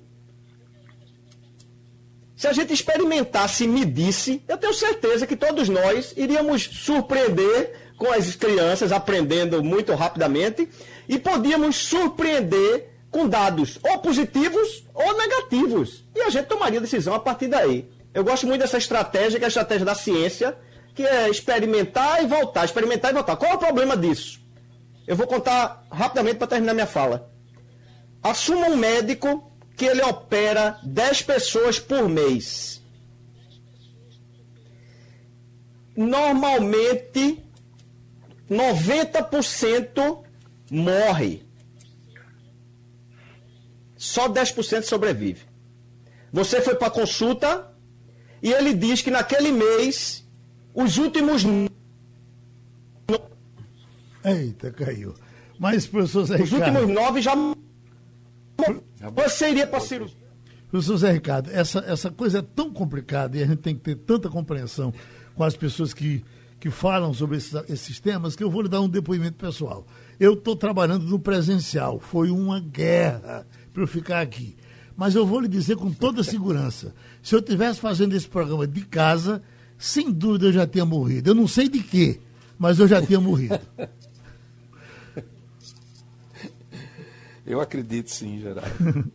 Se 2.36 2.46
a 2.46 2.52
gente 2.52 2.72
experimentasse 2.72 3.64
e 3.64 3.68
medisse, 3.68 4.42
eu 4.46 4.58
tenho 4.58 4.74
certeza 4.74 5.26
que 5.26 5.36
todos 5.36 5.70
nós 5.70 6.12
iríamos 6.16 6.62
surpreender 6.62 7.92
com 7.96 8.12
as 8.12 8.36
crianças 8.36 8.92
aprendendo 8.92 9.62
muito 9.64 9.94
rapidamente 9.94 10.68
e 11.08 11.18
podíamos 11.18 11.76
surpreender 11.76 12.95
com 13.16 13.26
dados 13.26 13.78
ou 13.82 13.98
positivos 14.00 14.84
ou 14.92 15.16
negativos. 15.16 16.04
E 16.14 16.20
a 16.20 16.28
gente 16.28 16.44
tomaria 16.44 16.82
decisão 16.82 17.14
a 17.14 17.18
partir 17.18 17.48
daí. 17.48 17.90
Eu 18.12 18.22
gosto 18.22 18.46
muito 18.46 18.60
dessa 18.60 18.76
estratégia, 18.76 19.38
que 19.38 19.44
é 19.44 19.46
a 19.46 19.48
estratégia 19.48 19.86
da 19.86 19.94
ciência, 19.94 20.54
que 20.94 21.02
é 21.02 21.30
experimentar 21.30 22.22
e 22.22 22.26
voltar, 22.26 22.66
experimentar 22.66 23.10
e 23.10 23.14
voltar. 23.14 23.36
Qual 23.36 23.50
é 23.50 23.54
o 23.54 23.58
problema 23.58 23.96
disso? 23.96 24.38
Eu 25.06 25.16
vou 25.16 25.26
contar 25.26 25.86
rapidamente 25.90 26.36
para 26.36 26.46
terminar 26.46 26.74
minha 26.74 26.86
fala. 26.86 27.30
Assuma 28.22 28.66
um 28.66 28.76
médico 28.76 29.50
que 29.78 29.86
ele 29.86 30.02
opera 30.02 30.78
10 30.82 31.22
pessoas 31.22 31.78
por 31.78 32.10
mês. 32.10 32.82
Normalmente, 35.96 37.42
90% 38.50 40.22
morre. 40.70 41.45
Só 44.06 44.28
10% 44.28 44.84
sobrevive. 44.84 45.42
Você 46.32 46.60
foi 46.60 46.76
para 46.76 46.90
consulta 46.90 47.72
e 48.40 48.52
ele 48.52 48.72
diz 48.72 49.02
que 49.02 49.10
naquele 49.10 49.50
mês, 49.50 50.24
os 50.72 50.96
últimos. 50.96 51.42
Eita, 54.24 54.70
caiu. 54.70 55.12
Mas, 55.58 55.88
professor 55.88 56.24
Zé 56.24 56.40
Os 56.40 56.52
últimos 56.52 56.88
nove 56.88 57.20
já. 57.20 57.34
Você 59.12 59.50
iria 59.50 59.66
para 59.66 59.80
cirurgia. 59.80 60.16
Professor 60.70 60.96
Zé 60.98 61.12
Ricardo, 61.12 61.50
essa, 61.50 61.80
essa 61.80 62.10
coisa 62.10 62.38
é 62.38 62.42
tão 62.42 62.72
complicada 62.72 63.36
e 63.36 63.42
a 63.42 63.46
gente 63.46 63.58
tem 63.58 63.74
que 63.74 63.80
ter 63.80 63.96
tanta 63.96 64.28
compreensão 64.28 64.94
com 65.34 65.42
as 65.42 65.56
pessoas 65.56 65.92
que 65.92 66.24
que 66.58 66.70
falam 66.70 67.12
sobre 67.12 67.36
esses, 67.36 67.54
esses 67.68 68.00
temas 68.00 68.34
que 68.34 68.42
eu 68.42 68.50
vou 68.50 68.62
lhe 68.62 68.68
dar 68.68 68.80
um 68.80 68.88
depoimento 68.88 69.36
pessoal. 69.36 69.86
Eu 70.18 70.34
estou 70.34 70.56
trabalhando 70.56 71.04
no 71.04 71.18
presencial, 71.18 72.00
foi 72.00 72.30
uma 72.30 72.60
guerra 72.60 73.46
para 73.76 73.82
eu 73.82 73.86
ficar 73.86 74.22
aqui. 74.22 74.56
Mas 74.96 75.14
eu 75.14 75.26
vou 75.26 75.38
lhe 75.40 75.48
dizer 75.48 75.76
com 75.76 75.92
toda 75.92 76.24
segurança: 76.24 76.94
se 77.22 77.34
eu 77.34 77.40
estivesse 77.40 77.78
fazendo 77.78 78.16
esse 78.16 78.26
programa 78.26 78.66
de 78.66 78.80
casa, 78.86 79.42
sem 79.76 80.10
dúvida 80.10 80.46
eu 80.46 80.52
já 80.52 80.66
tinha 80.66 80.86
morrido. 80.86 81.28
Eu 81.28 81.34
não 81.34 81.46
sei 81.46 81.68
de 81.68 81.80
quê, 81.80 82.18
mas 82.58 82.78
eu 82.78 82.88
já 82.88 83.02
tinha 83.02 83.20
morrido. 83.20 83.60
Eu 87.48 87.60
acredito 87.60 88.10
sim, 88.10 88.40
Gerardo. 88.40 89.12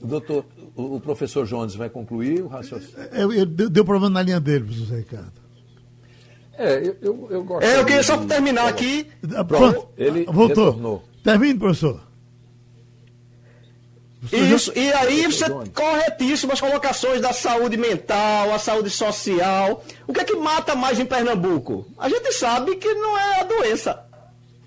Doutor, 0.00 0.46
o, 0.76 1.00
professor 1.00 1.44
Jones 1.44 1.74
vai 1.74 1.90
concluir 1.90 2.42
o 2.42 2.46
raciocínio? 2.46 2.96
É, 3.10 3.22
é, 3.40 3.44
deu 3.44 3.84
problema 3.84 4.08
na 4.08 4.22
linha 4.22 4.38
dele, 4.38 4.66
professor 4.66 4.98
Ricardo. 4.98 5.41
É, 6.62 6.80
eu, 6.80 6.96
eu, 7.02 7.28
eu 7.28 7.44
gosto. 7.44 7.66
É, 7.66 7.76
eu 7.80 7.84
queria 7.84 8.04
só 8.04 8.16
terminar 8.18 8.68
aqui. 8.68 9.08
Ah, 9.34 9.42
pronto, 9.42 9.88
ele 9.98 10.24
voltou. 10.26 10.66
Retornou. 10.66 11.04
Termine, 11.24 11.58
professor. 11.58 12.00
Isso, 14.30 14.72
e 14.78 14.92
aí 14.92 15.26
você 15.26 15.44
corretíssimo 15.74 16.52
as 16.52 16.60
colocações 16.60 17.20
da 17.20 17.32
saúde 17.32 17.76
mental, 17.76 18.52
a 18.52 18.58
saúde 18.60 18.88
social. 18.90 19.84
O 20.06 20.12
que 20.12 20.20
é 20.20 20.24
que 20.24 20.36
mata 20.36 20.76
mais 20.76 21.00
em 21.00 21.04
Pernambuco? 21.04 21.84
A 21.98 22.08
gente 22.08 22.32
sabe 22.32 22.76
que 22.76 22.94
não 22.94 23.18
é 23.18 23.40
a 23.40 23.44
doença. 23.44 24.04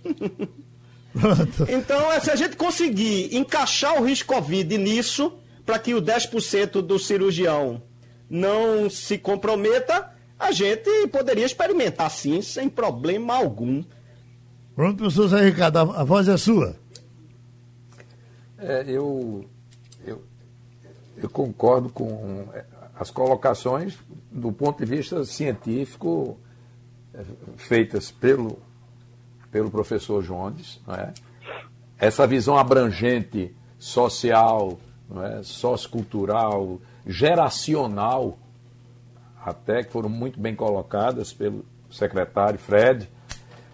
então, 1.69 2.11
é, 2.11 2.19
se 2.19 2.29
a 2.29 2.35
gente 2.35 2.57
conseguir 2.57 3.33
encaixar 3.33 4.01
o 4.01 4.05
risco 4.05 4.33
Covid 4.33 4.77
nisso, 4.77 5.31
para 5.65 5.79
que 5.79 5.93
o 5.93 6.01
10% 6.01 6.81
do 6.81 6.99
cirurgião 6.99 7.81
não 8.29 8.89
se 8.89 9.17
comprometa, 9.17 10.13
a 10.39 10.51
gente 10.51 11.07
poderia 11.07 11.45
experimentar 11.45 12.09
sim, 12.11 12.41
sem 12.41 12.69
problema 12.69 13.35
algum. 13.35 13.83
Pronto, 14.75 14.97
professor 14.97 15.29
Zé 15.29 15.41
Ricardo, 15.41 15.77
a, 15.77 16.03
voz 16.03 16.27
é 16.27 16.37
sua. 16.37 16.75
É, 18.57 18.83
eu, 18.87 19.45
eu, 20.05 20.23
eu 21.17 21.29
concordo 21.29 21.89
com 21.89 22.47
as 22.95 23.09
colocações 23.09 23.97
do 24.31 24.51
ponto 24.51 24.83
de 24.83 24.85
vista 24.85 25.23
científico 25.23 26.37
é, 27.13 27.23
feitas 27.55 28.11
pelo, 28.11 28.59
pelo 29.51 29.71
professor 29.71 30.21
Jones. 30.23 30.81
É? 30.87 31.13
Essa 31.97 32.27
visão 32.27 32.57
abrangente 32.57 33.55
social, 33.79 34.77
não 35.09 35.23
é? 35.23 35.43
sociocultural, 35.43 36.79
geracional, 37.07 38.37
até 39.45 39.83
que 39.83 39.91
foram 39.91 40.09
muito 40.09 40.39
bem 40.39 40.55
colocadas 40.55 41.31
pelo 41.31 41.63
secretário 41.91 42.57
Fred. 42.57 43.07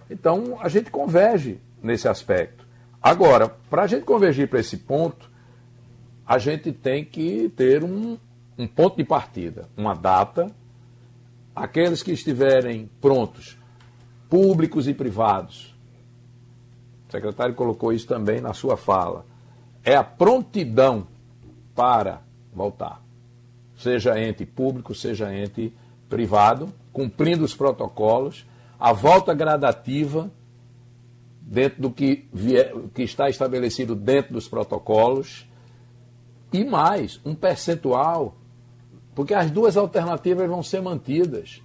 Então, 0.09 0.57
a 0.59 0.67
gente 0.67 0.91
converge 0.91 1.61
nesse 1.82 2.09
aspecto. 2.09 2.67
Agora, 3.01 3.47
para 3.47 3.84
a 3.84 3.88
gente 3.88 4.03
convergir 4.03 4.49
para 4.49 4.59
esse 4.59 4.76
ponto, 4.76 5.32
a 6.28 6.38
gente 6.38 6.74
tem 6.74 7.05
que 7.05 7.49
ter 7.55 7.86
um, 7.86 8.17
um 8.57 8.67
ponto 8.67 8.97
de 8.97 9.05
partida, 9.05 9.69
uma 9.78 9.95
data. 9.95 10.51
Aqueles 11.55 12.03
que 12.03 12.11
estiverem 12.11 12.89
prontos, 12.99 13.57
públicos 14.30 14.89
e 14.89 14.93
privados. 14.93 15.74
O 17.07 17.11
secretário 17.11 17.55
colocou 17.55 17.93
isso 17.93 18.07
também 18.07 18.41
na 18.41 18.53
sua 18.53 18.76
fala. 18.76 19.26
É 19.84 19.95
a 19.95 20.03
prontidão 20.03 21.07
para 21.74 22.22
voltar. 22.53 23.01
Seja 23.82 24.20
ente 24.20 24.46
público, 24.46 24.94
seja 24.94 25.34
ente 25.34 25.74
privado, 26.08 26.72
cumprindo 26.94 27.44
os 27.44 27.56
protocolos, 27.56 28.46
a 28.80 28.94
volta 28.94 29.34
gradativa 29.34 30.30
dentro 31.42 31.82
do 31.82 31.92
que, 31.92 32.28
vier, 32.32 32.74
que 32.94 33.02
está 33.02 33.30
estabelecido 33.30 33.96
dentro 33.96 34.34
dos 34.34 34.48
protocolos 34.48 35.48
e 36.54 36.64
mais, 36.64 37.20
um 37.26 37.34
percentual, 37.34 38.36
porque 39.16 39.34
as 39.34 39.50
duas 39.50 39.76
alternativas 39.78 40.48
vão 40.48 40.62
ser 40.62 40.82
mantidas. 40.82 41.62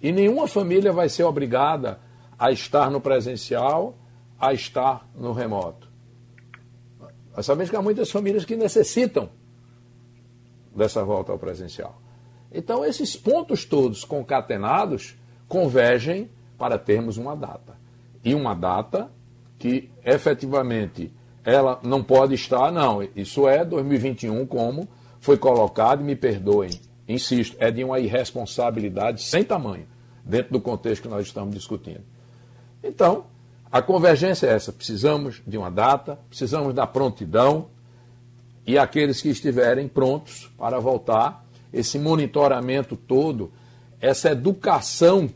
E 0.00 0.10
nenhuma 0.12 0.46
família 0.46 0.92
vai 0.92 1.08
ser 1.08 1.24
obrigada 1.24 2.00
a 2.38 2.50
estar 2.50 2.90
no 2.90 3.00
presencial, 3.00 3.96
a 4.38 4.52
estar 4.52 5.06
no 5.14 5.32
remoto. 5.32 5.88
Nós 7.36 7.44
sabemos 7.44 7.68
que 7.68 7.76
há 7.76 7.82
muitas 7.82 8.10
famílias 8.10 8.44
que 8.44 8.56
necessitam 8.56 9.28
dessa 10.78 11.04
volta 11.04 11.32
ao 11.32 11.38
presencial. 11.38 12.00
Então, 12.52 12.84
esses 12.84 13.14
pontos 13.16 13.64
todos 13.64 14.04
concatenados 14.04 15.16
convergem 15.46 16.30
para 16.56 16.78
termos 16.78 17.18
uma 17.18 17.36
data. 17.36 17.76
E 18.24 18.34
uma 18.34 18.54
data 18.54 19.10
que 19.58 19.90
efetivamente 20.04 21.12
ela 21.44 21.78
não 21.82 22.02
pode 22.02 22.34
estar, 22.34 22.70
não. 22.70 23.06
Isso 23.14 23.48
é 23.48 23.64
2021, 23.64 24.46
como 24.46 24.88
foi 25.20 25.36
colocado, 25.36 26.02
me 26.02 26.14
perdoem, 26.14 26.70
insisto, 27.06 27.56
é 27.58 27.70
de 27.70 27.82
uma 27.82 27.98
irresponsabilidade 27.98 29.22
sem 29.22 29.42
tamanho, 29.42 29.86
dentro 30.24 30.52
do 30.52 30.60
contexto 30.60 31.02
que 31.02 31.08
nós 31.08 31.26
estamos 31.26 31.54
discutindo. 31.54 32.02
Então, 32.82 33.24
a 33.70 33.82
convergência 33.82 34.46
é 34.46 34.52
essa: 34.52 34.72
precisamos 34.72 35.42
de 35.46 35.58
uma 35.58 35.70
data, 35.70 36.18
precisamos 36.28 36.74
da 36.74 36.86
prontidão, 36.86 37.66
e 38.68 38.76
aqueles 38.76 39.22
que 39.22 39.30
estiverem 39.30 39.88
prontos 39.88 40.52
para 40.58 40.78
voltar, 40.78 41.42
esse 41.72 41.98
monitoramento 41.98 42.96
todo, 42.96 43.50
essa 43.98 44.30
educação 44.32 45.30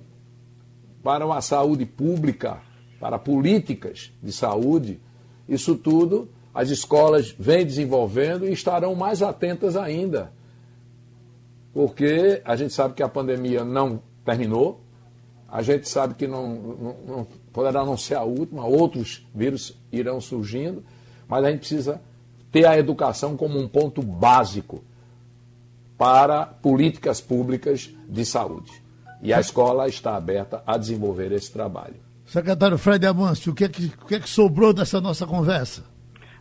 para 1.02 1.24
uma 1.24 1.40
saúde 1.40 1.86
pública, 1.86 2.60
para 3.00 3.18
políticas 3.18 4.12
de 4.22 4.30
saúde, 4.30 5.00
isso 5.48 5.76
tudo 5.76 6.28
as 6.52 6.68
escolas 6.68 7.34
vêm 7.38 7.64
desenvolvendo 7.64 8.46
e 8.46 8.52
estarão 8.52 8.94
mais 8.94 9.22
atentas 9.22 9.78
ainda. 9.78 10.30
Porque 11.72 12.42
a 12.44 12.54
gente 12.54 12.74
sabe 12.74 12.92
que 12.92 13.02
a 13.02 13.08
pandemia 13.08 13.64
não 13.64 14.02
terminou, 14.26 14.82
a 15.48 15.62
gente 15.62 15.88
sabe 15.88 16.12
que 16.12 16.26
não, 16.26 16.54
não, 16.54 16.96
não 17.06 17.26
poderá 17.50 17.82
não 17.82 17.96
ser 17.96 18.16
a 18.16 18.24
última, 18.24 18.66
outros 18.66 19.26
vírus 19.34 19.74
irão 19.90 20.20
surgindo, 20.20 20.84
mas 21.26 21.42
a 21.46 21.50
gente 21.50 21.60
precisa 21.60 21.98
ter 22.52 22.66
a 22.66 22.78
educação 22.78 23.36
como 23.36 23.58
um 23.58 23.66
ponto 23.66 24.02
básico 24.02 24.84
para 25.96 26.44
políticas 26.44 27.20
públicas 27.20 27.90
de 28.06 28.24
saúde. 28.24 28.70
E 29.22 29.32
a 29.32 29.40
escola 29.40 29.88
está 29.88 30.16
aberta 30.16 30.62
a 30.66 30.76
desenvolver 30.76 31.32
esse 31.32 31.50
trabalho. 31.52 31.94
Secretário 32.26 32.76
Fred 32.76 33.06
Amâncio, 33.06 33.52
o 33.52 33.54
que, 33.54 33.64
é 33.64 33.68
que, 33.68 33.86
o 33.86 34.06
que, 34.06 34.14
é 34.16 34.20
que 34.20 34.28
sobrou 34.28 34.72
dessa 34.72 35.00
nossa 35.00 35.26
conversa? 35.26 35.84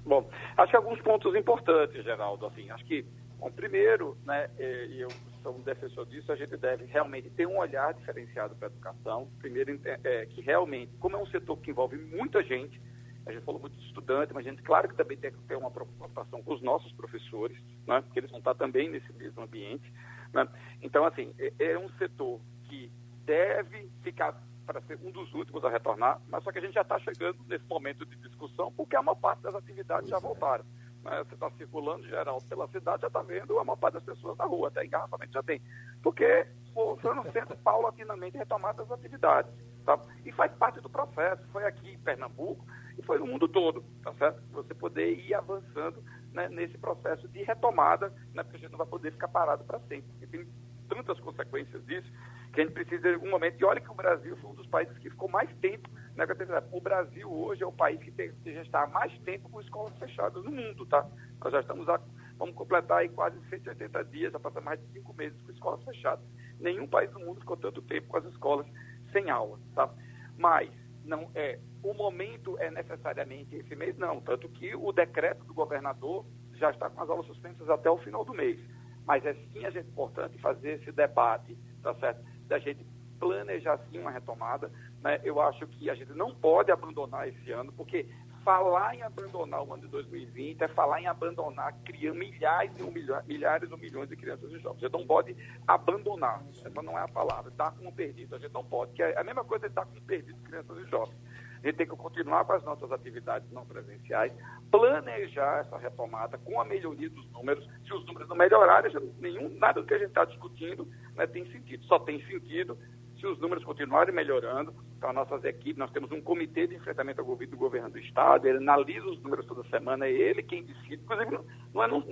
Bom, 0.05 0.27
acho 0.57 0.71
que 0.71 0.77
alguns 0.77 0.99
pontos 1.01 1.35
importantes, 1.35 2.03
Geraldo. 2.03 2.45
Assim, 2.47 2.69
acho 2.71 2.83
que, 2.85 3.05
bom, 3.39 3.51
primeiro, 3.51 4.17
né, 4.25 4.49
e 4.59 4.99
eu 4.99 5.09
sou 5.43 5.55
um 5.55 5.61
defensor 5.61 6.05
disso, 6.07 6.31
a 6.31 6.35
gente 6.35 6.57
deve 6.57 6.85
realmente 6.85 7.29
ter 7.29 7.47
um 7.47 7.57
olhar 7.57 7.93
diferenciado 7.93 8.55
para 8.55 8.67
a 8.67 8.71
educação. 8.71 9.27
Primeiro, 9.39 9.79
é, 9.85 10.25
que 10.25 10.41
realmente, 10.41 10.91
como 10.99 11.15
é 11.15 11.19
um 11.19 11.27
setor 11.27 11.57
que 11.57 11.71
envolve 11.71 11.97
muita 11.97 12.43
gente, 12.43 12.81
a 13.25 13.31
gente 13.31 13.43
falou 13.43 13.61
muito 13.61 13.77
de 13.77 13.85
estudante, 13.85 14.33
mas 14.33 14.45
a 14.45 14.49
gente, 14.49 14.61
claro 14.63 14.87
que 14.87 14.95
também 14.95 15.17
tem 15.17 15.31
que 15.31 15.37
ter 15.43 15.55
uma 15.55 15.71
preocupação 15.71 16.41
com 16.41 16.53
os 16.53 16.61
nossos 16.61 16.91
professores, 16.93 17.57
né, 17.87 18.01
porque 18.01 18.19
eles 18.19 18.31
vão 18.31 18.39
estar 18.39 18.55
também 18.55 18.89
nesse 18.89 19.11
mesmo 19.13 19.41
ambiente. 19.43 19.91
Né? 20.33 20.47
Então, 20.81 21.05
assim, 21.05 21.33
é, 21.37 21.53
é 21.59 21.77
um 21.77 21.89
setor 21.97 22.39
que 22.65 22.91
deve 23.25 23.89
ficar 24.01 24.41
para 24.65 24.81
ser 24.81 24.97
um 25.03 25.11
dos 25.11 25.33
últimos 25.33 25.63
a 25.65 25.69
retornar, 25.69 26.21
mas 26.29 26.43
só 26.43 26.51
que 26.51 26.59
a 26.59 26.61
gente 26.61 26.73
já 26.73 26.81
está 26.81 26.97
chegando 26.99 27.37
nesse 27.47 27.65
momento 27.65 28.05
de 28.05 28.15
discussão, 28.17 28.71
porque 28.71 28.95
a 28.95 29.01
maior 29.01 29.15
parte 29.15 29.41
das 29.41 29.55
atividades 29.55 30.09
já 30.09 30.19
voltaram. 30.19 30.63
Né? 31.03 31.23
Você 31.23 31.33
está 31.33 31.49
circulando 31.51 32.07
geral 32.07 32.41
pela 32.47 32.67
cidade, 32.69 33.01
já 33.01 33.07
está 33.07 33.21
vendo 33.21 33.59
a 33.59 33.63
maior 33.63 33.77
parte 33.77 33.95
das 33.95 34.03
pessoas 34.03 34.37
na 34.37 34.45
rua, 34.45 34.69
até 34.69 34.85
engarrafamento 34.85 35.33
já 35.33 35.43
tem. 35.43 35.61
Porque 36.01 36.47
foram 36.73 37.23
sendo 37.31 37.55
paulatinamente 37.57 38.37
retomadas 38.37 38.85
as 38.85 38.99
atividades. 38.99 39.51
Tá? 39.85 39.99
E 40.23 40.31
faz 40.31 40.51
parte 40.53 40.79
do 40.79 40.89
processo. 40.89 41.45
Foi 41.51 41.65
aqui 41.65 41.91
em 41.91 41.99
Pernambuco 41.99 42.63
e 43.01 43.05
foi 43.05 43.19
no 43.19 43.25
mundo 43.25 43.47
todo, 43.47 43.83
tá 44.03 44.13
certo? 44.13 44.41
Você 44.51 44.73
poder 44.73 45.17
ir 45.17 45.33
avançando 45.33 46.03
né, 46.31 46.47
nesse 46.49 46.77
processo 46.77 47.27
de 47.27 47.43
retomada, 47.43 48.13
né, 48.33 48.43
porque 48.43 48.57
a 48.57 48.59
gente 48.59 48.71
não 48.71 48.77
vai 48.77 48.87
poder 48.87 49.11
ficar 49.11 49.27
parado 49.27 49.63
para 49.63 49.79
sempre. 49.81 50.09
E 50.21 50.27
tem 50.27 50.47
tantas 50.87 51.19
consequências 51.19 51.85
disso 51.85 52.11
que 52.53 52.61
a 52.61 52.63
gente 52.65 52.73
precisa 52.73 53.09
em 53.09 53.13
algum 53.15 53.29
momento. 53.29 53.59
E 53.59 53.65
olha 53.65 53.79
que 53.79 53.89
o 53.89 53.95
Brasil 53.95 54.35
foi 54.37 54.51
um 54.51 54.55
dos 54.55 54.67
países 54.67 54.97
que 54.97 55.09
ficou 55.09 55.29
mais 55.29 55.49
tempo 55.57 55.89
na 56.15 56.25
né, 56.25 56.63
O 56.71 56.81
Brasil 56.81 57.31
hoje 57.31 57.63
é 57.63 57.65
o 57.65 57.71
país 57.71 58.01
que, 58.01 58.11
tem, 58.11 58.31
que 58.43 58.53
já 58.53 58.61
está 58.61 58.83
há 58.83 58.87
mais 58.87 59.17
tempo 59.19 59.49
com 59.49 59.61
escolas 59.61 59.97
fechadas 59.97 60.43
no 60.43 60.51
mundo, 60.51 60.85
tá? 60.85 61.07
Nós 61.41 61.53
já 61.53 61.61
estamos 61.61 61.87
a, 61.87 61.99
vamos 62.37 62.55
completar 62.55 62.99
aí 62.99 63.09
quase 63.09 63.39
180 63.49 64.03
dias, 64.05 64.33
já 64.33 64.39
passamos 64.39 64.65
mais 64.65 64.79
de 64.81 64.91
cinco 64.91 65.13
meses 65.13 65.41
com 65.41 65.51
escolas 65.51 65.83
fechadas. 65.83 66.25
Nenhum 66.59 66.87
país 66.87 67.09
do 67.11 67.19
mundo 67.19 67.39
ficou 67.39 67.55
tanto 67.55 67.81
tempo 67.81 68.07
com 68.07 68.17
as 68.17 68.25
escolas 68.25 68.67
sem 69.13 69.29
aula, 69.29 69.57
tá? 69.73 69.89
Mas 70.37 70.69
não 71.03 71.29
é 71.33 71.59
o 71.83 71.93
momento 71.93 72.57
é 72.59 72.69
necessariamente 72.69 73.55
esse 73.55 73.75
mês, 73.75 73.97
não. 73.97 74.21
Tanto 74.21 74.47
que 74.49 74.75
o 74.75 74.91
decreto 74.91 75.43
do 75.45 75.53
governador 75.53 76.25
já 76.53 76.69
está 76.69 76.89
com 76.89 77.01
as 77.01 77.09
aulas 77.09 77.25
suspensas 77.25 77.69
até 77.69 77.89
o 77.89 77.97
final 77.97 78.23
do 78.23 78.33
mês. 78.33 78.59
Mas 79.05 79.25
é 79.25 79.33
sim 79.33 79.65
a 79.65 79.69
gente 79.71 79.89
importante 79.89 80.37
fazer 80.39 80.79
esse 80.79 80.91
debate, 80.91 81.57
tá 81.81 81.93
certo? 81.95 82.23
da 82.51 82.59
gente 82.59 82.85
planejar 83.17 83.79
sim 83.89 83.97
uma 83.99 84.11
retomada. 84.11 84.69
Né? 85.01 85.21
Eu 85.23 85.41
acho 85.41 85.65
que 85.67 85.89
a 85.89 85.95
gente 85.95 86.11
não 86.11 86.35
pode 86.35 86.69
abandonar 86.69 87.27
esse 87.27 87.51
ano, 87.51 87.71
porque 87.71 88.05
falar 88.43 88.95
em 88.95 89.01
abandonar 89.01 89.63
o 89.63 89.73
ano 89.73 89.83
de 89.83 89.87
2020 89.89 90.61
é 90.61 90.67
falar 90.69 91.01
em 91.01 91.07
abandonar 91.07 91.73
criando 91.85 92.17
milhares 92.17 92.71
e 92.77 92.83
milha, 92.83 93.23
milhares 93.27 93.71
ou 93.71 93.77
milhões 93.77 94.09
de 94.09 94.15
crianças 94.15 94.51
e 94.51 94.59
jovens. 94.59 94.83
A 94.83 94.87
gente 94.87 94.93
não 94.93 95.05
pode 95.05 95.35
abandonar, 95.67 96.43
essa 96.49 96.81
não 96.81 96.97
é 96.97 97.03
a 97.03 97.07
palavra, 97.07 97.51
dar 97.51 97.71
como 97.71 97.93
perdido, 97.93 98.35
a 98.35 98.39
gente 98.39 98.53
não 98.53 98.63
pode, 98.63 98.93
que 98.93 99.03
é 99.03 99.17
a 99.19 99.23
mesma 99.23 99.43
coisa 99.43 99.67
de 99.67 99.75
dar 99.75 99.85
como 99.85 100.01
perdido 100.01 100.39
crianças 100.43 100.77
e 100.77 100.89
jovens. 100.89 101.17
A 101.63 101.67
gente 101.67 101.77
tem 101.77 101.87
que 101.87 101.95
continuar 101.95 102.43
com 102.43 102.53
as 102.53 102.63
nossas 102.63 102.91
atividades 102.91 103.49
não 103.51 103.63
presenciais, 103.63 104.33
planejar 104.71 105.59
essa 105.59 105.77
retomada 105.77 106.37
com 106.39 106.59
a 106.59 106.65
melhoria 106.65 107.09
dos 107.09 107.29
números. 107.31 107.63
Se 107.85 107.93
os 107.93 108.03
números 108.07 108.27
não 108.27 108.35
melhorarem, 108.35 108.91
nenhum, 109.19 109.47
nada 109.59 109.79
do 109.79 109.85
que 109.85 109.93
a 109.93 109.99
gente 109.99 110.07
está 110.07 110.25
discutindo 110.25 110.87
né, 111.15 111.27
tem 111.27 111.45
sentido. 111.51 111.85
Só 111.85 111.99
tem 111.99 112.19
sentido 112.25 112.75
se 113.21 113.27
os 113.27 113.39
números 113.39 113.63
continuarem 113.63 114.13
melhorando. 114.13 114.73
Então, 114.97 115.13
nossas 115.13 115.43
equipes, 115.45 115.77
nós 115.77 115.91
temos 115.91 116.11
um 116.11 116.19
comitê 116.19 116.67
de 116.67 116.75
enfrentamento 116.75 117.21
ao 117.21 117.27
Covid 117.27 117.49
do 117.49 117.57
governo 117.57 117.89
do 117.89 117.99
Estado, 117.99 118.47
ele 118.47 118.57
analisa 118.57 119.07
os 119.07 119.21
números 119.21 119.45
toda 119.45 119.63
semana, 119.69 120.05
é 120.05 120.11
ele 120.11 120.43
quem 120.43 120.63
decide. 120.63 121.03
Inclusive, 121.03 121.39
não 121.73 121.83
é, 121.83 121.87
não, 121.87 122.03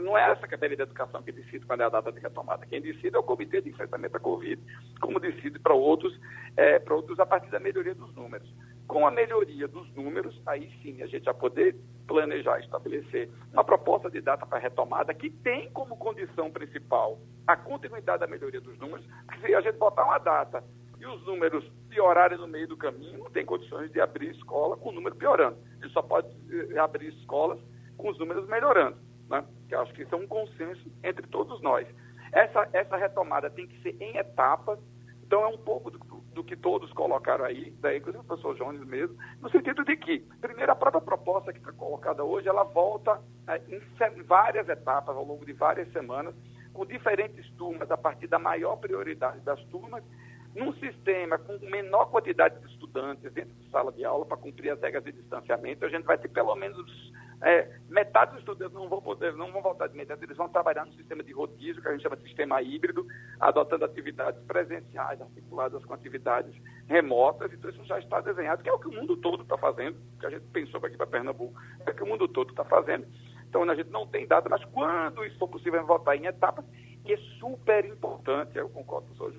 não 0.00 0.18
é 0.18 0.30
a 0.30 0.36
Secretaria 0.36 0.76
de 0.76 0.82
Educação 0.82 1.22
que 1.22 1.32
decide 1.32 1.64
quando 1.64 1.80
é 1.80 1.84
a 1.84 1.88
data 1.88 2.12
de 2.12 2.20
retomada. 2.20 2.66
Quem 2.66 2.80
decide 2.80 3.16
é 3.16 3.18
o 3.18 3.22
comitê 3.22 3.60
de 3.60 3.70
enfrentamento 3.70 4.16
à 4.16 4.20
Covid, 4.20 4.60
como 5.00 5.20
decide 5.20 5.58
para 5.58 5.74
outros, 5.74 6.18
é, 6.56 6.78
para 6.78 6.94
outros 6.94 7.18
a 7.20 7.26
partir 7.26 7.50
da 7.50 7.60
melhoria 7.60 7.94
dos 7.94 8.12
números. 8.14 8.48
Com 8.86 9.06
a 9.06 9.10
melhoria 9.10 9.66
dos 9.66 9.92
números, 9.94 10.40
aí 10.46 10.70
sim 10.82 11.02
a 11.02 11.06
gente 11.06 11.24
vai 11.24 11.34
poder 11.34 11.76
planejar, 12.06 12.60
estabelecer 12.60 13.28
uma 13.52 13.64
proposta 13.64 14.10
de 14.10 14.20
data 14.20 14.46
para 14.46 14.58
retomada 14.58 15.12
que 15.12 15.28
tem 15.28 15.70
como 15.72 15.96
condição 15.96 16.50
principal 16.50 17.18
a 17.46 17.56
continuidade 17.56 18.20
da 18.20 18.26
melhoria 18.26 18.60
dos 18.60 18.78
números, 18.78 19.04
porque 19.26 19.46
se 19.46 19.54
a 19.54 19.60
gente 19.60 19.76
botar 19.76 20.04
uma 20.04 20.18
data 20.18 20.62
e 20.98 21.06
os 21.06 21.24
números 21.26 21.64
piorarem 21.88 22.38
no 22.38 22.46
meio 22.46 22.68
do 22.68 22.76
caminho, 22.76 23.18
não 23.18 23.30
tem 23.30 23.44
condições 23.44 23.90
de 23.92 24.00
abrir 24.00 24.30
escola 24.30 24.76
com 24.76 24.90
o 24.90 24.92
número 24.92 25.14
piorando. 25.14 25.56
Gente 25.82 25.92
só 25.92 26.02
pode 26.02 26.28
eh, 26.50 26.78
abrir 26.78 27.08
escolas 27.08 27.58
com 27.96 28.10
os 28.10 28.18
números 28.18 28.46
melhorando, 28.48 28.96
né? 29.28 29.44
que 29.68 29.74
acho 29.74 29.92
que 29.94 30.02
isso 30.02 30.14
é 30.14 30.18
um 30.18 30.26
consenso 30.26 30.90
entre 31.02 31.26
todos 31.26 31.60
nós. 31.60 31.86
Essa, 32.32 32.68
essa 32.72 32.96
retomada 32.96 33.50
tem 33.50 33.66
que 33.66 33.80
ser 33.82 33.96
em 34.00 34.16
etapas, 34.16 34.78
então 35.24 35.42
é 35.42 35.46
um 35.48 35.58
pouco 35.58 35.90
do, 35.90 35.98
do 36.36 36.44
que 36.44 36.54
todos 36.54 36.92
colocaram 36.92 37.46
aí, 37.46 37.74
daí 37.80 37.96
inclusive 37.96 38.22
o 38.22 38.26
professor 38.26 38.54
Jones 38.56 38.86
mesmo, 38.86 39.16
no 39.40 39.50
sentido 39.50 39.82
de 39.82 39.96
que, 39.96 40.20
primeiro, 40.38 40.70
a 40.70 40.76
própria 40.76 41.00
proposta 41.00 41.50
que 41.50 41.58
está 41.58 41.72
colocada 41.72 42.22
hoje, 42.22 42.46
ela 42.46 42.62
volta 42.62 43.20
é, 43.48 43.60
em 43.68 44.22
várias 44.22 44.68
etapas, 44.68 45.16
ao 45.16 45.24
longo 45.24 45.46
de 45.46 45.54
várias 45.54 45.90
semanas, 45.92 46.34
com 46.74 46.84
diferentes 46.84 47.50
turmas, 47.52 47.90
a 47.90 47.96
partir 47.96 48.26
da 48.26 48.38
maior 48.38 48.76
prioridade 48.76 49.40
das 49.40 49.58
turmas, 49.64 50.04
num 50.54 50.74
sistema 50.74 51.38
com 51.38 51.58
menor 51.70 52.10
quantidade 52.10 52.60
de 52.60 52.70
estudantes 52.70 53.32
dentro 53.32 53.54
de 53.54 53.70
sala 53.70 53.90
de 53.90 54.04
aula 54.04 54.26
para 54.26 54.36
cumprir 54.36 54.70
as 54.70 54.80
regras 54.80 55.04
de 55.04 55.12
distanciamento, 55.12 55.86
a 55.86 55.88
gente 55.88 56.04
vai 56.04 56.18
ter 56.18 56.28
pelo 56.28 56.54
menos 56.54 57.12
é, 57.42 57.78
metade 57.88 58.32
dos 58.32 58.40
estudantes 58.40 58.74
não 58.74 58.88
vão 58.88 59.00
poder, 59.02 59.34
não 59.34 59.52
vão 59.52 59.62
voltar 59.62 59.86
de 59.88 59.94
imediato, 59.94 60.24
eles 60.24 60.36
vão 60.36 60.48
trabalhar 60.48 60.86
no 60.86 60.92
sistema 60.94 61.22
de 61.22 61.32
rodízio, 61.32 61.82
que 61.82 61.88
a 61.88 61.92
gente 61.92 62.02
chama 62.02 62.16
de 62.16 62.22
sistema 62.22 62.62
híbrido, 62.62 63.06
adotando 63.38 63.84
atividades 63.84 64.40
presenciais, 64.44 65.20
articuladas 65.20 65.84
com 65.84 65.94
atividades 65.94 66.54
remotas, 66.86 67.52
então 67.52 67.70
isso 67.70 67.84
já 67.84 67.98
está 67.98 68.20
desenhado, 68.20 68.62
que 68.62 68.68
é 68.68 68.72
o 68.72 68.78
que 68.78 68.88
o 68.88 68.92
mundo 68.92 69.16
todo 69.16 69.42
está 69.42 69.58
fazendo, 69.58 69.96
que 70.18 70.26
a 70.26 70.30
gente 70.30 70.46
pensou 70.46 70.80
aqui 70.84 70.96
para 70.96 71.06
Pernambuco, 71.06 71.60
é 71.86 71.90
o 71.90 71.94
que 71.94 72.02
o 72.02 72.06
mundo 72.06 72.26
todo 72.28 72.50
está 72.50 72.64
fazendo. 72.64 73.06
Então 73.48 73.62
a 73.62 73.74
gente 73.74 73.90
não 73.90 74.06
tem 74.06 74.26
data, 74.26 74.48
mas 74.48 74.64
quando 74.66 75.24
isso 75.24 75.38
for 75.38 75.48
possível, 75.48 75.84
voltar 75.86 76.16
em 76.16 76.26
etapas, 76.26 76.64
que 77.04 77.12
é 77.12 77.16
super 77.38 77.84
importante, 77.84 78.56
eu 78.56 78.68
concordo 78.68 79.06
com 79.16 79.24
o. 79.24 79.32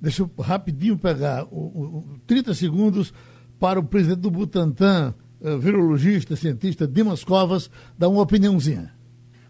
Deixa 0.00 0.22
eu 0.22 0.30
rapidinho 0.40 0.96
pegar 0.96 1.44
o, 1.50 2.14
o, 2.14 2.18
30 2.26 2.54
segundos 2.54 3.12
para 3.58 3.80
o 3.80 3.84
presidente 3.84 4.20
do 4.20 4.30
Butantan, 4.30 5.14
eh, 5.42 5.56
virologista, 5.56 6.36
cientista 6.36 6.86
Dimas 6.86 7.24
Covas, 7.24 7.70
dar 7.96 8.08
uma 8.08 8.22
opiniãozinha. 8.22 8.92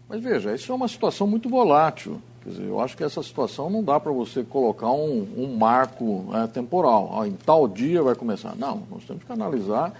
Mas 0.07 0.23
veja, 0.23 0.53
isso 0.53 0.71
é 0.71 0.75
uma 0.75 0.87
situação 0.87 1.27
muito 1.27 1.49
volátil. 1.49 2.21
Quer 2.43 2.49
dizer, 2.49 2.63
eu 2.63 2.79
acho 2.79 2.95
que 2.95 3.03
essa 3.03 3.21
situação 3.21 3.69
não 3.69 3.83
dá 3.83 3.99
para 3.99 4.11
você 4.11 4.43
colocar 4.43 4.91
um, 4.91 5.27
um 5.37 5.55
marco 5.55 6.29
é, 6.33 6.47
temporal. 6.47 7.19
Ah, 7.21 7.27
em 7.27 7.33
tal 7.33 7.67
dia 7.67 8.01
vai 8.01 8.15
começar. 8.15 8.55
Não, 8.55 8.83
nós 8.89 9.03
temos 9.03 9.23
que 9.23 9.31
analisar 9.31 9.93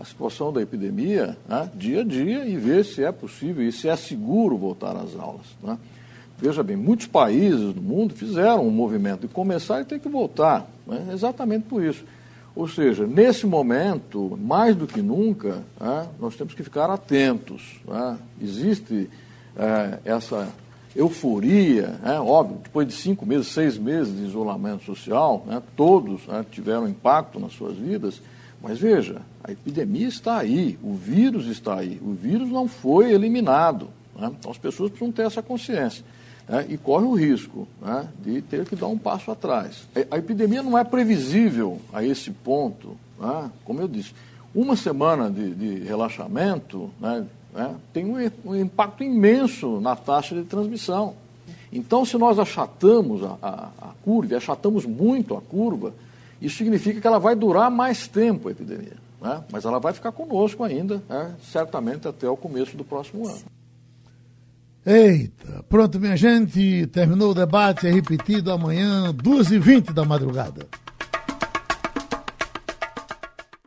a 0.00 0.04
situação 0.04 0.50
da 0.50 0.62
epidemia 0.62 1.36
né, 1.46 1.70
dia 1.74 2.00
a 2.00 2.04
dia 2.04 2.46
e 2.46 2.56
ver 2.56 2.84
se 2.86 3.04
é 3.04 3.12
possível 3.12 3.66
e 3.66 3.70
se 3.70 3.86
é 3.86 3.94
seguro 3.96 4.56
voltar 4.56 4.96
às 4.96 5.14
aulas. 5.14 5.46
Né? 5.62 5.76
Veja 6.38 6.62
bem, 6.62 6.76
muitos 6.76 7.06
países 7.06 7.74
do 7.74 7.82
mundo 7.82 8.14
fizeram 8.14 8.66
um 8.66 8.70
movimento 8.70 9.26
de 9.26 9.28
começar 9.28 9.82
e 9.82 9.84
ter 9.84 9.98
que 9.98 10.08
voltar, 10.08 10.66
né, 10.86 11.10
exatamente 11.12 11.64
por 11.64 11.84
isso. 11.84 12.02
Ou 12.54 12.66
seja, 12.68 13.06
nesse 13.06 13.46
momento, 13.46 14.36
mais 14.40 14.74
do 14.74 14.86
que 14.86 15.00
nunca, 15.00 15.62
né, 15.80 16.08
nós 16.18 16.36
temos 16.36 16.54
que 16.54 16.62
ficar 16.62 16.90
atentos. 16.90 17.80
Né? 17.86 18.18
Existe 18.42 19.08
é, 19.56 19.98
essa 20.04 20.48
euforia, 20.94 21.98
né? 22.02 22.18
óbvio, 22.18 22.58
depois 22.62 22.86
de 22.86 22.94
cinco 22.94 23.24
meses, 23.24 23.48
seis 23.48 23.78
meses 23.78 24.16
de 24.16 24.24
isolamento 24.24 24.84
social, 24.84 25.44
né? 25.46 25.62
todos 25.76 26.22
tiveram 26.50 26.88
impacto 26.88 27.38
nas 27.38 27.52
suas 27.52 27.76
vidas, 27.76 28.20
mas 28.60 28.78
veja, 28.78 29.22
a 29.42 29.52
epidemia 29.52 30.08
está 30.08 30.38
aí, 30.38 30.78
o 30.82 30.94
vírus 30.94 31.46
está 31.46 31.76
aí, 31.76 32.00
o 32.02 32.12
vírus 32.12 32.50
não 32.50 32.66
foi 32.66 33.12
eliminado. 33.12 33.88
Então 34.16 34.50
as 34.50 34.58
pessoas 34.58 34.90
precisam 34.90 35.12
ter 35.12 35.22
essa 35.22 35.40
consciência. 35.40 36.04
Né? 36.50 36.66
E 36.68 36.76
corre 36.76 37.04
o 37.04 37.14
risco 37.14 37.68
né? 37.80 38.08
de 38.18 38.42
ter 38.42 38.66
que 38.66 38.74
dar 38.74 38.88
um 38.88 38.98
passo 38.98 39.30
atrás. 39.30 39.86
A 40.10 40.18
epidemia 40.18 40.64
não 40.64 40.76
é 40.76 40.82
previsível 40.82 41.80
a 41.92 42.04
esse 42.04 42.32
ponto, 42.32 42.96
né? 43.18 43.48
como 43.64 43.80
eu 43.80 43.86
disse. 43.86 44.12
Uma 44.52 44.74
semana 44.74 45.30
de, 45.30 45.54
de 45.54 45.84
relaxamento, 45.84 46.90
né, 47.00 47.24
né, 47.54 47.76
tem 47.92 48.04
um, 48.04 48.30
um, 48.44 48.56
impacto 48.56 49.04
imenso 49.04 49.80
na 49.80 49.94
taxa 49.94 50.34
de 50.34 50.42
transmissão. 50.42 51.14
Então, 51.72 52.04
se 52.04 52.18
nós 52.18 52.36
achatamos 52.36 53.22
a, 53.22 53.38
a, 53.40 53.68
a 53.80 53.88
curva, 54.04 54.36
achatamos 54.36 54.84
muito 54.84 55.36
a 55.36 55.40
curva, 55.40 55.94
isso 56.42 56.56
significa 56.56 57.00
que 57.00 57.06
ela 57.06 57.20
vai 57.20 57.36
durar 57.36 57.70
mais 57.70 58.08
tempo 58.08 58.48
a 58.48 58.50
epidemia. 58.50 58.96
Né? 59.20 59.44
Mas 59.52 59.64
ela 59.64 59.78
vai 59.78 59.92
ficar 59.92 60.10
conosco 60.10 60.64
ainda, 60.64 61.00
né? 61.08 61.32
certamente 61.44 62.08
até 62.08 62.28
o 62.28 62.36
começo 62.36 62.76
do 62.76 62.82
próximo 62.82 63.28
ano. 63.28 63.38
Eita, 64.84 65.62
pronto, 65.68 66.00
minha 66.00 66.16
gente, 66.16 66.86
terminou 66.86 67.32
o 67.32 67.34
debate, 67.34 67.86
é 67.86 67.90
repetido 67.90 68.50
amanhã, 68.50 69.12
2h20 69.12 69.92
da 69.92 70.04
madrugada. 70.06 70.66